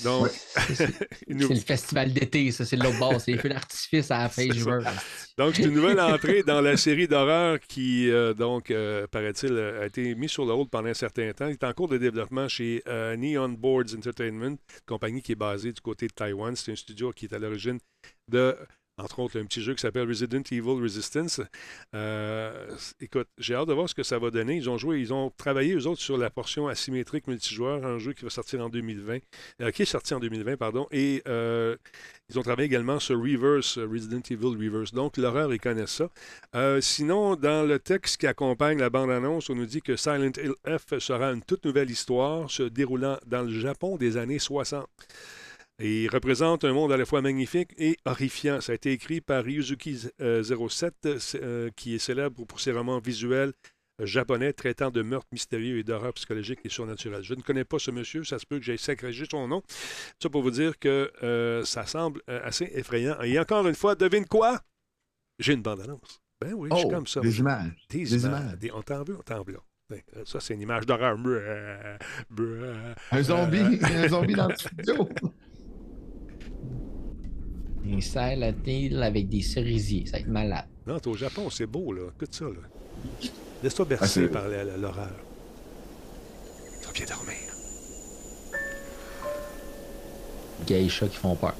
[0.04, 0.28] Donc,
[1.26, 3.20] une C'est le festival d'été, ça, c'est l'autre bord.
[3.20, 4.82] C'est les feux d'artifice à la fin joueur.
[5.36, 9.86] Donc, c'est une nouvelle entrée dans la série d'horreur qui, euh, donc, euh, paraît-il, a
[9.86, 11.48] été mise sur le road pendant un certain temps.
[11.48, 14.56] Il est en cours de développement chez euh, Neon Boards Entertainment,
[14.86, 16.54] compagnie qui est basée du côté de Taïwan.
[16.54, 17.78] C'est un studio qui est à l'origine
[18.28, 18.56] de,
[18.96, 21.40] entre autres, un petit jeu qui s'appelle Resident Evil Resistance.
[21.94, 22.68] Euh,
[23.00, 24.56] écoute, j'ai hâte de voir ce que ça va donner.
[24.56, 28.12] Ils ont joué, ils ont travaillé, eux autres, sur la portion asymétrique multijoueur, un jeu
[28.12, 29.18] qui va sortir en 2020,
[29.62, 31.76] euh, qui est sorti en 2020, pardon, et euh,
[32.28, 34.92] ils ont travaillé également sur Reverse, Resident Evil Reverse.
[34.92, 36.00] Donc, l'horreur, ils connaissent
[36.52, 36.80] ça.
[36.80, 40.98] Sinon, dans le texte qui accompagne la bande-annonce, on nous dit que Silent Hill F
[40.98, 44.86] sera une toute nouvelle histoire se déroulant dans le Japon des années 60.
[45.80, 48.60] Et il représente un monde à la fois magnifique et horrifiant.
[48.60, 50.94] Ça a été écrit par Ryuzuki euh, 07,
[51.34, 53.52] euh, qui est célèbre pour ses romans visuels
[54.00, 57.24] euh, japonais traitant de meurtres mystérieux et d'horreurs psychologiques et surnaturelles.
[57.24, 59.62] Je ne connais pas ce monsieur, ça se peut que j'aie sacrifié son nom.
[60.22, 63.20] Ça pour vous dire que euh, ça semble euh, assez effrayant.
[63.22, 64.60] Et encore une fois, devine quoi?
[65.40, 66.20] J'ai une bande-annonce.
[66.40, 67.20] Ben oui, je suis oh, comme ça.
[67.20, 67.72] des images.
[67.88, 68.42] Des des images.
[68.42, 68.58] images.
[68.58, 69.56] Des- on t'en veut, on t'en veut.
[69.92, 71.16] Euh, Ça, c'est une image d'horreur.
[73.10, 75.08] Un zombie, Euh, un zombie dans le studio.
[77.86, 80.64] Un Silent Hill avec des cerisiers, ça va être malade.
[80.86, 82.02] Non, t'es au Japon, c'est beau, là.
[82.16, 83.30] Écoute ça, là.
[83.62, 85.10] Laisse-toi bercer Ah, c'est- par la- la- l'horreur.
[86.80, 87.36] Tu vas bien dormir.
[90.66, 91.54] Geishas qui font peur.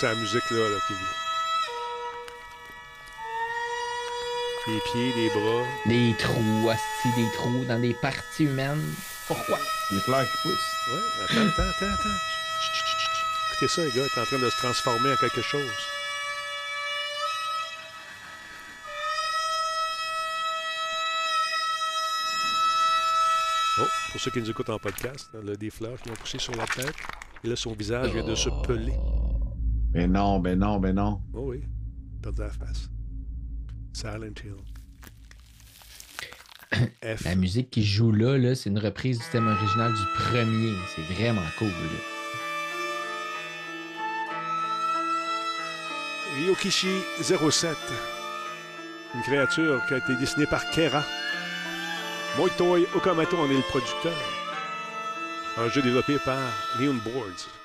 [0.00, 1.02] C'est la musique là, là qui vient.
[4.68, 5.66] Les pieds, les bras.
[5.84, 8.94] Des trous, hostie, des trous dans des parties humaines.
[9.26, 9.58] Pourquoi?
[9.90, 10.54] Les fleurs qui poussent.
[10.90, 12.18] Ouais, attends, attends, attends, attends.
[12.62, 13.26] Chut, chut, chut, chut.
[13.52, 15.70] Écoutez ça, les gars, est en train de se transformer en quelque chose.
[23.80, 26.54] Oh, pour ceux qui nous écoutent en podcast, là, des fleurs qui ont poussé sur
[26.54, 26.94] la tête.
[27.44, 28.94] Et là, son visage vient de se peler.
[29.92, 31.20] Mais non, ben non, ben non.
[31.34, 31.62] Oh oui,
[32.24, 32.88] la face.
[33.92, 34.54] Silent Hill.
[37.16, 37.24] F.
[37.24, 40.74] La musique qui joue là, là c'est une reprise du thème original du premier.
[40.94, 41.68] C'est vraiment cool.
[41.68, 42.20] là.
[46.36, 47.76] Ryokishi 07.
[49.14, 51.02] Une créature qui a été dessinée par Kera.
[52.36, 54.14] Moitoi Okamoto en est le producteur.
[55.58, 56.38] Un jeu développé par
[56.78, 57.59] Leon Boards.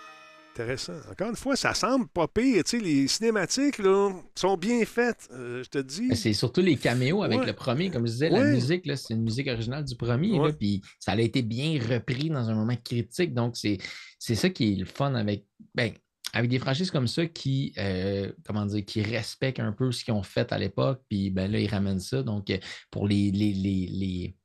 [0.58, 0.94] Intéressant.
[1.12, 2.64] Encore une fois, ça semble pas pire.
[2.64, 6.08] Tu sais, les cinématiques là, sont bien faites, euh, je te dis.
[6.08, 7.46] Mais C'est surtout les caméos avec Ouais.
[7.46, 7.92] le premier.
[7.92, 10.40] Comme je disais, la musique, là, c'est une musique originale du premier.
[10.40, 10.48] Ouais.
[10.48, 13.34] là, Puis ça a été bien repris dans un moment critique.
[13.34, 13.80] Donc, c'est
[14.18, 15.46] c'est ça qui est le fun avec.
[15.74, 15.92] Ben,
[16.34, 20.14] avec des franchises comme ça qui, euh, comment dire, qui respectent un peu ce qu'ils
[20.14, 22.24] ont fait à l'époque, puis ben là, ils ramènent ça.
[22.24, 22.58] Donc, euh,
[22.92, 24.36] pour les, les, les, les-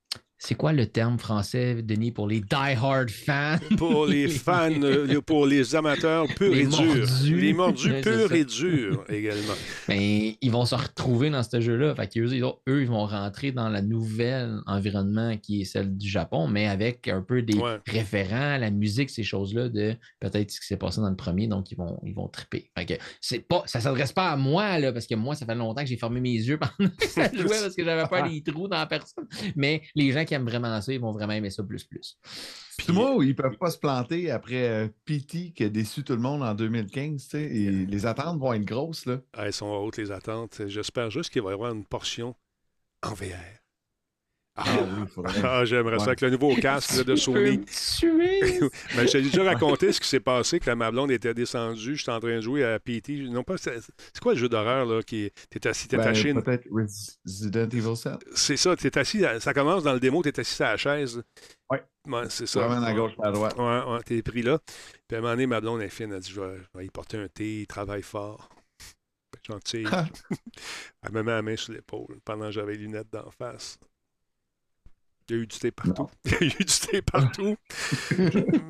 [0.43, 3.59] c'est quoi le terme français, Denis, pour les die-hard fans?
[3.77, 7.07] Pour les fans, euh, pour les amateurs purs Les et durs.
[7.25, 9.53] Les mordus purs et durs également.
[9.87, 11.95] Ben, ils vont se retrouver dans ce jeu-là.
[11.95, 16.09] Fait qu'eux, ils eux, ils vont rentrer dans la nouvelle environnement qui est celle du
[16.09, 17.77] Japon, mais avec un peu des Ouais.
[17.87, 21.71] référents, la musique, ces choses-là, de peut-être ce qui s'est passé dans le premier, donc
[21.71, 22.71] ils vont, ils vont triper.
[22.79, 25.55] Fait que c'est pas, ça s'adresse pas à moi, là, parce que moi, ça fait
[25.55, 28.43] longtemps que j'ai fermé mes yeux pendant que ça jouait parce que j'avais peur des
[28.43, 29.27] trous dans la personne.
[29.55, 32.19] Mais les gens qui aiment vraiment ça, ils vont vraiment aimer ça plus plus.
[32.79, 36.15] Puis moi, où ils peuvent pas se planter après euh, PT qui a déçu tout
[36.15, 39.21] le monde en 2015, tu sais, et les attentes vont être grosses, là.
[39.35, 40.63] Ah, elles sont hautes, les attentes.
[40.67, 42.35] J'espère juste qu'il va y avoir une portion
[43.03, 43.60] en VR.
[44.61, 45.41] Ah, Ah oui, faudrait.
[45.45, 46.07] ah, j'aimerais ça.
[46.07, 47.61] Avec le nouveau casque là, de Sony.
[48.03, 48.51] Mais
[49.07, 52.21] je t'ai déjà raconté ce qui s'est passé, que ma blonde était descendue, j'étais en
[52.21, 53.11] train de jouer à PT.
[53.31, 53.81] Non pas, c'est
[54.21, 58.13] quoi le jeu d'horreur, là, qui t'es assis, t'es Ben, attaché, Peut-être Resident Evil 7.
[58.35, 61.23] C'est ça, t'es assis, ça commence dans le démo, t'es assis à la chaise.
[61.71, 61.83] Ouais.
[62.09, 62.67] Ouais, c'est Ça ça.
[62.67, 63.55] ramène à gauche à droite.
[63.59, 64.59] Ouais, ouais, t'es pris là.
[65.07, 66.87] Puis à un moment donné, ma blonde est fine, elle dit Je vais, je vais
[66.87, 68.49] y porter un thé, il travaille fort.
[69.47, 69.91] J'en tire.
[71.03, 73.79] elle me met la main sur l'épaule pendant que j'avais les lunettes d'en face.
[75.31, 76.09] Il y a eu du thé partout.
[76.25, 77.57] Il y a eu du thé partout.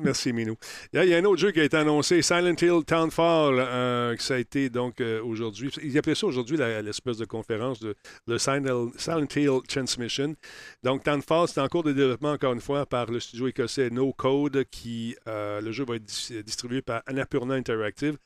[0.03, 0.55] Merci, Minou.
[0.93, 4.21] Il y, a, un autre jeu qui a été annoncé, Silent Hill Townfall, euh, que
[4.21, 5.71] ça a été donc euh, aujourd'hui.
[5.81, 7.95] Ils appelaient ça aujourd'hui l'espèce de conférence de
[8.27, 10.35] le Silent Silent Hill Transmission.
[10.83, 14.13] Donc, Townfall, c'est en cours de développement, encore une fois, par le studio écossais No
[14.13, 18.17] Code, qui euh, le jeu va être dis- distribué par Annapurna Interactive.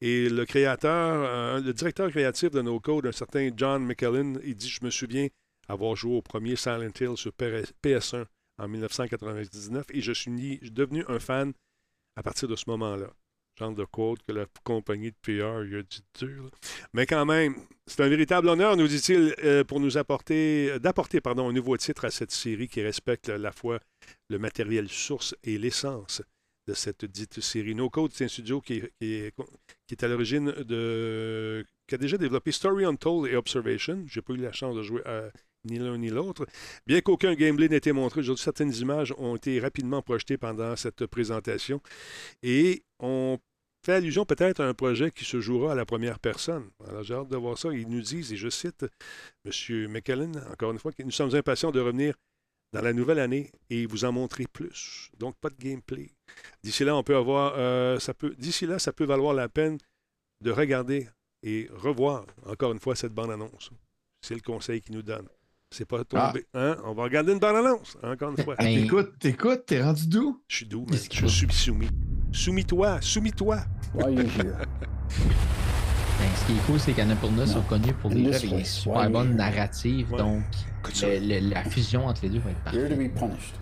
[0.00, 4.56] Et le créateur, euh, le directeur créatif de No Code, un certain John McKellen, il
[4.56, 5.28] dit Je me souviens
[5.68, 8.24] avoir joué au premier Silent Hill sur PS1
[8.58, 11.52] en 1999 et je suis ni- devenu un fan
[12.16, 13.10] à partir de ce moment-là.
[13.58, 16.50] Genre de quote que la compagnie de PR a dit dur.
[16.94, 17.54] Mais quand même,
[17.86, 22.06] c'est un véritable honneur, nous dit-il, euh, pour nous apporter, d'apporter pardon, un nouveau titre
[22.06, 23.78] à cette série qui respecte à la fois
[24.30, 26.22] le matériel source et l'essence
[26.66, 27.74] de cette dite série.
[27.74, 29.32] No Code, c'est un studio qui est, qui
[29.86, 31.66] qui est à l'origine de.
[31.86, 34.02] qui a déjà développé Story Untold et Observation.
[34.06, 35.30] J'ai pas eu la chance de jouer à
[35.64, 36.46] ni l'un ni l'autre.
[36.86, 41.06] Bien qu'aucun gameplay n'ait été montré, aujourd'hui, certaines images ont été rapidement projetées pendant cette
[41.06, 41.80] présentation.
[42.42, 43.38] Et on
[43.84, 46.70] fait allusion peut-être à un projet qui se jouera à la première personne.
[46.88, 47.72] Alors, j'ai hâte de voir ça.
[47.72, 48.86] Ils nous disent, et je cite
[49.44, 49.88] M.
[49.88, 52.14] McKellen, encore une fois, que nous sommes impatients de revenir
[52.72, 55.10] dans la nouvelle année et vous en montrer plus.
[55.18, 56.10] Donc, pas de gameplay.
[56.62, 59.78] D'ici là, on peut avoir, euh, ça peut, d'ici là, ça peut valoir la peine
[60.42, 61.08] de regarder
[61.42, 63.70] et revoir encore une fois cette bande-annonce.
[64.22, 65.28] C'est le conseil qu'il nous donne.
[65.72, 66.44] C'est pas tombé.
[66.54, 66.76] Hein?
[66.84, 68.54] On va regarder une bande-annonce, encore une fois.
[68.58, 70.40] Ah, Ben- T'écoutes, t'écoutes, t'es rendu d'où?
[70.46, 71.88] Je suis doux, qu'il Je suis soumis.
[72.30, 73.58] Soumis-toi, soumis-toi.
[73.94, 74.54] Why are you here?
[76.18, 79.10] Ben, ce qui est cool, c'est qu'Annapurna sont connus pour des jeux avec des super
[79.10, 80.12] bonnes narratives.
[80.12, 80.18] Ouais.
[80.18, 80.42] Donc,
[81.02, 83.14] le- le- la fusion entre les deux va être You're to parfaite.
[83.14, 83.54] be punished.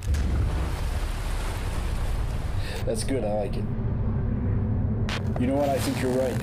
[2.87, 3.65] That's good, I like it.
[5.41, 5.69] You know what?
[5.69, 6.43] I think you're right.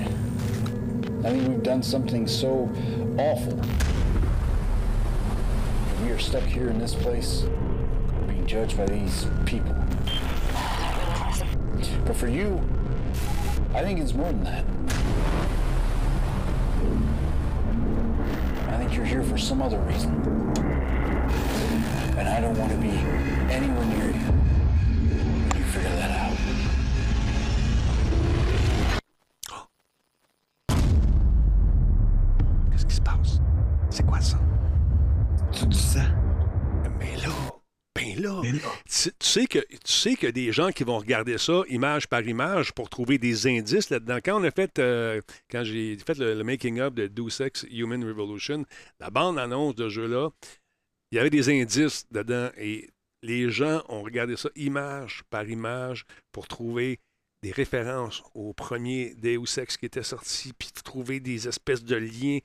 [1.26, 2.70] I think we've done something so
[3.18, 3.54] awful
[6.18, 7.44] are stuck here in this place,
[8.28, 9.76] being judged by these people.
[12.08, 12.60] But for you,
[13.76, 14.66] I think it's more than that.
[18.68, 20.12] I think you're here for some other reason.
[22.18, 22.90] And I don't want to be
[23.54, 24.47] anywhere near you you
[39.28, 42.08] tu, sais que tu sais qu'il y a des gens qui vont regarder ça image
[42.08, 44.20] par image pour trouver des indices là-dedans.
[44.24, 45.22] Quand on a fait, euh,
[45.52, 48.64] quand j'ai fait le, making-up de Deus Ex Human Revolution,
[49.00, 50.30] la bande-annonce de jeu-là,
[51.12, 52.90] il y avait des indices dedans et
[53.22, 57.00] les gens ont regardé ça image par image pour trouver
[57.44, 62.40] des références au premier Deus Ex qui était sorti, puis trouver des espèces de liens.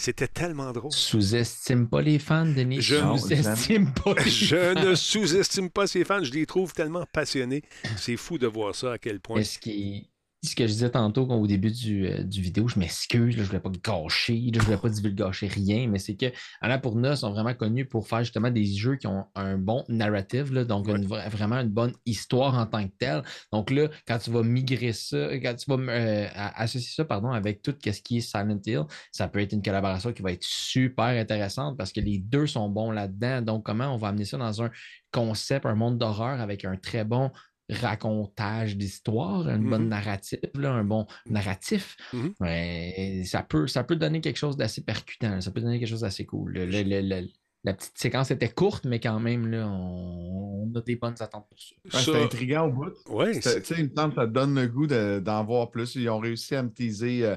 [0.00, 0.92] C'était tellement drôle.
[0.92, 2.80] Sous-estime pas les fans, Denis.
[2.80, 7.62] Je- Sous-estime pas les Je ne sous-estime pas ces fans, je les trouve tellement passionnés.
[7.98, 9.36] C'est fou de voir ça à quel point.
[9.36, 10.08] Mais ce qui
[10.42, 13.60] ce que je disais tantôt au début du, euh, du vidéo, je m'excuse, je voulais
[13.60, 16.26] pas gâcher, là, je voulais pas divulgacher rien, mais c'est que
[16.62, 20.64] Annapurna sont vraiment connus pour faire justement des jeux qui ont un bon narrative, là,
[20.64, 23.22] donc une vra- vraiment une bonne histoire en tant que telle.
[23.52, 27.60] Donc là, quand tu vas migrer ça, quand tu vas euh, associer ça pardon, avec
[27.60, 31.06] tout ce qui est Silent Hill, ça peut être une collaboration qui va être super
[31.06, 33.42] intéressante parce que les deux sont bons là-dedans.
[33.42, 34.70] Donc, comment on va amener ça dans un
[35.12, 37.30] concept, un monde d'horreur avec un très bon
[37.70, 39.88] racontage d'histoire, une bonne Mhm.
[39.88, 42.34] narrative, là, un bon narratif, Mhm.
[42.40, 46.00] ouais, ça, peut, ça peut donner quelque chose d'assez percutant, ça peut donner quelque chose
[46.02, 46.52] d'assez cool.
[46.52, 47.28] Le- le- le- le-
[47.64, 51.46] la petite séquence était courte, mais quand même, là, on, on a des bonnes attentes
[51.48, 51.98] pour ça.
[51.98, 52.92] Ouais, C'était intriguant au bout.
[53.40, 55.94] C'est- il me semble que ça te donne le goût de- d'en voir plus.
[55.96, 57.24] Ils ont réussi à me teaser.
[57.24, 57.36] euh,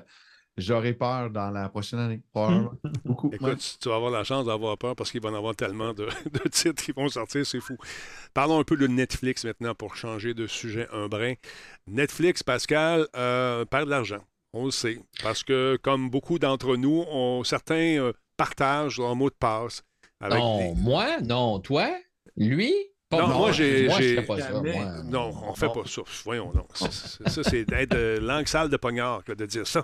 [0.58, 2.22] J'aurai peur dans la prochaine année.
[2.32, 2.74] Probablement.
[3.06, 3.32] Beaucoup.
[3.34, 5.94] Écoute, tu vas avoir la chance d'avoir peur parce qu'il va y en avoir tellement
[5.94, 7.76] de, de titres qui vont sortir, c'est fou.
[8.34, 11.34] Parlons un peu de Netflix maintenant pour changer de sujet un brin.
[11.88, 14.22] Netflix, Pascal, euh, perd de l'argent.
[14.54, 15.00] On le sait.
[15.24, 19.82] Parce que, comme beaucoup d'entre nous, on, certains euh, partagent leur mot de passe.
[20.20, 21.90] Avec non, des- moi, non, toi,
[22.38, 22.72] lui,
[23.10, 23.98] pas Non, moi, j'ai- Moi,
[24.64, 25.04] moi.
[25.06, 26.02] Non, on fait pas ça.
[26.24, 26.70] Voyons donc.
[26.78, 29.84] Ça, c'est- d'être langue sale de pognard que de dire ça.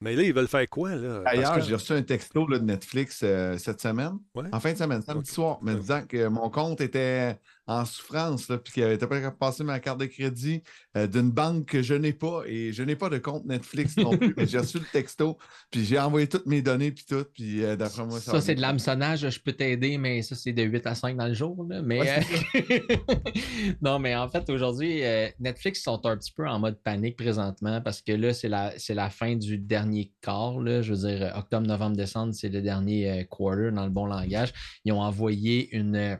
[0.00, 1.22] Mais là, ils veulent faire quoi, là?
[1.24, 4.44] D'ailleurs, j'ai reçu un texto là, de Netflix euh, cette semaine, Ouais.
[4.52, 8.58] en fin de semaine, samedi soir, me disant que mon compte était en souffrance, là,
[8.58, 10.62] puis pas capable de passer ma carte de crédit
[10.96, 12.42] euh, d'une banque que je n'ai pas.
[12.46, 14.34] Et je n'ai pas de compte Netflix non plus.
[14.36, 15.36] mais j'ai reçu le texto,
[15.70, 17.24] puis j'ai envoyé toutes mes données, puis tout.
[17.34, 20.52] Puis euh, d'après moi, ça, Ça, c'est de l'hameçonnage, je peux t'aider, mais ça, c'est
[20.52, 21.66] de 8 à 5 dans le jour.
[21.68, 21.82] là.
[21.82, 22.20] Mais, Ouais,
[22.54, 22.80] euh,
[23.82, 27.80] non, mais en fait, aujourd'hui, euh, Netflix sont un petit peu en mode panique présentement
[27.80, 30.60] parce que là, c'est la, c'est la fin du dernier quart.
[30.60, 30.82] là.
[30.82, 34.52] Je veux dire, octobre, novembre, décembre, c'est le dernier quarter dans le bon langage.
[34.84, 36.18] Ils ont envoyé une.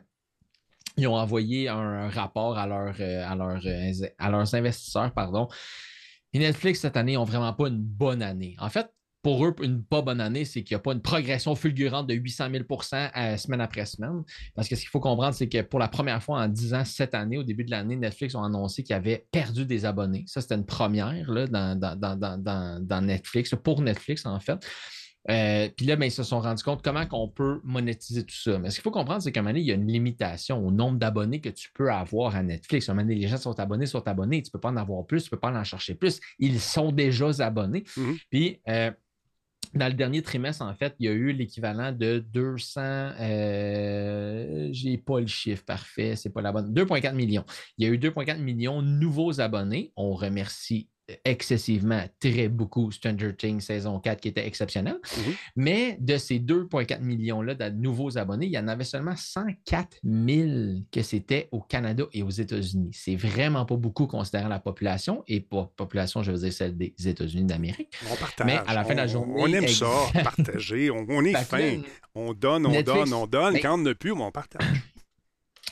[0.97, 5.47] Ils ont envoyé un rapport à, euh, à, leurs, euh, à leurs investisseurs, pardon.
[6.33, 8.55] Et Netflix, cette année, n'ont vraiment pas une bonne année.
[8.59, 8.89] En fait,
[9.23, 12.13] pour eux, une pas bonne année, c'est qu'il n'y a pas une progression fulgurante de
[12.13, 14.23] 800 000% euh, semaine après semaine.
[14.55, 16.85] Parce que ce qu'il faut comprendre, c'est que pour la première fois en 10 ans,
[16.85, 20.23] cette année, au début de l'année, Netflix ont annoncé qu'ils avaient perdu des abonnés.
[20.27, 24.65] Ça, c'était une première là, dans- dans- dans- dans Netflix, pour Netflix, en fait.
[25.29, 28.59] Euh, Puis là, ben, ils se sont rendus compte comment on peut monétiser tout ça.
[28.59, 30.65] Mais ce qu'il faut comprendre, c'est qu'à un moment donné, il y a une limitation
[30.65, 32.87] au nombre d'abonnés que tu peux avoir à Netflix.
[32.87, 34.41] À un moment donné, les gens sont abonnés, sont abonnés.
[34.41, 36.19] Tu ne peux pas en avoir plus, tu ne peux pas en chercher plus.
[36.39, 37.83] Ils sont déjà abonnés.
[37.97, 38.17] Mhm.
[38.29, 38.91] Puis, euh,
[39.73, 44.97] dans le dernier trimestre, en fait, il y a eu l'équivalent de 200, euh, j'ai
[44.97, 47.45] pas le chiffre parfait, c'est pas la bonne, 2,4 millions.
[47.77, 49.91] Il y a eu 2,4 millions de nouveaux abonnés.
[49.95, 50.89] On remercie
[51.23, 54.97] excessivement, très beaucoup Stranger Things saison 4 qui était exceptionnel.
[55.17, 55.33] Mhm.
[55.55, 60.81] Mais de ces 2,4 millions-là de nouveaux abonnés, il y en avait seulement 104 000
[60.91, 62.91] que c'était au Canada et aux États-Unis.
[62.93, 66.93] C'est vraiment pas beaucoup considérant la population et pas population, je veux dire celle des
[67.05, 67.93] États-unis d'Amérique.
[68.11, 68.45] On partage.
[68.45, 69.87] Mais à la fin de la journée, On aime ça,
[70.23, 70.91] partager.
[70.91, 71.79] On, on est fin.
[72.15, 73.59] On donne, on Netflix- donne, on donne.
[73.59, 74.65] Quand on n'a plus, on partage.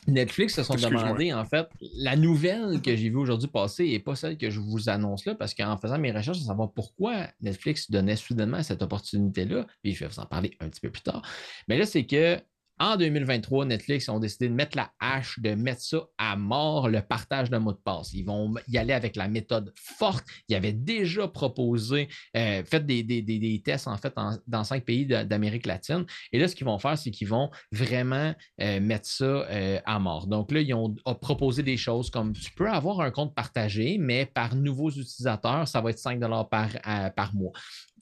[0.08, 1.68] Netflix se sont demandé, en fait,
[1.98, 5.36] la nouvelle que j'ai vue aujourd'hui passer n'est pas celle que je vous annonce là,
[5.36, 10.00] parce qu'en faisant mes recherches, à savoir pourquoi Netflix donnait soudainement cette opportunité-là, puis je
[10.02, 11.22] vais vous en parler un petit peu plus tard.
[11.68, 12.40] Mais là, c'est que
[12.80, 17.02] en 2023, Netflix ont décidé de mettre la hache, de mettre ça à mort, le
[17.02, 18.14] partage de mots de passe.
[18.14, 20.26] Ils vont y aller avec la méthode forte.
[20.50, 24.14] Ils avaient déjà proposé, euh, fait des, tests en fait
[24.46, 26.06] dans cinq pays d'Amérique latine.
[26.34, 29.98] Et là, ce qu'ils vont faire, c'est qu'ils vont vraiment euh, mettre ça euh, à
[30.00, 30.28] mort.
[30.28, 34.26] Donc là, ils ont proposé des choses comme tu peux avoir un compte partagé, mais
[34.26, 36.20] par nouveaux utilisateurs, ça va être 5
[36.50, 36.70] par,
[37.16, 37.54] par mois.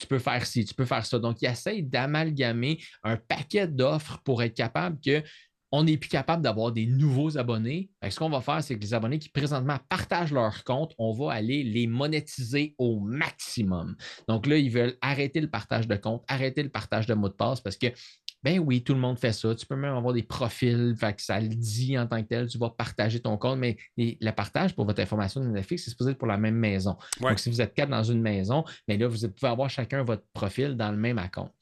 [0.04, 1.18] Tu peux faire ci, tu peux faire ça.
[1.18, 5.22] Donc, il essaie d'amalgamer un paquet d'offres pour être capable que
[5.72, 7.90] on n'est plus capable d'avoir des nouveaux abonnés.
[8.08, 11.32] Ce qu'on va faire, c'est que les abonnés qui présentement partagent leur compte, on va
[11.32, 13.96] aller les monétiser au maximum.
[14.28, 17.34] Donc là, ils veulent arrêter le partage de compte, arrêter le partage de mots de
[17.34, 17.88] passe parce que
[18.44, 19.54] ben oui, tout le monde fait ça.
[19.54, 22.46] Tu peux même avoir des profils, fait que ça le dit en tant que tel,
[22.46, 25.90] tu vas partager ton compte, mais les- le partage pour votre information de Netflix, c'est
[25.90, 26.96] supposé être pour la même maison.
[27.20, 27.30] Ouais.
[27.30, 30.24] Donc, si vous êtes quatre dans une maison, mais là, vous pouvez avoir chacun votre
[30.34, 31.52] profil dans le même compte.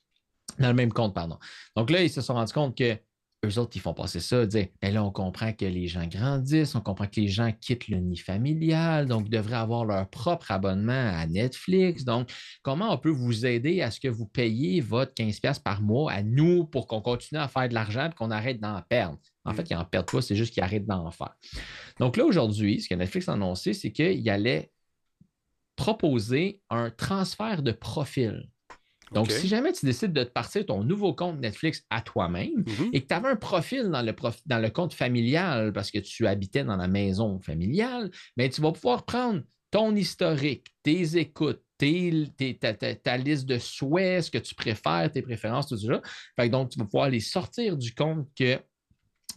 [0.59, 1.39] Dans le même compte, pardon.
[1.77, 2.99] Donc là, ils se sont rendus compte que
[3.45, 6.77] eux autres, ils font passer ça, dire, ben là, on comprend que les gens grandissent,
[6.77, 10.93] on comprend que les gens quittent le nid familial, donc devraient avoir leur propre abonnement
[10.93, 12.05] à Netflix.
[12.05, 12.31] Donc,
[12.63, 16.23] comment on peut vous aider à ce que vous payiez votre 15$ par mois à
[16.23, 19.19] nous pour qu'on continue à faire de l'argent et qu'on arrête d'en perdre?
[19.45, 21.35] En fait, ils n'en perdent pas, c'est juste qu'ils arrêtent d'en faire.
[21.99, 24.71] Donc là, aujourd'hui, ce que Netflix a annoncé, c'est qu'il allait
[25.75, 28.52] proposer un transfert de profil.
[29.15, 32.91] Donc, si jamais tu décides de te partir ton nouveau compte Netflix à toi-même Mhm.
[32.93, 35.99] et que tu avais un profil dans le, prof- dans le compte familial parce que
[35.99, 41.63] tu habitais dans la maison familiale, mais tu vas pouvoir prendre ton historique, tes écoutes,
[41.79, 45.79] tes- tes- ta, ta- ta liste de souhaits, ce que tu préfères, tes préférences, tout
[45.79, 46.01] ça.
[46.37, 48.59] Fait que donc, tu vas pouvoir les sortir du compte que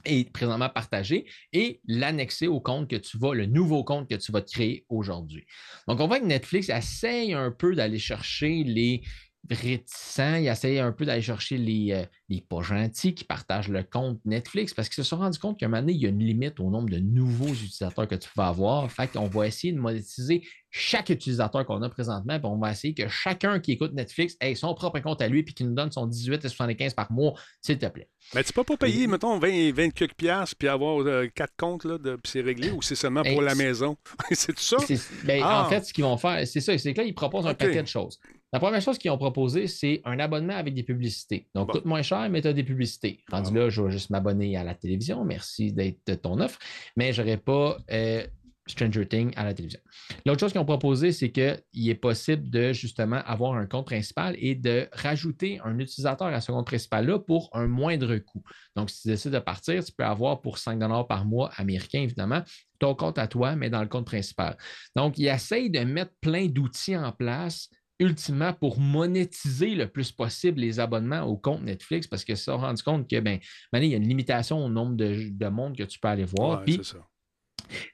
[0.08, 4.32] est présentement partagé et l'annexer au compte que tu vas, le nouveau compte que tu
[4.32, 5.46] vas te créer aujourd'hui.
[5.88, 9.02] Donc, on voit que Netflix essaye un peu d'aller chercher les
[9.52, 13.84] réticents, il essaye un peu d'aller chercher les, euh, les pas gentils qui partagent le
[13.84, 16.10] compte Netflix parce qu'ils se sont rendus compte qu'à un moment donné, il y a
[16.10, 18.90] une limite au nombre de nouveaux utilisateurs que tu vas avoir.
[18.92, 22.94] Fait qu'on va essayer de monétiser chaque utilisateur qu'on a présentement, puis on va essayer
[22.94, 25.92] que chacun qui écoute Netflix ait son propre compte à lui puis qu'il nous donne
[25.92, 28.10] son 18,75 par mois, s'il te plaît.
[28.34, 31.86] Mais tu peux pas payer, mettons, 20, 20 quelques piastres puis avoir euh, quatre comptes,
[31.86, 33.96] là, de- puis c'est réglé, ou c'est seulement pour la maison?
[34.32, 34.78] c'est tout ça?
[35.24, 35.66] Ben, Ah.
[35.66, 37.82] En fait, ce qu'ils vont faire, c'est ça, c'est que là, ils proposent un paquet
[37.84, 38.20] de choses.
[38.56, 41.50] La première chose qu'ils ont proposé, c'est un abonnement avec des publicités.
[41.54, 41.74] Donc, Bon.
[41.74, 43.22] coûte moins cher, mais tu as des publicités.
[43.30, 45.26] Rendu là, je vais juste m'abonner à la télévision.
[45.26, 46.58] Merci d'être de ton offre.
[46.96, 48.26] Mais je n'aurai pas euh,
[48.66, 49.82] Stranger Things à la télévision.
[50.26, 54.38] L'autre chose qu'ils ont proposé, c'est qu'il est possible de justement avoir un compte principal
[54.40, 58.42] et de rajouter un utilisateur à ce compte principal-là pour un moindre coût.
[58.78, 60.80] Donc, si tu décides de partir, tu peux avoir pour 5
[61.10, 62.42] par mois américain, évidemment,
[62.80, 64.56] ton compte à toi, mais dans le compte principal.
[64.96, 67.70] Donc, ils essayent de mettre plein d'outils en place
[68.00, 72.52] ultimement pour monétiser le plus possible les abonnements au compte Netflix parce que ça s'est
[72.52, 73.40] rendu compte que, ben,
[73.74, 76.60] il y a une limitation au nombre de, de monde que tu peux aller voir.
[76.60, 76.98] Ouais, Puis, ça.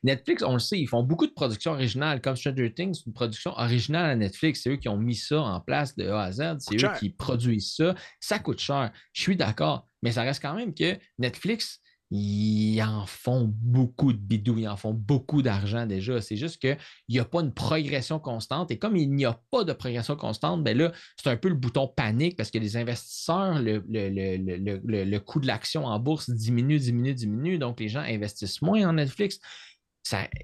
[0.04, 2.22] Netflix, on le sait, ils font beaucoup de productions originales.
[2.22, 4.62] Comme Stranger Things, c'est une production originale à Netflix.
[4.64, 6.58] C'est eux qui ont mis ça en place de A à Z.
[6.60, 7.00] C'est eux cher.
[7.00, 7.96] qui produisent ça.
[8.20, 8.92] Ça coûte cher.
[9.14, 9.88] Je suis d'accord.
[10.02, 11.80] Mais ça reste quand même que Netflix,
[12.12, 14.58] ils en font beaucoup de bidou.
[14.58, 16.22] Ils en font beaucoup d'argent déjà.
[16.22, 16.78] C'est juste qu'il
[17.10, 18.70] n'y a pas une progression constante.
[18.70, 21.56] Et comme il n'y a pas de progression constante, ben là, c'est un peu le
[21.56, 26.80] bouton panique parce que les investisseurs, le, le- le- coût de l'action en bourse diminue,
[26.80, 27.58] diminue, diminue.
[27.58, 29.40] Donc, les gens investissent moins en Netflix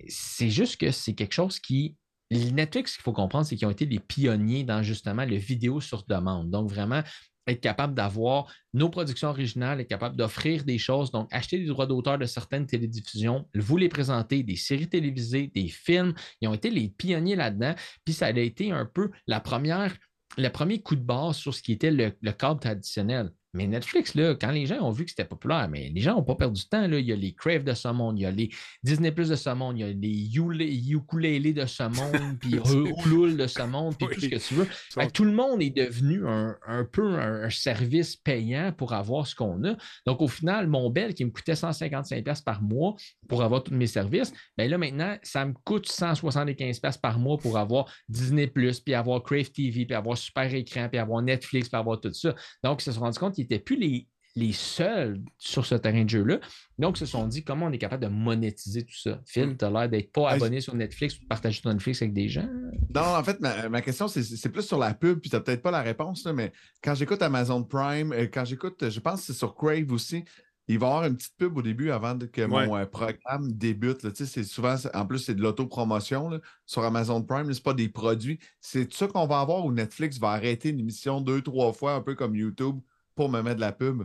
[0.07, 1.95] c'est juste que c'est quelque chose qui.
[2.29, 5.79] Netflix, ce qu'il faut comprendre, c'est qu'ils ont été les pionniers dans justement le vidéo
[5.79, 6.49] sur demande.
[6.49, 7.01] Donc, vraiment,
[7.47, 11.87] être capable d'avoir nos productions originales, être capable d'offrir des choses, donc acheter des droits
[11.87, 16.13] d'auteur de certaines télédiffusions, vous les présenter, des séries télévisées, des films.
[16.41, 17.75] Ils ont été les pionniers là-dedans.
[18.05, 19.95] Puis ça a été un peu la première,
[20.37, 23.31] le premier coup de base sur ce qui était le cadre traditionnel.
[23.53, 26.23] Mais Netflix, là, quand les gens ont vu que c'était populaire, mais les gens n'ont
[26.23, 26.87] pas perdu de temps.
[26.87, 26.99] Là.
[26.99, 28.49] Il y a les Crave de ce monde, il y a les
[28.83, 32.55] Disney Plus de ce monde, il y a les Ukulele de ce monde, puis
[33.05, 34.65] Hulul de ce monde, puis tout ce que tu veux.
[34.65, 38.93] Fait que tout le monde est devenu un, un peu un, un service payant pour
[38.93, 39.75] avoir ce qu'on a.
[40.05, 42.95] Donc, au final, mon bel qui me coûtait 155$ par mois
[43.27, 47.57] pour avoir tous mes services, bien là, maintenant, ça me coûte 175$ par mois pour
[47.57, 51.77] avoir Disney Plus, puis avoir Crave TV, puis avoir Super Écran, puis avoir Netflix, puis
[51.77, 52.35] avoir tout ça.
[52.63, 56.03] Donc, ils se sont rendus compte qu'ils n'étaient plus les, les seuls sur ce terrain
[56.03, 56.39] de jeu-là.
[56.77, 59.19] Donc, ils se sont dit comment on est capable de monétiser tout ça?
[59.25, 62.13] Phil, tu as l'air d'être pas abonné sur Netflix ou de partager ton Netflix avec
[62.13, 62.47] des gens.
[62.93, 65.39] Non, en fait, ma, ma question, c'est- c'est plus sur la pub, puis tu n'as
[65.41, 66.51] peut-être pas la réponse, là, mais
[66.83, 70.23] quand j'écoute Amazon Prime, euh, quand j'écoute, je pense que c'est sur Crave aussi,
[70.69, 72.81] il va y avoir une petite pub au début avant que mon Ouais.
[72.81, 74.03] euh, programme débute.
[74.03, 74.11] là.
[74.11, 77.89] Tu sais, c'est souvent, en plus, c'est de l'autopromotion sur Amazon Prime, c'est pas des
[77.89, 78.37] produits.
[78.59, 82.01] C'est ça qu'on va avoir où Netflix va arrêter une émission deux, trois fois, un
[82.01, 82.79] peu comme YouTube,
[83.17, 84.03] pour me mettre de la pub.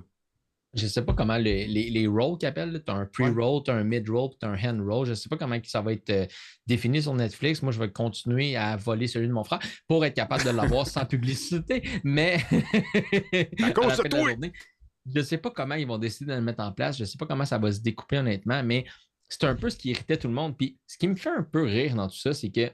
[0.75, 2.83] Je ne sais pas comment les, les, les rolls qu'ils appellent.
[2.85, 5.05] Tu as un pre-roll, tu as un mid-roll, tu as un hand-roll.
[5.05, 6.27] Je ne sais pas comment ça va être euh,
[6.67, 7.61] défini sur Netflix.
[7.63, 10.87] Moi, je vais continuer à voler celui de mon frère pour être capable de l'avoir
[10.87, 11.83] sans publicité.
[12.05, 12.39] Mais
[13.59, 13.95] la toi.
[14.11, 14.53] journée,
[15.05, 16.97] je ne sais pas comment ils vont décider de le mettre en place.
[16.97, 18.87] Je ne sais pas comment ça va se découper honnêtement, mais
[19.29, 20.57] c'est un peu ce qui irritait tout le monde.
[20.57, 22.71] Puis ce qui me fait un peu rire dans tout ça, c'est que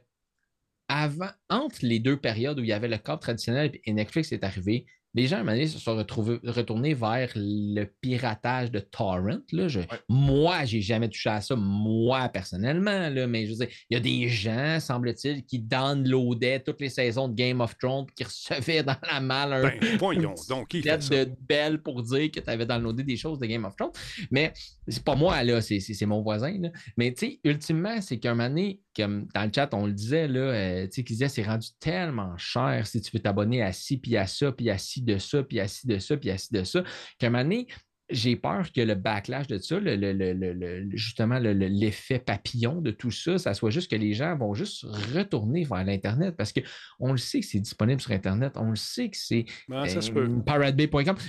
[0.88, 4.44] avant, entre les deux périodes où il y avait le câble traditionnel et Netflix est
[4.44, 8.78] arrivé, les gens, à un moment donné, se sont retrouvés, retournés vers le piratage de
[8.78, 9.38] torrent.
[9.52, 9.68] Là.
[9.68, 13.94] Je, Moi, j'ai jamais touché à ça, moi, personnellement, là, mais je veux dire, il
[13.94, 18.24] y a des gens, semble-t-il, qui downloadaient toutes les saisons de Game of Thrones qui
[18.24, 21.24] recevaient dans la malle un Ben, voyons donc, qui fait ça?
[21.24, 23.92] de belle pour dire que tu avais downloadé des choses de Game of Thrones.
[24.30, 24.52] Mais
[24.86, 26.56] c'est pas moi, là, c'est, mon voisin.
[26.60, 26.70] là.
[26.96, 30.28] Mais tu sais, ultimement, c'est qu'un moment donné, comme dans le chat, on le disait,
[30.28, 33.72] là, euh, tu sais, qu'ils disaient, c'est rendu tellement cher si tu veux t'abonner à
[33.72, 36.30] ci, puis à ça, puis à ci de ça, puis à ci de ça, puis
[36.30, 36.82] à ci de ça,
[37.18, 37.66] qu'à un moment donné,
[38.10, 42.80] j'ai peur que le backlash de ça, le- le- le- justement le- le- l'effet papillon
[42.80, 44.82] de tout ça, ça soit juste que les gens vont juste
[45.14, 49.10] retourner vers l'Internet parce qu'on le sait que c'est disponible sur Internet, on le sait
[49.10, 49.84] que c'est Ah,
[50.20, 50.26] euh.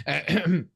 [0.08, 0.64] Euh,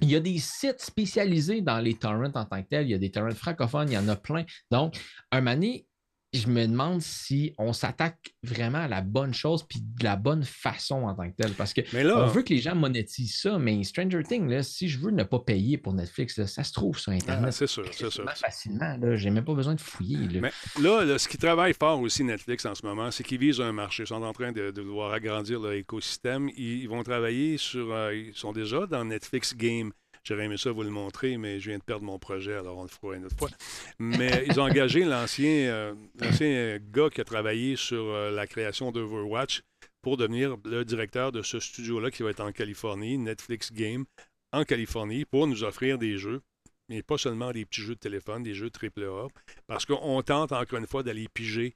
[0.00, 2.86] Il y a des sites spécialisés dans les torrents en tant que tels.
[2.86, 4.44] Il y a des torrents francophones, il y en a plein.
[4.70, 4.98] Donc,
[5.30, 5.86] un moment donné,
[6.34, 10.42] je me demande si on s'attaque vraiment à la bonne chose puis de la bonne
[10.44, 11.52] façon en tant que tel.
[11.52, 14.88] Parce que là- on veut que les gens monétisent ça, mais Stranger Things, là, si
[14.88, 17.44] je veux ne pas payer pour Netflix, là, ça se trouve sur Internet.
[17.48, 18.24] Ah, c'est sûr, c'est sûr.
[18.34, 19.16] Facilement, là.
[19.16, 20.18] J'ai même pas besoin de fouiller.
[20.28, 20.40] là.
[20.40, 20.52] Mais
[20.82, 23.72] là, là, ce qui travaille fort aussi Netflix en ce moment, c'est qu'ils visent un
[23.72, 24.02] marché.
[24.02, 26.48] Ils sont en train de, de vouloir agrandir leur écosystème.
[26.56, 27.92] Ils, ils vont travailler sur.
[27.92, 29.92] euh, ils sont déjà dans Netflix Game.
[30.24, 32.82] J'aurais aimé ça vous le montrer, mais je viens de perdre mon projet, alors on
[32.82, 33.50] le fera une autre fois.
[33.98, 38.90] Mais ils ont engagé l'ancien euh, l'ancien gars qui a travaillé sur euh, la création
[38.90, 39.62] d'Overwatch
[40.00, 44.04] pour devenir le directeur de ce studio-là qui va être en Californie, Netflix Game,
[44.52, 46.40] en Californie, pour nous offrir des jeux
[46.88, 49.28] mais pas seulement des petits jeux de téléphone, des jeux AAA,
[49.66, 51.74] parce qu'on tente encore une fois d'aller piger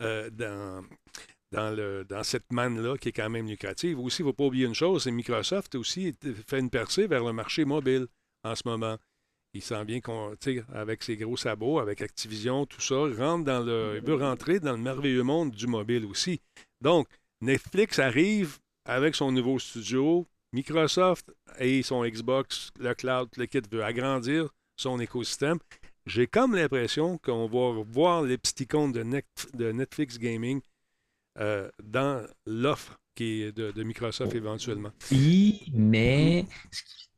[0.00, 0.84] euh, dans,
[1.52, 3.98] dans, le, dans cette manne-là qui est quand même lucrative.
[3.98, 6.14] Aussi, il ne faut pas oublier une chose, c'est Microsoft aussi
[6.46, 8.06] fait une percée vers le marché mobile
[8.44, 8.96] en ce moment.
[9.54, 9.68] Il tu
[10.40, 14.60] sais, avec ses gros sabots, avec Activision, tout ça, rentre dans le, il veut rentrer
[14.60, 16.40] dans le merveilleux monde du mobile aussi.
[16.82, 17.08] Donc,
[17.40, 23.82] Netflix arrive avec son nouveau studio, Microsoft et son Xbox, le cloud, le kit veut
[23.82, 25.58] agrandir son écosystème.
[26.04, 30.60] J'ai comme l'impression qu'on va voir les petits comptes de Netflix Gaming
[31.40, 34.90] euh, dans l'offre qui est de, de Microsoft éventuellement.
[35.10, 37.08] Oui, mais ce qui-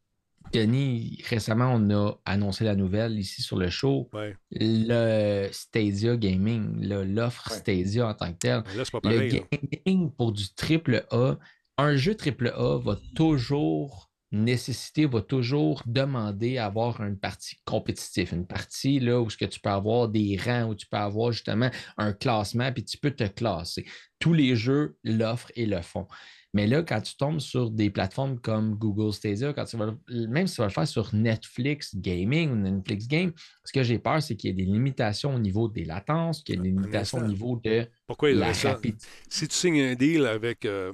[0.52, 4.08] Denis, récemment, on a annoncé la nouvelle ici sur le show.
[4.12, 4.34] Ouais.
[4.50, 6.84] Le Stadia Gaming,
[7.14, 8.62] l'offre Stadia en tant que tel.
[8.74, 9.40] Là, c'est pas Le là.
[9.86, 11.34] gaming pour du triple A,
[11.78, 18.32] un jeu triple A va toujours nécessiter, va toujours demander à avoir une partie compétitive,
[18.32, 21.32] une partie là, où ce que tu peux avoir des rangs, où tu peux avoir
[21.32, 23.84] justement un classement, puis tu peux te classer.
[24.18, 26.06] Tous les jeux l'offrent et le font.
[26.52, 30.46] Mais là, quand tu tombes sur des plateformes comme Google Stadia, quand tu vas, même
[30.48, 33.32] si tu vas le faire sur Netflix Gaming ou Netflix Game,
[33.64, 36.56] ce que j'ai peur, c'est qu'il y ait des limitations au niveau des latences, qu'il
[36.56, 39.06] y ait des limitations au niveau de Pourquoi il la rapidité.
[39.28, 40.92] Si tu signes un deal avec, euh,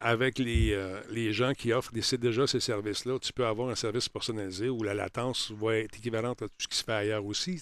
[0.00, 4.08] avec les, euh, les gens qui offrent déjà ces services-là, tu peux avoir un service
[4.08, 7.60] personnalisé où la latence va être équivalente à tout ce qui se fait ailleurs aussi.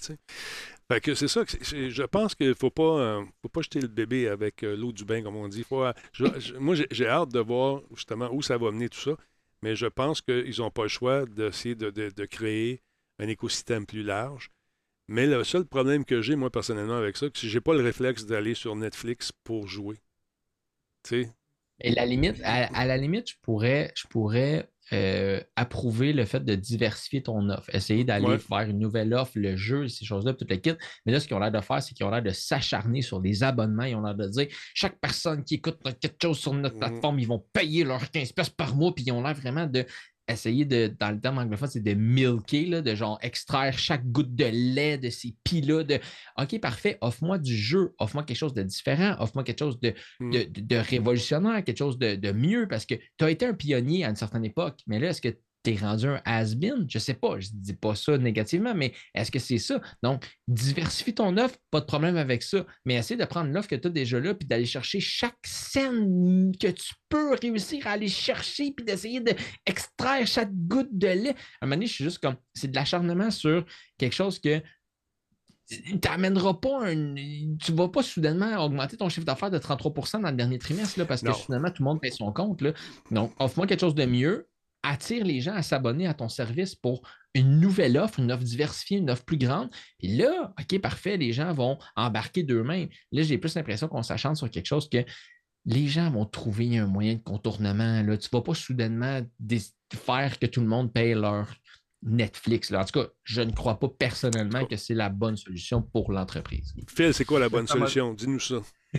[0.91, 1.43] Fait que c'est ça.
[1.47, 4.93] je pense qu'il ne faut pas, euh, faut pas jeter le bébé avec euh, l'eau
[4.93, 5.65] du bain, comme on dit.
[5.71, 9.13] Moi, j'ai- j'ai hâte de voir justement où ça va mener tout ça.
[9.63, 12.81] Mais je pense qu'ils n'ont pas le choix d'essayer de, de- de créer
[13.19, 14.51] un écosystème plus large.
[15.09, 17.83] Mais le seul problème que j'ai, moi, personnellement, avec ça, c'est que j'ai pas le
[17.85, 19.99] réflexe d'aller sur Netflix pour jouer.
[21.03, 21.33] Tu sais?
[21.81, 26.41] Et la limite, à, à la limite, je pourrais, je pourrais euh, approuver le fait
[26.45, 28.39] de diversifier ton offre, essayer d'aller Ouais.
[28.39, 30.73] faire une nouvelle offre, le jeu, ces choses-là, tout le kit.
[31.05, 33.21] Mais là, ce qu'ils ont l'air de faire, c'est qu'ils ont l'air de s'acharner sur
[33.21, 33.85] les abonnements.
[33.85, 36.81] Ils ont l'air de dire chaque personne qui écoute quelque chose sur notre Mhm.
[36.81, 39.85] plateforme, ils vont payer leurs 15 pièces par mois, puis ils ont l'air vraiment de
[40.29, 44.35] essayer de, dans le terme anglophone, c'est de milker, là, de genre extraire chaque goutte
[44.35, 45.99] de lait de ces piles-là, de
[46.39, 50.31] OK, parfait, offre-moi du jeu, offre-moi quelque chose de différent, offre-moi quelque chose de, Mm.
[50.31, 53.55] de, de- de révolutionnaire, quelque chose de, de mieux, parce que tu as été un
[53.55, 56.87] pionnier à une certaine époque, mais là, est-ce que tu es rendu un has-been?
[56.89, 59.81] Je sais pas, je dis pas ça négativement, mais est-ce que c'est ça?
[60.03, 63.77] Donc, diversifie ton offre, pas de problème avec ça, mais essaie de prendre l'offre que
[63.77, 68.09] tu as déjà là, puis d'aller chercher chaque scène que tu peux réussir à aller
[68.09, 71.35] chercher, puis d'essayer d'extraire chaque goutte de lait.
[71.61, 73.65] À un moment donné, je suis juste comme, c'est de l'acharnement sur
[73.99, 74.63] quelque chose que
[75.69, 77.15] tu n'amèneras pas un.
[77.15, 80.99] Tu ne vas pas soudainement augmenter ton chiffre d'affaires de 33% dans le dernier trimestre
[80.99, 82.63] là, parce que finalement, tout le monde paye son compte.
[82.63, 82.73] Là.
[83.11, 84.49] Donc, offre-moi quelque chose de mieux,
[84.89, 87.03] attire les gens à s'abonner à ton service pour
[87.35, 89.69] une nouvelle offre, une offre diversifiée, une offre plus grande.
[89.99, 92.89] Puis là, OK, parfait, les gens vont embarquer d'eux-mêmes.
[93.13, 95.05] Là, j'ai plus l'impression qu'on s'achante sur quelque chose que
[95.67, 98.03] les gens vont trouver un moyen de contournement.
[98.03, 98.17] Là.
[98.17, 99.21] Tu ne vas pas soudainement
[99.95, 101.55] faire que tout le monde paye leur
[102.03, 102.71] Netflix.
[102.71, 102.81] Là.
[102.81, 106.75] En tout cas, je ne crois pas personnellement que c'est la bonne solution pour l'entreprise.
[106.89, 108.15] Phil, c'est quoi la bonne solution?
[108.15, 108.57] Dis-nous ça.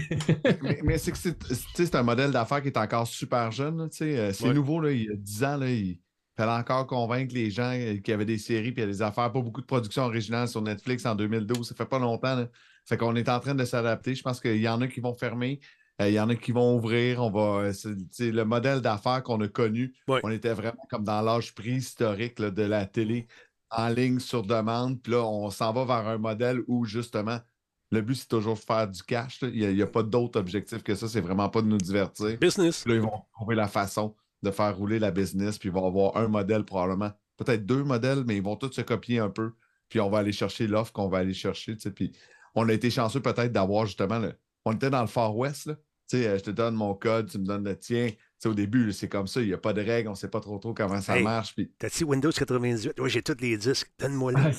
[0.62, 3.78] mais mais c'est que c'est un modèle d'affaires qui est encore super jeune.
[3.78, 4.54] là, tu sais, euh, C'est Ouais.
[4.54, 6.00] nouveau, là, il y a 10 ans, là, il
[6.38, 9.42] fallait encore convaincre les gens euh, qu'il y avait des séries a des affaires, pas
[9.42, 11.68] beaucoup de productions originales sur Netflix en 2012.
[11.70, 12.36] Ça fait pas longtemps.
[12.36, 12.48] Là.
[12.86, 14.16] Fait qu'on est en train de s'adapter.
[14.16, 15.60] Je pense qu'il y en a qui vont fermer,
[16.08, 17.22] il y en a qui vont ouvrir.
[17.22, 19.94] On va, euh, c'est- le modèle d'affaires qu'on a connu.
[20.08, 20.22] Ouais.
[20.24, 23.28] On était vraiment comme dans l'âge préhistorique là, de la télé
[23.70, 25.02] en ligne sur demande.
[25.02, 27.40] Puis là, on s'en va vers un modèle où justement
[27.92, 29.42] le but, c'est toujours de faire du cash.
[29.42, 29.50] là.
[29.52, 31.08] Il n'y a, pas d'autre objectif que ça.
[31.08, 32.38] C'est vraiment pas de nous divertir.
[32.38, 32.84] Business.
[32.84, 35.58] Puis là, ils vont trouver la façon de faire rouler la business.
[35.58, 37.12] Puis ils vont avoir un modèle probablement.
[37.38, 39.54] Peut-être deux modèles, mais ils vont tous se copier un peu.
[39.90, 41.76] Puis on va aller chercher l'offre qu'on va aller chercher.
[41.76, 41.92] tu sais.
[41.92, 42.12] Puis
[42.54, 44.34] on a été chanceux peut-être d'avoir justement le.
[44.66, 45.66] On était dans le Far West.
[45.66, 45.76] Là.
[46.10, 48.10] Tu sais, euh, je te donne mon code, tu me donnes le tien.
[48.46, 50.40] Au début, c'est comme ça, il n'y a pas de règles, on ne sait pas
[50.40, 51.24] trop trop comment ça Hey.
[51.24, 51.54] marche.
[51.54, 52.94] Puis T'as-tu Windows 98?
[53.00, 53.92] Oui, j'ai tous les disques.
[54.00, 54.52] Donne-moi là.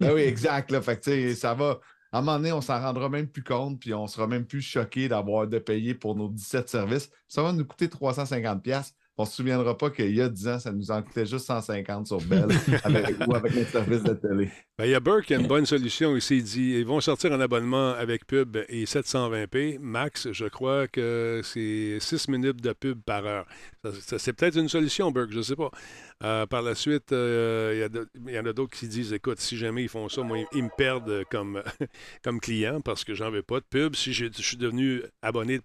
[0.00, 0.70] Ben oui, exact.
[0.70, 0.80] Là.
[0.82, 1.80] Fait que, ça va.
[2.12, 4.60] À un moment donné, on s'en rendra même plus compte, puis on sera même plus
[4.62, 7.10] choqué d'avoir de payer pour nos 17 services.
[7.28, 8.92] Ça va nous coûter 350$.
[9.20, 11.44] On ne se souviendra pas qu'il y a 10 ans, ça nous en coûtait juste
[11.44, 12.46] 150 sur Bell
[12.84, 14.50] avec, ou avec notre service de télé.
[14.78, 16.38] Ben, il y a Burke qui a une bonne solution ici.
[16.38, 19.78] Il dit ils vont sortir en abonnement avec pub et 720p.
[19.78, 23.44] Max, je crois que c'est 6 minutes de pub par heure.
[23.84, 25.70] Ça- ça- c'est peut-être une solution, Burke, je ne sais pas.
[26.24, 27.88] Euh, par la suite, euh,
[28.26, 30.62] il y en a d'autres qui disent écoute, si jamais ils font ça, moi, ils,
[30.64, 31.62] me perdent comme,
[32.24, 33.94] comme client parce que j'en veux pas de pub.
[33.96, 35.64] Si je suis devenu abonné de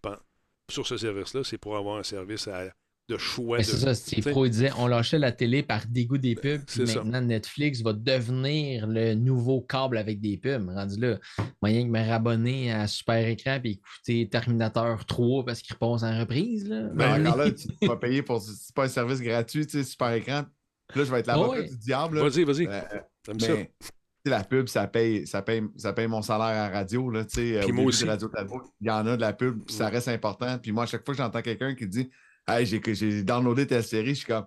[0.70, 2.74] sur ce service-là, c'est pour avoir un service à-
[3.08, 3.58] de choix.
[3.58, 4.30] Mais de- c'est ça, Steve.
[4.32, 6.62] Pro il disait on lâchait la télé par dégoût des pubs.
[6.66, 7.04] puis ça.
[7.04, 10.68] maintenant, Netflix va devenir le nouveau câble avec des pubs.
[10.70, 11.20] Rendu là,
[11.62, 16.20] moyen de me rabonner à Super Écran et écouter Terminator 3 parce qu'il repasse en
[16.20, 16.68] reprise.
[16.68, 16.82] Là.
[16.94, 18.42] Ben, Mais- encore là, tu vas payer pour.
[18.42, 20.44] C'est pas un service gratuit, tu sais, super écran.
[20.96, 21.68] Là, je vais être l'avocat Ouais?
[21.70, 22.18] du diable.
[22.20, 22.30] là.
[22.30, 22.68] Vas-y, vas-y.
[22.68, 22.82] Euh,
[23.40, 23.72] sais,
[24.26, 27.12] la pub, ça paye, ça paye, ça paye mon salaire à radio.
[27.12, 28.06] Là, tu sais, Puis au moi aussi.
[28.06, 28.30] Radio
[28.82, 30.58] il y en a de la pub, puis ça reste important.
[30.58, 32.10] Puis moi, à chaque fois que j'entends quelqu'un qui dit
[32.48, 34.46] Hey, j'ai, j'ai downloadé ta série, je suis comme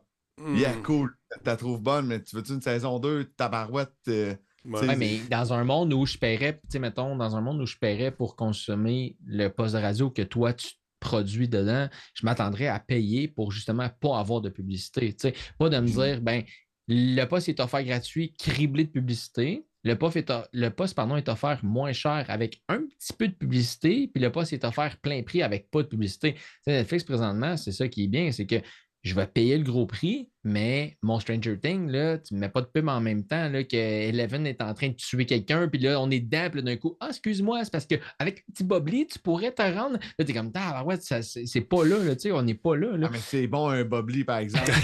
[0.53, 0.83] Yeah, Hmm.
[0.83, 3.93] cool, tu la trouves bonne, mais tu veux-tu une saison 2, tabarouette?
[4.09, 4.35] euh,
[4.65, 4.81] Ouais.
[4.81, 7.41] tu sais, Ouais, mais dans un monde où je paierais, tu sais, mettons, dans un
[7.41, 10.69] monde où je paierais pour consommer le poste de radio que toi, tu
[11.01, 15.13] produis dedans, je m'attendrais à payer pour justement pas avoir de publicité.
[15.15, 15.35] tu sais.
[15.59, 16.45] Pas de me dire, ben,
[16.89, 19.67] le poste est offert gratuit, criblé de publicité.
[19.89, 24.31] Le poste, pardon, est offert moins cher avec un petit peu de publicité, puis le
[24.31, 26.37] poste est offert plein prix avec pas de publicité.
[26.67, 28.57] Netflix, présentement, c'est ça qui est bien, c'est que
[29.03, 32.61] je vais payer le gros prix, mais mon Stranger Things, là, tu ne mets pas
[32.61, 35.81] de pub en même temps là, que Eleven est en train de tuer quelqu'un, puis
[35.81, 38.65] là, on est dedans, puis là, d'un coup, ah, excuse-moi, c'est parce qu'avec le petit
[38.65, 39.99] Bobli, tu pourrais te rendre.
[40.19, 42.43] Là, tu es comme, ah, ouais, ça, c'est c'est pas là, là, tu sais, on
[42.43, 42.97] n'est pas là.
[42.97, 43.07] là.
[43.09, 44.71] Ah, mais c'est bon un Bobli, par exemple.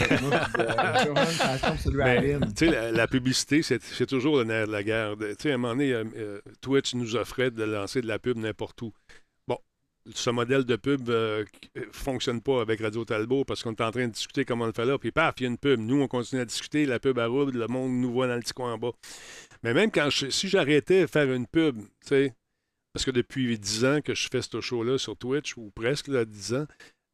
[1.97, 5.17] Euh, sais, la, la publicité, c'est c'est toujours le nerf de la guerre.
[5.19, 8.19] Tu sais, à un moment donné, euh, euh, Twitch nous offrait de lancer de la
[8.19, 8.93] pub n'importe où.
[10.13, 11.45] Ce modèle de pub ne
[11.93, 14.73] fonctionne pas avec Radio Talbot parce qu'on est en train de discuter comment on le
[14.75, 15.81] fait là, puis paf, il y a une pub.
[15.81, 18.41] Nous, on continue à discuter, la pub à roule, le monde nous voit dans le
[18.41, 18.93] petit coin en bas.
[19.63, 22.35] Mais même quand si j'arrêtais de faire une pub, tu sais,
[22.93, 26.25] parce que depuis 10 ans que je fais ce show-là sur Twitch, ou presque là,
[26.27, 26.67] 10 ans,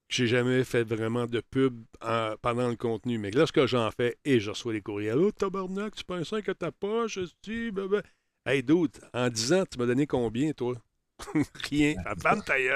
[0.08, 3.18] j'ai jamais fait vraiment de pub en- pendant le contenu.
[3.18, 6.72] Mais lorsque j'en fais et je reçois des courriels, oh tabarnak, tu penses que ta
[6.72, 8.02] poche, ben.
[8.44, 10.74] Hey, dude, en 10 ans, tu m'as donné combien, toi?
[11.70, 11.94] Rien.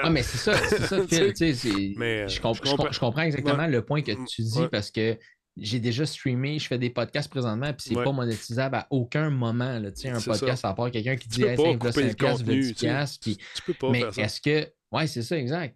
[0.03, 1.33] Ah, mais c'est ça, c'est ça, Phil.
[1.33, 2.91] tu sais, c'est- Mais, je, comp- je je com- comprends.
[2.91, 3.69] je comprends exactement Ouais.
[3.69, 4.69] le point que tu dis Ouais.
[4.69, 5.17] parce que
[5.57, 8.03] j'ai déjà streamé, je fais des podcasts présentement, puis c'est Ouais.
[8.03, 9.79] pas monétisable à aucun moment.
[9.79, 10.69] Là, Tu sais, un podcast, ça.
[10.69, 12.61] à part quelqu'un qui Tu dit hey, pas ça, voilà couper le 5 piastres, contenu,
[12.61, 14.67] 10 tu Tu peux pas Mais est-ce que.
[14.91, 15.75] Ouais, c'est ça, exact.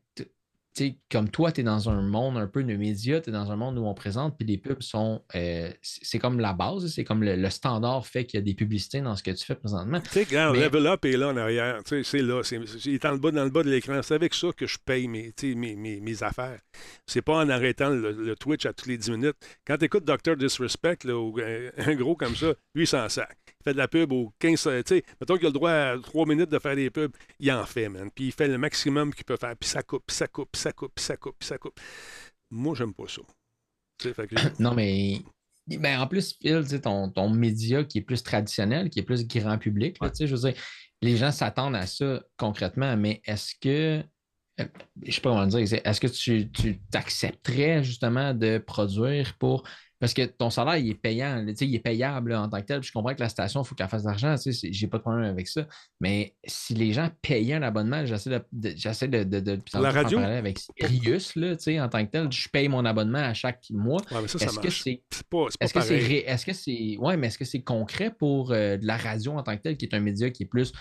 [1.12, 3.56] Comme toi, tu es dans un monde un peu de médias, tu es dans un
[3.56, 5.24] monde où on présente, puis les pubs sont.
[5.36, 8.54] euh, c'est comme la base, c'est comme le, le standard fait qu'il y a des
[8.54, 10.00] publicités dans ce que tu fais présentement.
[10.02, 11.80] Tu sais, Mais- Level Up est là en arrière.
[11.86, 12.42] C'est là.
[12.44, 14.00] C'est, il est dans le bas, dans le bas de l'écran.
[14.04, 16.60] C'est avec ça que je paye mes, mes, mes, mes affaires.
[17.06, 19.36] C'est pas en arrêtant le, le Twitch à toutes les 10 minutes.
[19.66, 20.36] Quand tu écoutes Dr.
[20.38, 23.38] Disrespect, là, ou un, un gros comme ça, lui, il s'en sac.
[23.64, 24.62] Fait de la pub aux 15.
[24.64, 27.12] Tu sais, mettons qu'il a le droit à 3 minutes de faire des pubs.
[27.40, 28.10] Il en fait, man.
[28.14, 29.56] Puis il fait le maximum qu'il peut faire.
[29.58, 31.80] Puis ça coupe, puis ça coupe, puis ça coupe, puis ça coupe, puis ça coupe.
[32.50, 33.22] Moi, j'aime pas ça.
[33.98, 35.20] Tu sais, fait que- Non, mais.
[35.68, 39.58] Ben, en plus, Phil, ton, ton média qui est plus traditionnel, qui est plus grand
[39.60, 40.60] public, là, tu sais, je veux dire,
[41.02, 44.04] les gens s'attendent à ça concrètement, mais est-ce que.
[44.62, 44.66] euh,
[45.04, 45.80] Je sais pas comment le dire.
[45.84, 49.64] Est-ce que tu tu t'accepterais justement de produire pour
[50.00, 52.62] Parce que ton salaire, il est payant, tu sais, il est payable là, en tant
[52.62, 52.80] que tel.
[52.80, 54.72] Puis je comprends que la station, il faut qu'elle fasse de l'argent, tu sais, c'est-
[54.72, 55.68] j'ai pas de problème avec ça.
[56.00, 59.62] Mais si les gens payaient un abonnement, j'essaie de, de- j'essaie de, de, de, de
[59.74, 60.20] La radio?
[60.20, 63.66] avec Sirius, là, tu sais, en tant que tel, je paye mon abonnement à chaque
[63.72, 64.00] mois.
[64.12, 64.82] Ouais, mais ça, ça Est-ce que marche.
[64.84, 68.10] c'est pas est-ce que c'est ré- est-ce que c'est ouais, mais est-ce que c'est concret
[68.10, 70.46] pour euh, de la radio en tant que tel, qui est un média qui est
[70.46, 70.72] plus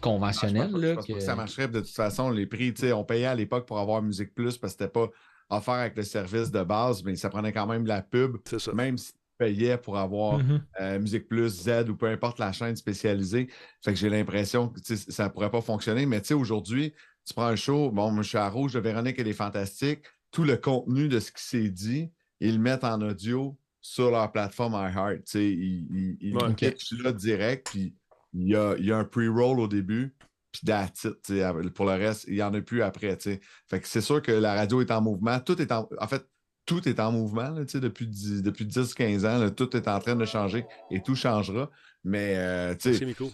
[0.00, 0.62] conventionnel?
[0.62, 1.68] Ah, Je pense pas- je là, pense pas que- que ça marcherait.
[1.68, 4.56] De toute façon, les prix, tu sais, on payait à l'époque pour avoir Musique Plus
[4.58, 5.08] parce que c'était pas
[5.50, 8.58] offert avec le service de base, mais ça prenait quand même de la pub, C'est
[8.60, 8.72] ça.
[8.72, 10.62] même si tu payais pour avoir Mhm.
[10.80, 13.48] euh, Musique Plus, Z ou peu importe la chaîne spécialisée.
[13.84, 16.06] Fait que j'ai l'impression que ça ne pourrait pas fonctionner.
[16.06, 16.94] Mais tu sais, aujourd'hui,
[17.26, 20.44] tu prends un show, bon, je suis à Rouge de Véronique et les Fantastiques, tout
[20.44, 22.10] le contenu de ce qui s'est dit,
[22.40, 25.16] ils le mettent en audio sur leur plateforme iHeart.
[25.18, 26.44] Tu sais, ils, ils, ils Ouais.
[26.44, 26.58] le Ok.
[26.58, 27.94] pitchent là direct, puis
[28.34, 30.14] il y a, il y a un pre-roll au début,
[30.52, 31.72] puis that's it.
[31.74, 33.16] Pour le reste, il n'y en a plus après.
[33.20, 35.38] Fait que c'est sûr que la radio est en mouvement.
[35.40, 35.88] Tout est en.
[35.98, 36.24] En fait,
[36.66, 39.38] tout est en mouvement là, depuis 10 depuis 10-15 ans.
[39.38, 41.70] là, tout est en train de changer et tout changera.
[42.04, 43.30] Mais euh, C'est Miko.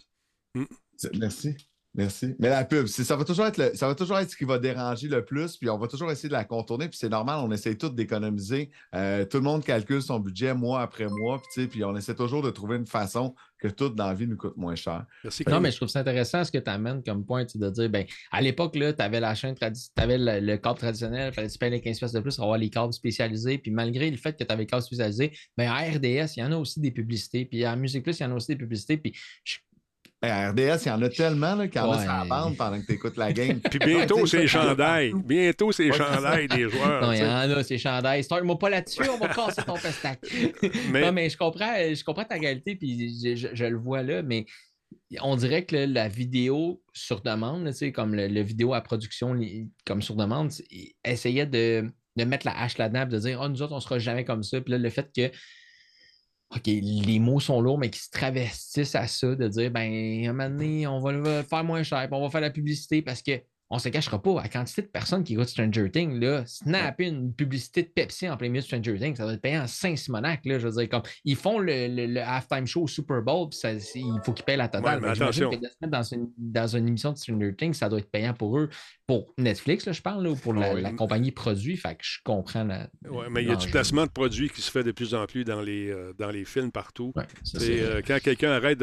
[0.96, 1.56] c'est- Merci.
[1.96, 2.34] Merci.
[2.38, 4.58] Mais la pub, ça va, toujours être le- ça va toujours être ce qui va
[4.58, 7.50] déranger le plus, puis on va toujours essayer de la contourner, puis c'est normal, on
[7.50, 8.70] essaie tous d'économiser.
[8.94, 11.96] Euh, tout le monde calcule son budget mois après mois, puis, tu sais, puis on
[11.96, 15.06] essaie toujours de trouver une façon que tout dans la vie nous coûte moins cher.
[15.24, 15.42] Merci.
[15.48, 18.04] Non, mais je trouve ça intéressant ce que tu amènes comme point, de dire, ben,
[18.30, 19.64] à l'époque, tu avais la chaîne tu
[19.96, 22.58] avais le, le câble traditionnel, il fallait tu les 15 pièces de plus pour avoir
[22.58, 23.56] les câbles spécialisés.
[23.56, 26.42] Puis malgré le fait que tu avais les câbles spécialisés, ben, à RDS, il y
[26.42, 27.46] en a aussi des publicités.
[27.46, 28.98] Puis à Musique Plus, il y en a aussi des publicités.
[28.98, 29.56] Puis je-
[30.22, 32.02] À RDS, il y en a tellement là, qu'il y en a Ouais.
[32.04, 33.60] sur la bande pendant que tu écoutes la game.
[33.60, 35.12] Puis bientôt, Ouais, c'est les chandails.
[35.24, 37.02] Bientôt, c'est les chandails des joueurs.
[37.02, 38.24] non, il y en a, c'est chandail.
[38.24, 40.18] Start-moi pas là-dessus, on va casser ton pestac.
[40.90, 44.02] Mais- Non, mais je comprends, je comprends ta qualité, puis je, je- je le vois
[44.02, 44.46] là, mais
[45.20, 48.80] on dirait que la vidéo sur demande, là, tu sais, comme le, le vidéo à
[48.80, 49.38] production
[49.84, 50.50] comme sur demande,
[51.04, 51.84] essayait de,
[52.16, 54.60] de mettre la hache là-dedans, de dire, oh, nous autres, on sera jamais comme ça.
[54.62, 55.30] Puis là, le fait que,
[56.54, 60.30] OK, les mots sont lourds, mais qu'ils se travestissent à ça, de dire, ben, à
[60.30, 63.02] un moment donné, on va le faire moins cher, puis on va faire la publicité
[63.02, 63.32] parce que
[63.68, 67.34] on se cachera pas, la quantité de personnes qui écoutent Stranger Things, là, snapper une
[67.34, 70.44] publicité de Pepsi en plein milieu de Stranger Things, ça doit être payant en Saint-Simonac,
[70.44, 73.48] là, je veux dire, comme, ils font le, le- le halftime show au Super Bowl,
[73.48, 75.00] puis ça- il faut qu'ils payent la Ouais, totale.
[75.00, 75.50] mais attention.
[75.50, 78.10] que de se mettre dans une, dans une émission de Stranger Things, ça doit être
[78.10, 78.68] payant pour eux,
[79.06, 82.64] pour Netflix, là, je parle, là, ou pour la, compagnie produit, fait que je comprends
[82.64, 82.88] la...
[83.10, 85.26] Ouais, mais il y a du placement de produits qui se fait de plus en
[85.26, 87.12] plus dans les, euh, dans les films partout.
[87.16, 88.82] Ouais, ça, C'est, c'est- euh, quand quelqu'un arrête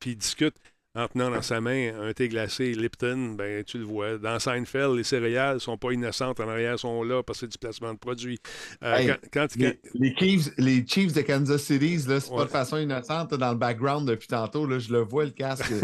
[0.00, 0.54] puis discute
[0.94, 4.18] en tenant dans sa main un thé glacé Lipton, ben tu le vois.
[4.18, 7.58] Dans Seinfeld, les céréales sont pas innocentes en arrière, sont là parce que c'est du
[7.58, 8.38] placement de produits.
[8.84, 12.36] Euh, Hey, quand, quand- Les, les Chiefs, les Chiefs de Kansas City, c'est Ouais.
[12.36, 14.66] pas de façon innocente dans le background depuis tantôt.
[14.66, 15.72] Là, je le vois, le casque.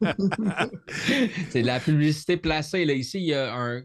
[1.50, 2.84] C'est de la publicité placée.
[2.84, 2.92] Là.
[2.94, 3.82] Ici, il y a un.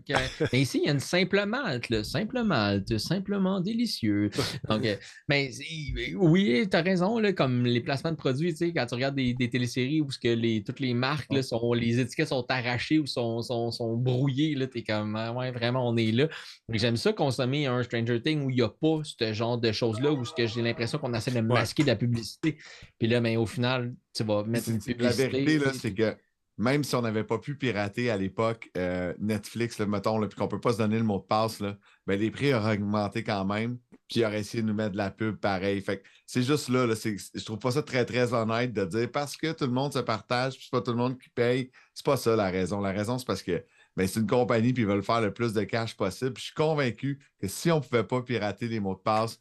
[0.51, 2.03] Mais ici, il y a une simple malte, là.
[2.03, 4.30] Simple malte, simplement délicieux.
[4.68, 4.95] Donc, euh,
[5.27, 8.85] mais c'est- oui, tu as raison, là, comme les placements de produits, tu sais, quand
[8.85, 11.99] tu regardes des, des téléséries où ce que les, toutes les marques, là, sont, les
[11.99, 15.97] étiquettes sont arrachées ou sont, sont, sont brouillées, là, t'es comme, ah ouais, vraiment, on
[15.97, 16.27] est là.
[16.69, 20.11] J'aime ça consommer un Stranger Things où il n'y a pas ce genre de choses-là,
[20.11, 22.57] où j'ai l'impression qu'on essaie de masquer de la publicité.
[22.99, 25.27] Puis là, mais au final, tu vas mettre une C'est- La publicité.
[25.29, 26.15] vérité, là, tu c'est que
[26.57, 30.37] même si on n'avait pas pu pirater à l'époque euh, Netflix, là, mettons, là, puis
[30.37, 32.73] qu'on ne peut pas se donner le mot de passe, là, ben, les prix auraient
[32.75, 33.77] augmenté quand même,
[34.11, 35.79] puis ils auraient essayé de nous mettre de la pub pareil.
[35.79, 39.38] Fait que c'est juste là, je trouve pas ça très, très honnête de dire parce
[39.38, 41.71] que tout le monde se partage, c'est pas tout le monde qui paye.
[41.93, 42.81] C'est pas ça la raison.
[42.81, 43.63] La raison, c'est parce que
[43.95, 46.33] ben, c'est une compagnie, puis ils veulent faire le plus de cash possible.
[46.33, 49.39] Puis je suis convaincu que si on pouvait pas pirater les mots de passe,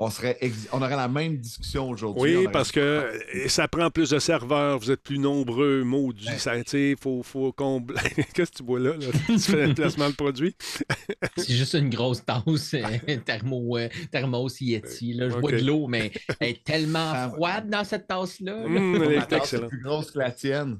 [0.00, 2.22] on, serait ex- on aurait la même discussion aujourd'hui.
[2.22, 6.28] Oui, aurait- parce que euh, ça prend plus de serveurs, vous êtes plus nombreux, maudit.
[6.38, 7.98] sais, faut, faut combler.
[8.34, 8.92] Qu'est-ce que tu bois là?
[8.92, 9.06] là?
[9.26, 10.54] tu fais un placement de produit?
[11.36, 15.14] C'est juste une grosse tasse euh, thermo, euh, thermos Yeti.
[15.14, 15.28] Là.
[15.30, 18.52] Je bois de l'eau, mais elle est tellement froide dans cette tasse-là.
[18.52, 18.64] là.
[18.64, 19.70] Hum, elle est excellente.
[19.70, 20.78] plus grosse que la tienne.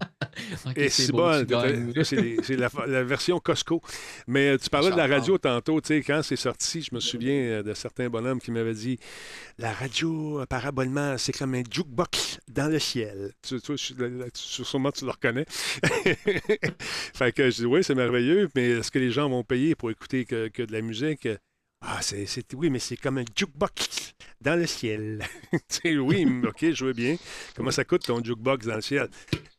[0.77, 1.45] Et c'est bon,
[2.05, 3.81] c'est la, la version Costco.
[4.27, 7.62] Mais tu parlais de la radio tantôt, tu sais, quand c'est sorti, je me souviens
[7.62, 8.99] de certains bonhommes qui m'avaient dit
[9.59, 13.32] la radio par abonnement, c'est comme un jukebox dans le ciel.
[13.43, 13.76] Tu, tu,
[14.35, 15.47] sûrement tu le reconnais.
[15.48, 19.90] fait que je dis oui, c'est merveilleux, mais est-ce que les gens vont payer pour
[19.90, 21.28] écouter que, que de la musique?
[21.80, 25.24] Ah, c'est, oui, mais c'est comme un jukebox dans le ciel.
[25.85, 27.16] Oui, ok, je veux bien.
[27.55, 29.09] Comment ça coûte ton jukebox dans le ciel?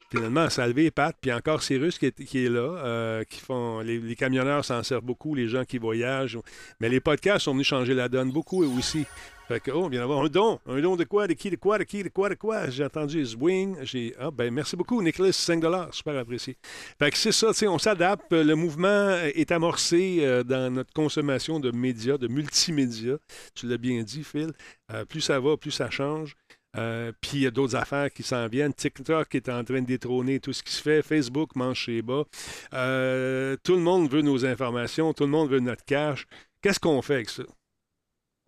[0.10, 1.14] Finalement, ça a.
[1.22, 3.80] Puis encore Cyrus qui est, qui est là, euh, qui font.
[3.80, 6.38] Les, camionneurs s'en servent beaucoup, les gens qui voyagent.
[6.80, 9.06] Mais les podcasts sont venus changer la donne beaucoup aussi.
[9.48, 10.60] Fait que, oh, il vient d'avoir un don.
[10.68, 12.69] Un don de quoi, de qui, de quoi, de qui, de quoi, de quoi?
[12.69, 13.77] J'ai entendu Zwing.
[13.81, 14.14] J'ai.
[14.19, 16.56] Ah, ben, merci beaucoup, Nicolas, 5 Super apprécié.
[16.99, 18.31] Fait que c'est ça, tu sais, on s'adapte.
[18.31, 23.18] Le mouvement est amorcé euh, dans notre consommation de médias, de multimédia.
[23.56, 24.52] Tu l'as bien dit, Phil.
[24.94, 26.36] Euh, plus ça va, plus ça change.
[26.77, 28.73] Euh, puis il y a d'autres affaires qui s'en viennent.
[28.73, 31.01] TikTok est en train de détrôner tout ce qui se fait.
[31.01, 32.23] Facebook mange chez bas.
[32.73, 35.13] Euh, tout le monde veut nos informations.
[35.13, 36.27] Tout le monde veut notre cash.
[36.61, 37.43] Qu'est-ce qu'on fait avec ça?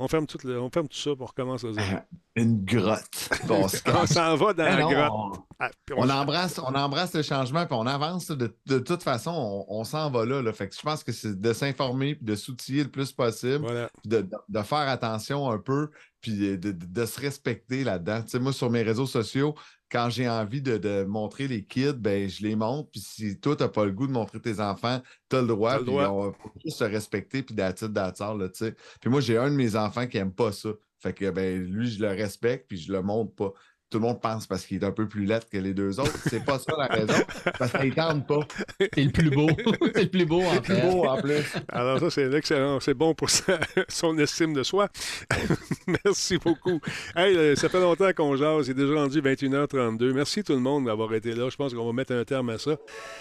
[0.03, 1.97] On ferme tout, le- on ferme tout ça pour recommencer à zéro.
[2.35, 3.29] Une grotte.
[3.45, 5.11] Bon, On s'en va dans la non, grotte.
[5.11, 8.27] on- Ah, on On se- embrasse, on embrasse le changement puis on avance.
[8.29, 9.31] De, de toute façon,
[9.69, 10.51] on, on s'en va là, là.
[10.53, 13.89] Fait que je pense que c'est de s'informer de s'outiller le plus possible, Voilà.
[14.01, 15.91] puis de, de- de faire attention un peu,
[16.21, 18.21] puis de, se respecter là-dedans.
[18.21, 19.55] Tu sais, moi, sur mes réseaux sociaux,
[19.91, 22.89] quand j'ai envie de, de montrer les kids, ben, je les montre.
[22.91, 25.47] Puis si toi, tu n'as pas le goût de montrer tes enfants, tu as le
[25.47, 25.77] droit.
[25.77, 26.09] Puis droit.
[26.09, 28.75] on faut juste se respecter, puis d'attitude d'attard, là, tu sais.
[29.01, 30.69] Puis moi, j'ai un de mes enfants qui n'aime pas ça.
[30.99, 33.53] Fait que, ben, lui, je le respecte, puis je le montre pas.
[33.91, 36.17] Tout le monde pense parce qu'il est un peu plus laid que les deux autres.
[36.29, 37.13] C'est pas ça la raison.
[37.59, 38.39] Parce qu'il tente pas.
[38.79, 39.49] C'est le plus beau.
[39.93, 41.43] c'est le plus beau, en plus beau en plus.
[41.67, 42.79] Alors ça, c'est excellent.
[42.79, 43.59] C'est bon pour sa-
[43.89, 44.87] son estime de soi.
[46.05, 46.79] Merci beaucoup.
[47.17, 48.67] Hey, euh, ça fait longtemps qu'on jase.
[48.67, 50.13] Il est déjà rendu 21h32.
[50.13, 51.49] Merci tout le monde d'avoir été là.
[51.49, 52.77] Je pense qu'on va mettre un terme à ça.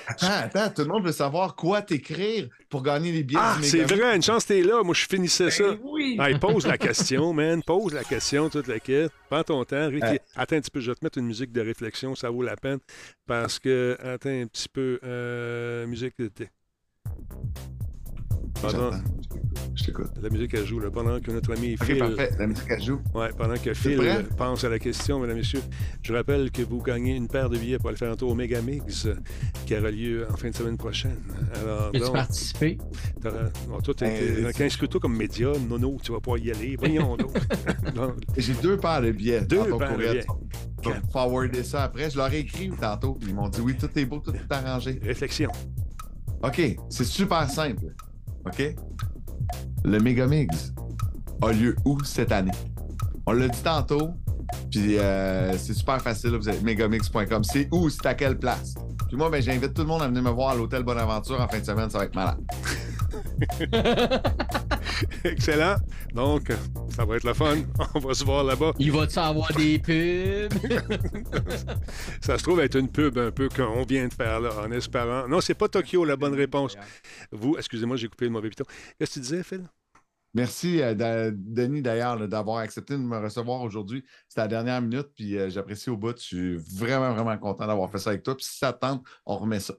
[0.07, 3.83] Attends, attends, tout le monde veut savoir quoi t'écrire pour gagner les billets Ah, c'est
[3.83, 4.85] vrai, une chance t'es là.
[4.85, 5.65] Moi, je finissais ça.
[5.65, 6.17] Ben oui.
[6.21, 7.61] Hey, pose la question, man.
[7.65, 9.11] Pose la question, toute la quête.
[9.29, 9.89] Prends ton temps.
[9.89, 10.05] Ricky.
[10.07, 10.17] Euh.
[10.37, 12.15] Attends petit peu, je vais te mettre une musique de réflexion.
[12.15, 12.79] Ça vaut la peine.
[13.27, 14.99] Parce que, attends un petit peu.
[15.05, 16.51] euh, musique d'été.
[18.63, 18.91] Pendant.
[19.75, 20.11] Je t'écoute.
[20.21, 21.99] la musique, elle joue là, pendant que notre ami Ok, Phil.
[21.99, 22.31] parfait.
[22.39, 23.01] La musique, elle joue.
[23.15, 24.17] Ouais, pendant que Phil prêt?
[24.19, 25.63] euh, pense à la question, mesdames et messieurs,
[26.03, 28.35] je rappelle que vous gagnez une paire de billets pour aller faire un tour au
[28.35, 29.15] Megamix euh,
[29.67, 31.17] qui aura lieu en fin de semaine prochaine.
[31.55, 32.79] Alors, Peux-tu donc, participer?
[33.69, 35.49] bon, toi, t'es- t'es- inscris-toi comme média.
[35.69, 36.77] Nono, tu vas pouvoir y aller.
[36.77, 37.33] Voyons donc.
[37.95, 39.43] Donc, J'ai deux paires de billets.
[39.43, 40.27] Deux dans ton paires de billets.
[40.83, 42.11] Je vais forwarder ça après.
[42.11, 43.19] Je leur ai écrit tantôt.
[43.23, 44.99] Ils m'ont dit oui, tout est beau, tout est arrangé.
[45.03, 45.51] réflexion.
[46.43, 47.87] OK, c'est super simple.
[48.47, 48.75] OK?
[49.85, 50.73] Le Megamix
[51.43, 52.53] a lieu où cette année?
[53.27, 54.11] On l'a dit tantôt,
[54.71, 56.31] puis euh, c'est super facile.
[56.31, 57.45] Vous avez megamix.com.
[57.45, 57.89] C'est où?
[57.91, 58.75] C'est à quelle place?
[59.09, 61.49] Puis moi, ben, j'invite tout le monde à venir me voir à l'hôtel Bonaventure en
[61.49, 61.91] fin de semaine.
[61.91, 62.39] Ça va être malade.
[65.25, 65.77] Excellent.
[66.15, 66.53] Donc,
[66.95, 67.57] ça va être le fun.
[67.95, 68.73] On va se voir là-bas.
[68.79, 70.53] Il va-tu avoir des pubs?
[72.21, 75.27] Ça se trouve être une pub un peu qu'on vient de faire là, en espérant.
[75.29, 76.77] Non, c'est pas Tokyo la bonne réponse.
[77.33, 78.65] Vous, excusez-moi, j'ai coupé le mauvais piton.
[78.99, 79.65] Qu'est-ce que tu disais, Phil?
[80.35, 84.05] Merci, euh, Denis, d'ailleurs, d'avoir accepté de me recevoir aujourd'hui.
[84.29, 86.17] C'était la dernière minute, puis euh, j'apprécie au bout.
[86.17, 88.37] Je suis vraiment, vraiment content d'avoir fait ça avec toi.
[88.37, 89.75] Puis si ça te tente, on remet ça.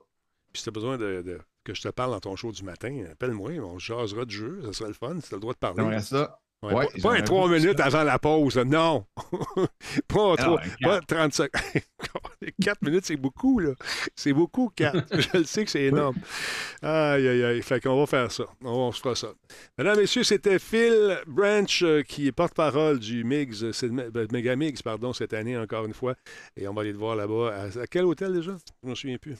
[0.51, 2.63] Puis si tu as besoin de, de- que je te parle dans ton show du
[2.63, 5.53] matin, appelle-moi, on jasera du jeu, ça serait le fun, si tu as le droit
[5.53, 5.83] de parler.
[5.83, 6.39] J'aimerais ça.
[6.63, 7.85] Ouais, Ouais, pas- pas, j'aimerais un trois minutes ça.
[7.85, 9.05] avant la pause, non.
[10.07, 11.49] pas, Ah trois- non, pas 30 secondes.
[12.63, 13.71] 4 minutes, c'est beaucoup, là.
[14.15, 15.05] C'est beaucoup, 4.
[15.33, 16.15] Je le sais que c'est énorme.
[16.83, 17.61] Aïe, aïe, aïe.
[17.63, 18.43] Fait qu'on va faire ça.
[18.63, 19.29] On, on se fera ça.
[19.77, 24.81] Mesdames, Messieurs, c'était Phil Branch, euh, qui est porte-parole du MIGS, euh, c'est ben, Megamix,
[24.83, 26.13] pardon, cette année, encore une fois.
[26.55, 27.55] Et on va aller le voir là-bas.
[27.75, 28.51] À, à quel hôtel déjà?
[28.51, 29.35] Je ne me souviens plus.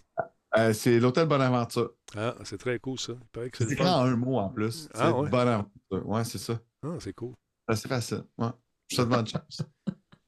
[0.58, 1.94] Euh, c'est l'hôtel Bonaventure.
[2.16, 3.14] Ah, c'est très cool, ça.
[3.36, 4.90] C'est écrit en un mot en plus.
[4.94, 5.30] Ah, ouais?
[5.30, 5.72] Bonaventure.
[5.92, 6.60] Ouais, c'est ça.
[6.84, 7.34] Ah, c'est cool.
[7.74, 8.24] C'est facile.
[8.38, 8.50] Ouais.
[8.90, 9.62] Je te demande chance.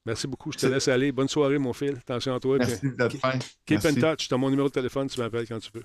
[0.06, 0.52] Merci beaucoup.
[0.52, 1.12] Je te laisse aller.
[1.12, 1.96] Bonne soirée, mon fil.
[1.96, 2.58] Attention à toi.
[2.58, 3.38] Merci d'être fin.
[3.66, 3.88] Keep Merci.
[3.88, 4.28] in touch.
[4.28, 5.08] Tu as mon numéro de téléphone.
[5.08, 5.84] Tu m'appelles quand tu veux.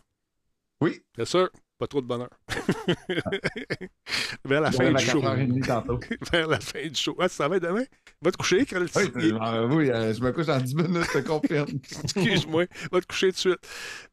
[0.81, 1.01] Oui.
[1.15, 1.49] Bien sûr.
[1.79, 2.29] Pas trop de bonheur.
[4.45, 5.21] Vers la fin du show.
[5.21, 5.99] 4h30 tantôt.
[6.31, 7.15] Vers la fin du show.
[7.17, 7.85] Ah, ça va demain?
[8.21, 8.85] Va te coucher, Carl.
[8.93, 11.69] Oui, euh, oui, euh, je me couche dans 10 minutes, je te confirme.
[12.03, 12.65] Excuse-moi.
[12.91, 13.59] Va te coucher tout de suite.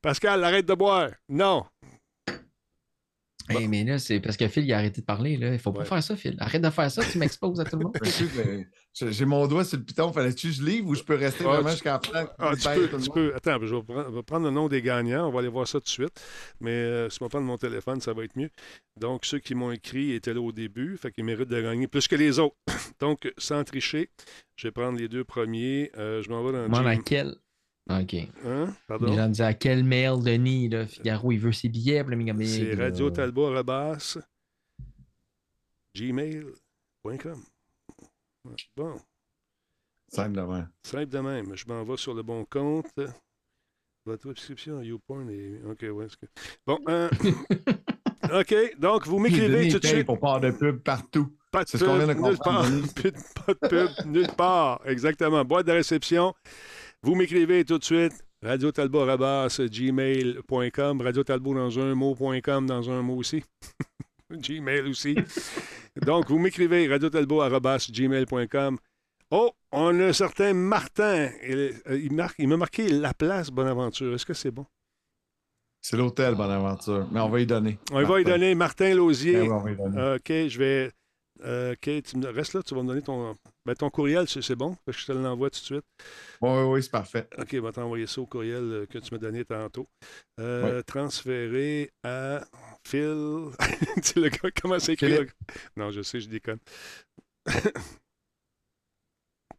[0.01, 1.11] Pascal, arrête de boire.
[1.29, 1.67] Non.
[3.51, 5.37] Hey, mais là, c'est parce que Phil, il a arrêté de parler.
[5.37, 5.53] Là.
[5.53, 5.87] Il faut pas Ouais.
[5.87, 6.37] faire ça, Phil.
[6.39, 7.97] Arrête de faire ça, tu m'exposes à tout le monde.
[8.99, 10.11] Je J'ai mon doigt sur le piton.
[10.11, 12.31] Fallait-tu que je livre ou je peux rester Ah, vraiment tu- jusqu'à la fin?
[12.39, 13.15] Ah, tu peux, tout le tu monde?
[13.15, 13.35] peux.
[13.35, 15.29] Attends, je vais, prendre, je vais prendre le nom des gagnants.
[15.29, 16.19] On va aller voir ça tout de suite.
[16.61, 18.49] Mais euh, si on prend mon téléphone, ça va être mieux.
[18.99, 20.97] Donc, ceux qui m'ont écrit étaient là au début.
[20.97, 22.57] Fait qu'ils méritent de gagner plus que les autres.
[23.01, 24.09] Donc, sans tricher,
[24.57, 25.91] je vais prendre les deux premiers.
[25.99, 27.01] Euh, je m'en vais dans Gmail.
[27.05, 27.35] quel.
[27.89, 28.15] OK.
[28.45, 28.67] Hein?
[28.67, 29.15] Les Pardon?
[29.15, 32.05] gens disaient à quel mail, Denis, là, Figaro, il veut ses billets
[32.45, 34.19] C'est Radio Talbot Rebasse.
[35.95, 37.43] gmail.com.
[38.77, 38.97] Bon,
[40.09, 40.69] Simple de même.
[40.83, 41.57] simple de même.
[41.57, 42.93] Je m'en vais sur le bon compte.
[44.05, 45.63] Votre subscription à YouPorn est.
[45.65, 46.07] OK, ouais.
[46.07, 46.27] que-
[46.65, 47.09] Bon, euh,
[48.41, 50.07] OK, donc vous m'écrivez tout de suite.
[50.07, 51.37] pour part de pub partout.
[51.51, 52.65] Pas de C'est ce qu'on vient de pub, nulle part.
[53.47, 54.81] Pas de pub, nulle part.
[54.85, 55.45] Exactement.
[55.45, 56.35] Boîte de réception.
[57.03, 58.25] Vous m'écrivez tout de suite.
[58.43, 61.01] Radio Talbot arobase gmail.com.
[61.01, 63.43] Radio Talbot dans un mot.com dans un mot aussi.
[64.31, 65.17] Gmail aussi.
[66.05, 68.79] Donc, vous m'écrivez Radio Talbot arobase gmail.com.
[69.31, 71.31] Oh, on a un certain Martin.
[71.43, 74.15] Il, euh, il marque, il m'a marqué la place Bonaventure.
[74.15, 74.67] Est-ce que c'est bon?
[75.81, 77.79] C'est l'hôtel Bonaventure, mais on va y donner.
[77.93, 79.35] On va y donner Martin Lausier.
[79.35, 80.15] Ben oui, on va y donner.
[80.17, 80.91] OK, je vais.
[81.45, 83.37] Euh, OK, tu me restes là, tu vas me donner ton.
[83.65, 85.85] Ben, ton courriel, c'est bon, parce que je te l'envoie tout de suite.
[86.41, 87.29] Oui, oui, c'est parfait.
[87.37, 89.89] OK, je vais t'envoyer ça au courriel euh, que tu m'as donné tantôt.
[90.41, 92.45] Euh, Transféré à
[92.85, 93.51] Phil.
[94.05, 95.11] tu le gars, comment c'est écrit?
[95.11, 95.17] là?
[95.17, 95.33] Philippe.
[95.77, 96.61] Non, je sais, je déconne.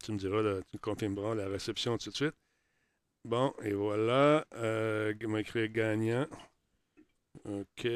[0.03, 2.35] tu me diras, là, tu me confirmeras la réception tout de suite.
[3.25, 4.45] Bon, et voilà.
[4.55, 6.27] Euh, m'a écrit gagnant.
[7.45, 7.87] OK.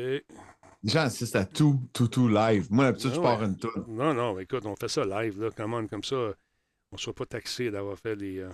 [0.83, 2.67] Les gens assistent à tout, tout, tout live.
[2.71, 3.45] Moi, d'habitude, je pars ouais.
[3.45, 3.85] une toune.
[3.87, 6.33] Non, non, écoute, on fait ça live, là, comme ça, on
[6.93, 8.39] ne soit pas taxé d'avoir fait les.
[8.39, 8.49] euh,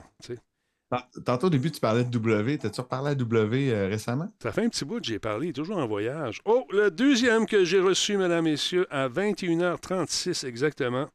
[1.26, 2.58] Tantôt, au début, tu parlais de W.
[2.58, 4.32] T'as-tu reparlé à W euh, récemment?
[4.42, 6.40] Ça fait un petit bout que j'ai parlé, toujours en voyage.
[6.46, 11.10] Oh, le deuxième que j'ai reçu, mesdames, messieurs, à 21h36 exactement.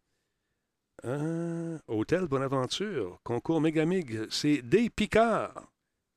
[1.04, 5.68] Euh, Hôtel Bonaventure, concours Mégamig, c'est Dave Picard.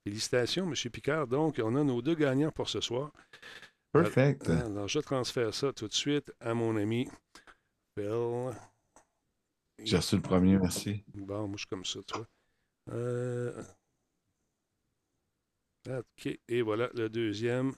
[0.06, 0.74] Félicitations, M.
[0.92, 1.26] Picard.
[1.28, 3.12] Donc, on a nos deux gagnants pour ce soir.
[4.04, 4.50] Perfect.
[4.50, 7.08] Euh, Alors, je transfère ça tout de suite à mon ami
[7.98, 8.52] Phil.
[9.84, 11.04] J'ai reçu le premier, merci.
[11.14, 12.28] Bon, moi, je suis comme ça, tu vois.
[12.92, 13.64] Euh,
[15.88, 17.74] OK, et voilà le deuxième.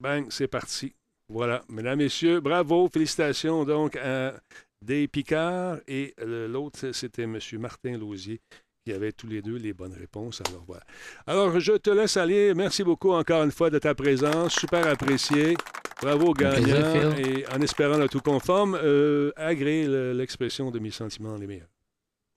[0.00, 0.94] Bang, c'est parti.
[1.28, 4.40] Voilà, mesdames, messieurs, bravo, félicitations donc à
[4.82, 7.38] Dave Picard et l'autre, c'était M.
[7.58, 8.40] Martin Lausier
[8.84, 10.42] qui avait tous les deux les bonnes réponses.
[10.48, 10.82] Alors voilà.
[11.26, 12.54] Alors, je te laisse aller.
[12.54, 14.54] Merci beaucoup encore une fois de ta présence.
[14.54, 15.56] Super apprécié.
[16.00, 17.14] Bravo, gagnant.
[17.16, 21.68] Et en espérant le tout conforme, euh, agréez l'expression de mes sentiments les meilleurs.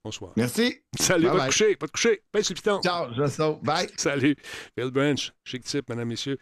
[0.04, 0.32] Bonsoir.
[0.36, 0.82] Merci.
[0.98, 1.46] Salut, Bye te bye.
[1.46, 2.22] coucher, va te coucher.
[2.30, 2.80] Pèse le piton.
[2.82, 3.62] Ciao, je saute.
[3.62, 3.88] Bye.
[3.96, 4.36] Salut.
[4.78, 6.36] Phil Branch, chic type, mesdames, messieurs,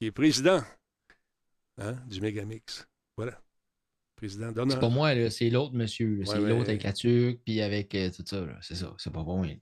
[0.00, 0.60] qui est président
[1.78, 2.88] hein, du Megamix.
[3.16, 3.38] Voilà.
[4.16, 4.80] Président C'est d'honneur.
[4.80, 6.22] pas moi, c'est l'autre monsieur.
[6.24, 8.46] C'est Ouais, mais- l'autre avec la tuque, puis avec euh, tout ça.
[8.62, 8.94] C'est ça.
[8.96, 9.44] C'est pas bon.
[9.44, 9.54] hein.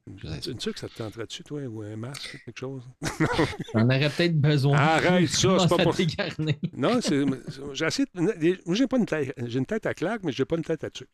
[0.47, 2.83] Une tuque, ça te tenterait-tu, toi, ou un masque, quelque chose?
[3.75, 4.77] J'en aurais peut-être besoin.
[4.79, 6.59] Arrête ça, c'est pas pour- dégarner.
[6.73, 7.25] Non, c'est.
[7.73, 8.07] J'ai essayé.
[8.15, 9.35] Moi, j'ai pas une tête.
[9.45, 11.09] J'ai une tête à claque, mais j'ai pas une tête à tuque.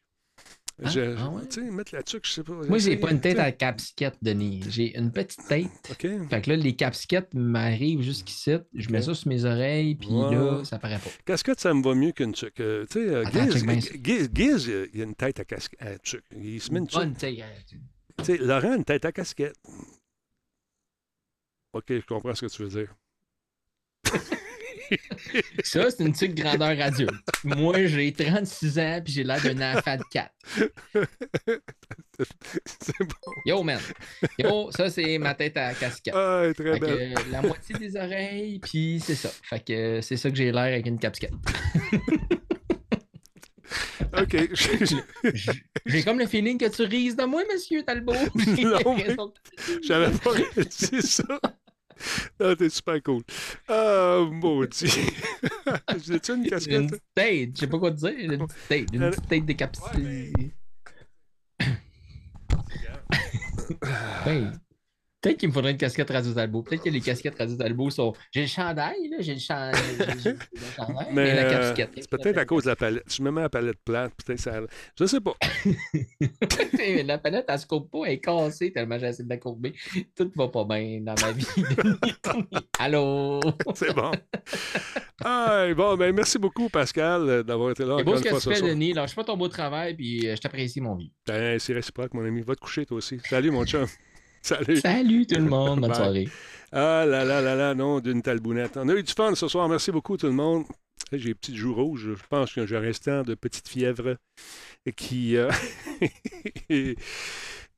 [0.83, 1.47] Ah, Je- ah ouais?
[1.49, 2.53] Tu sais, mettre la tuque, je sais pas.
[2.55, 4.63] Moi, j'ai pas une tête à capsquette, Denis.
[4.69, 5.69] J'ai une petite tête.
[5.99, 8.53] Fait que là, les capsquettes m'arrivent jusqu'ici.
[8.75, 11.11] Je mets ça sur mes oreilles, puis là, ça paraît pas.
[11.27, 12.61] Casquette, ça me va mieux qu'une tuque?
[12.61, 13.25] Euh, tu sais, euh,
[14.35, 16.25] Giz, il a- une tête à, casque, à tuque.
[16.35, 16.99] Il se met une tuque.
[16.99, 17.39] Bonne tête.
[17.41, 17.77] hein.
[18.19, 19.57] Tu sais, Laurent a une tête à casquette.
[21.73, 22.95] OK, je comprends ce que tu veux dire.
[25.65, 27.13] Ça, c'est une tuque grandeur adulte.
[27.45, 30.31] Moi, j'ai 36 ans, puis j'ai l'air d'un enfant de 4.
[32.67, 33.33] c'est bon.
[33.47, 33.81] Yo, man.
[34.39, 36.15] Yo, ça, c'est ma tête à casquette.
[36.15, 37.15] Ah, très Fait que, belle.
[37.31, 39.31] la moitié des oreilles, puis c'est ça.
[39.43, 41.33] Fait que c'est ça que j'ai l'air avec une casquette.
[44.19, 44.37] OK.
[45.87, 48.13] J'ai comme le feeling que tu rises de moi, monsieur Talbot.
[48.15, 49.17] Non, mais
[49.83, 51.41] J'avais pas réussi ça.
[52.41, 53.23] Ah, t'es super cool.
[53.69, 54.87] Ah, maudit.
[56.05, 56.87] J'ai-tu une J'ai une casquette?
[56.89, 58.33] petite tête, je sais pas quoi te dire.
[58.33, 60.33] Une petite tête, une petite tête décapitée.
[64.25, 64.53] Ben,
[65.21, 66.63] Peut-être qu'il me faudrait une casquette Radio Talbot.
[66.63, 68.15] Peut-être que les casquettes Radio Talbot sont.
[68.33, 69.19] J'ai le chandail, là.
[69.21, 71.91] J'ai le, j'ai- chandail, mais, Mais la euh, casquette.
[71.95, 73.05] c'est peut-être à cause de la palette.
[73.07, 74.61] Je me mets la palette plate, peut-être ça.
[74.99, 75.35] Je sais pas.
[77.05, 79.75] la palette, elle se courbe pas, elle est cassée tellement j'ai essayé de la courber.
[80.17, 81.47] Tout va pas bien dans ma vie.
[82.79, 83.41] Allô?
[83.75, 84.13] C'est bon.
[85.23, 88.55] Ah, bon, ben merci beaucoup, Pascal, euh, d'avoir été là C'est beau ce que tu
[88.55, 88.63] fais.
[88.63, 88.95] Denis.
[88.95, 91.13] Lâche pas ton beau travail, puis euh, je t'apprécie, mon vie.
[91.27, 92.41] Ben, c'est réciproque, mon ami.
[92.41, 93.21] Va te coucher, toi aussi.
[93.29, 93.87] Salut, mon chum.
[94.43, 94.77] Salut.
[94.79, 95.81] Salut tout le monde.
[95.81, 96.29] Bonne soirée.
[96.73, 98.77] Ah là là là là, non, d'une talbounette.
[98.77, 99.69] On a eu du fun ce soir.
[99.69, 100.65] Merci beaucoup, tout le monde.
[101.13, 102.15] J'ai les petites joues rouges.
[102.17, 104.17] Je pense que j'ai un restant de petite fièvre
[104.97, 105.51] qui, euh,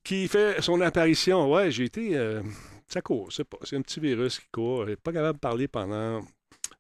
[0.05, 1.51] qui fait son apparition.
[1.51, 2.17] Ouais, j'ai été.
[2.17, 2.43] euh,
[2.89, 3.57] ça court, c'est pas.
[3.63, 4.87] C'est un petit virus qui court.
[4.87, 6.21] J'ai pas capable de parler pendant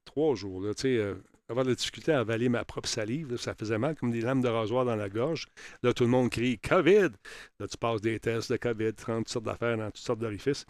[0.04, 0.60] trois jours.
[0.60, 1.14] Là, tu sais, euh,
[1.48, 4.40] avoir de la difficulté à avaler ma propre salive, ça faisait mal comme des lames
[4.40, 5.46] de rasoir dans la gorge.
[5.82, 7.10] Là, tout le monde crie COVID.
[7.58, 10.64] Là, tu passes des tests de COVID, 30 sortes d'affaires dans toutes sortes d'orifices.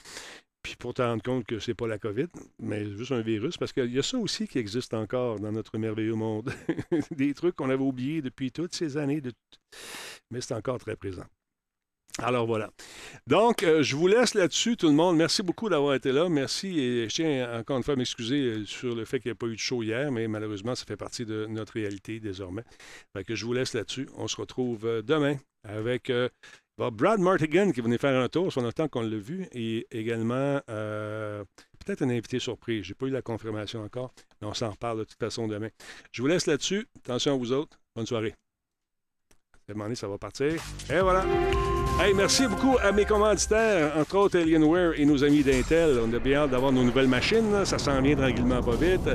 [0.62, 2.28] Puis pour te rendre compte que c'est pas la COVID,
[2.60, 5.76] mais juste un virus, parce qu'il y a ça aussi qui existe encore dans notre
[5.76, 6.52] merveilleux monde.
[7.10, 9.20] Des trucs qu'on avait oubliés depuis toutes ces années,
[10.30, 11.26] mais c'est encore très présent.
[12.18, 12.70] Alors voilà.
[13.26, 15.16] Donc, euh, je vous laisse là-dessus, tout le monde.
[15.16, 16.28] Merci beaucoup d'avoir été là.
[16.28, 16.78] Merci.
[16.78, 19.36] Et je tiens encore une fois à m'excuser euh, sur le fait qu'il n'y a
[19.36, 22.64] pas eu de show hier, mais malheureusement, ça fait partie de notre réalité désormais.
[23.16, 24.09] Fait que je vous laisse là-dessus.
[24.16, 26.10] On se retrouve euh, demain avec
[26.76, 30.60] Brad Martigan qui venait faire un tour, ça fait longtemps qu'on l'a vu, et également
[30.66, 32.82] peut-être un invité surprise.
[32.82, 35.68] J'ai pas eu la confirmation encore, mais on s'en reparle de toute façon demain.
[36.10, 36.89] Je vous laisse là-dessus.
[37.05, 37.78] Attention à vous autres.
[37.94, 38.34] Bonne soirée.
[39.68, 40.60] Demandez, ça va partir.
[40.90, 41.24] Et voilà.
[42.01, 46.01] Hey, merci beaucoup à mes commanditaires, entre autres Alienware et nos amis d'Intel.
[46.05, 47.64] On a bien hâte d'avoir nos nouvelles machines.
[47.64, 49.09] Ça s'en vient tranquillement pas vite.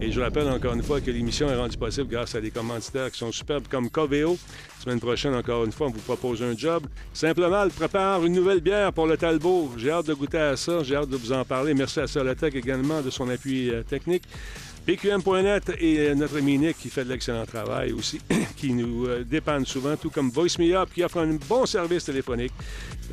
[0.00, 3.12] Et je rappelle encore une fois que l'émission est rendue possible grâce à des commanditaires
[3.12, 4.36] qui sont superbes comme Coveo.
[4.82, 6.84] Semaine prochaine, encore une fois, on vous propose un job.
[7.12, 9.70] Simplement, prépare une nouvelle bière pour le Talbot.
[9.76, 10.82] J'ai hâte de goûter à ça.
[10.82, 11.74] J'ai hâte de vous en parler.
[11.74, 14.24] Merci à Solotech également de son appui euh, technique.
[14.84, 18.20] PQM.net et euh, notre ami Nick qui fait de l'excellent travail aussi,
[18.56, 22.52] qui nous euh, dépanne souvent, tout comme Voice Up qui offre un bon service téléphonique.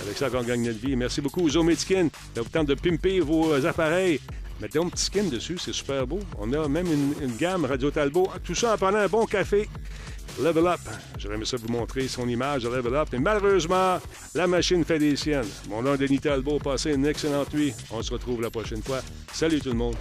[0.01, 0.95] Avec ça qu'on gagne notre vie.
[0.95, 2.09] Merci beaucoup aux Ometskin.
[2.35, 4.19] Ça vous tente de pimper vos euh, appareils.
[4.59, 6.19] Mettez un petit skin dessus, c'est super beau.
[6.37, 8.29] On a même une, gamme Radio Talbot.
[8.43, 9.69] Tout ça en prenant un bon café.
[10.41, 10.79] Level Up.
[11.17, 13.09] J'aurais aimé ça vous montrer son image de Level Up.
[13.13, 13.99] Mais malheureusement,
[14.33, 15.47] la machine fait des siennes.
[15.69, 16.59] Mon nom Denis Talbot.
[16.59, 17.73] Passez une excellente nuit.
[17.91, 19.01] On se retrouve la prochaine fois.
[19.33, 19.95] Salut tout le monde.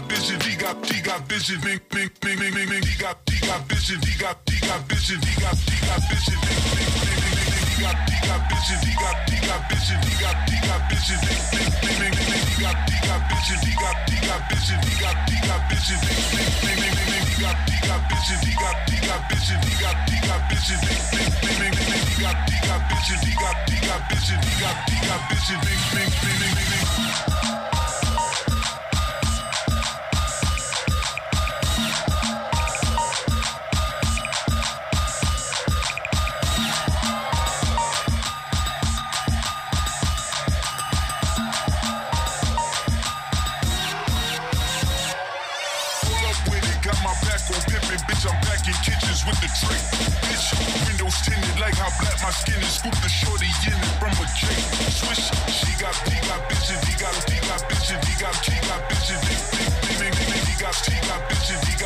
[0.00, 3.18] got bitches, he got, he got bitches, mink, mink, mink, mink, mink, mink, he got,
[3.28, 6.88] he got bitches, he got, he got bitches, he got, he got bitches, mink, mink,
[6.96, 10.36] mink, mink, mink, he got, he got bitches, he got, he got bitches, he got,
[10.48, 13.96] he got bitches, mink, mink, mink, mink, mink, he got, he got bitches, he got,
[14.08, 17.36] he got bitches, he got, he got bitches, mink, mink, mink, mink, mink, mink, he
[17.44, 21.02] got, he got bitches, he got, he got bitches, he got, he got bitches, mink,
[21.12, 24.54] mink, mink, mink, mink, he got, he got bitches, he got, he got bitches, he
[24.64, 27.49] got, he got bitches, mink, mink, mink, mink, mink.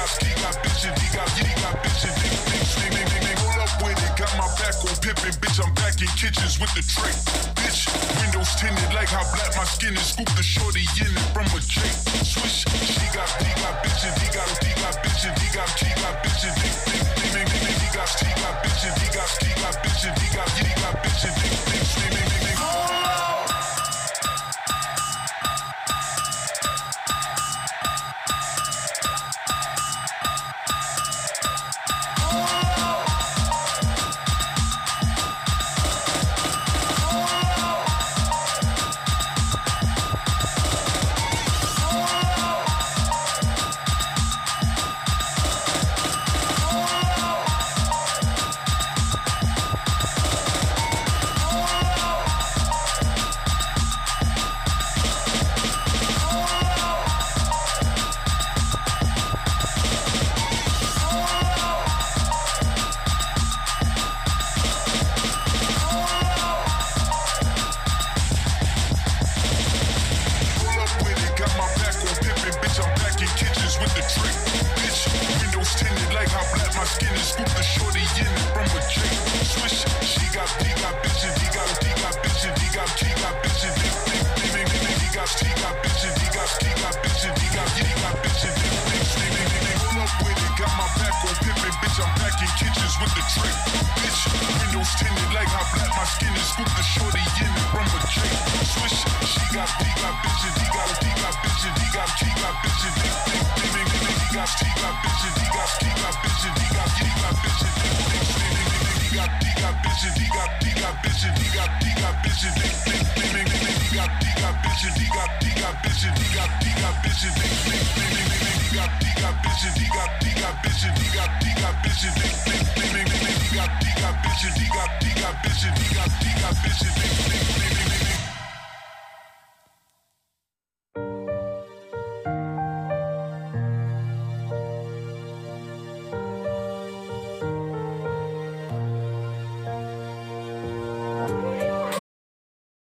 [0.05, 3.35] got, he got bitches, he got, he got bitches, he thinks, they, they, they, they
[3.41, 4.13] roll up with it.
[4.21, 7.15] Got my back on pippin', bitch, I'm back in kitchens with the tray.
[7.57, 7.89] Bitch,
[8.21, 10.13] windows tinted like how black my skin is.
[10.13, 11.97] Scoop the shorty in it from a Jake.
[12.21, 16.15] Swish, she got, he got bitches, he got, he got bitches, he got, he got
[16.21, 16.69] bitches, he
[17.33, 20.24] thinks, he got, he got bitches, he got, he got bitches.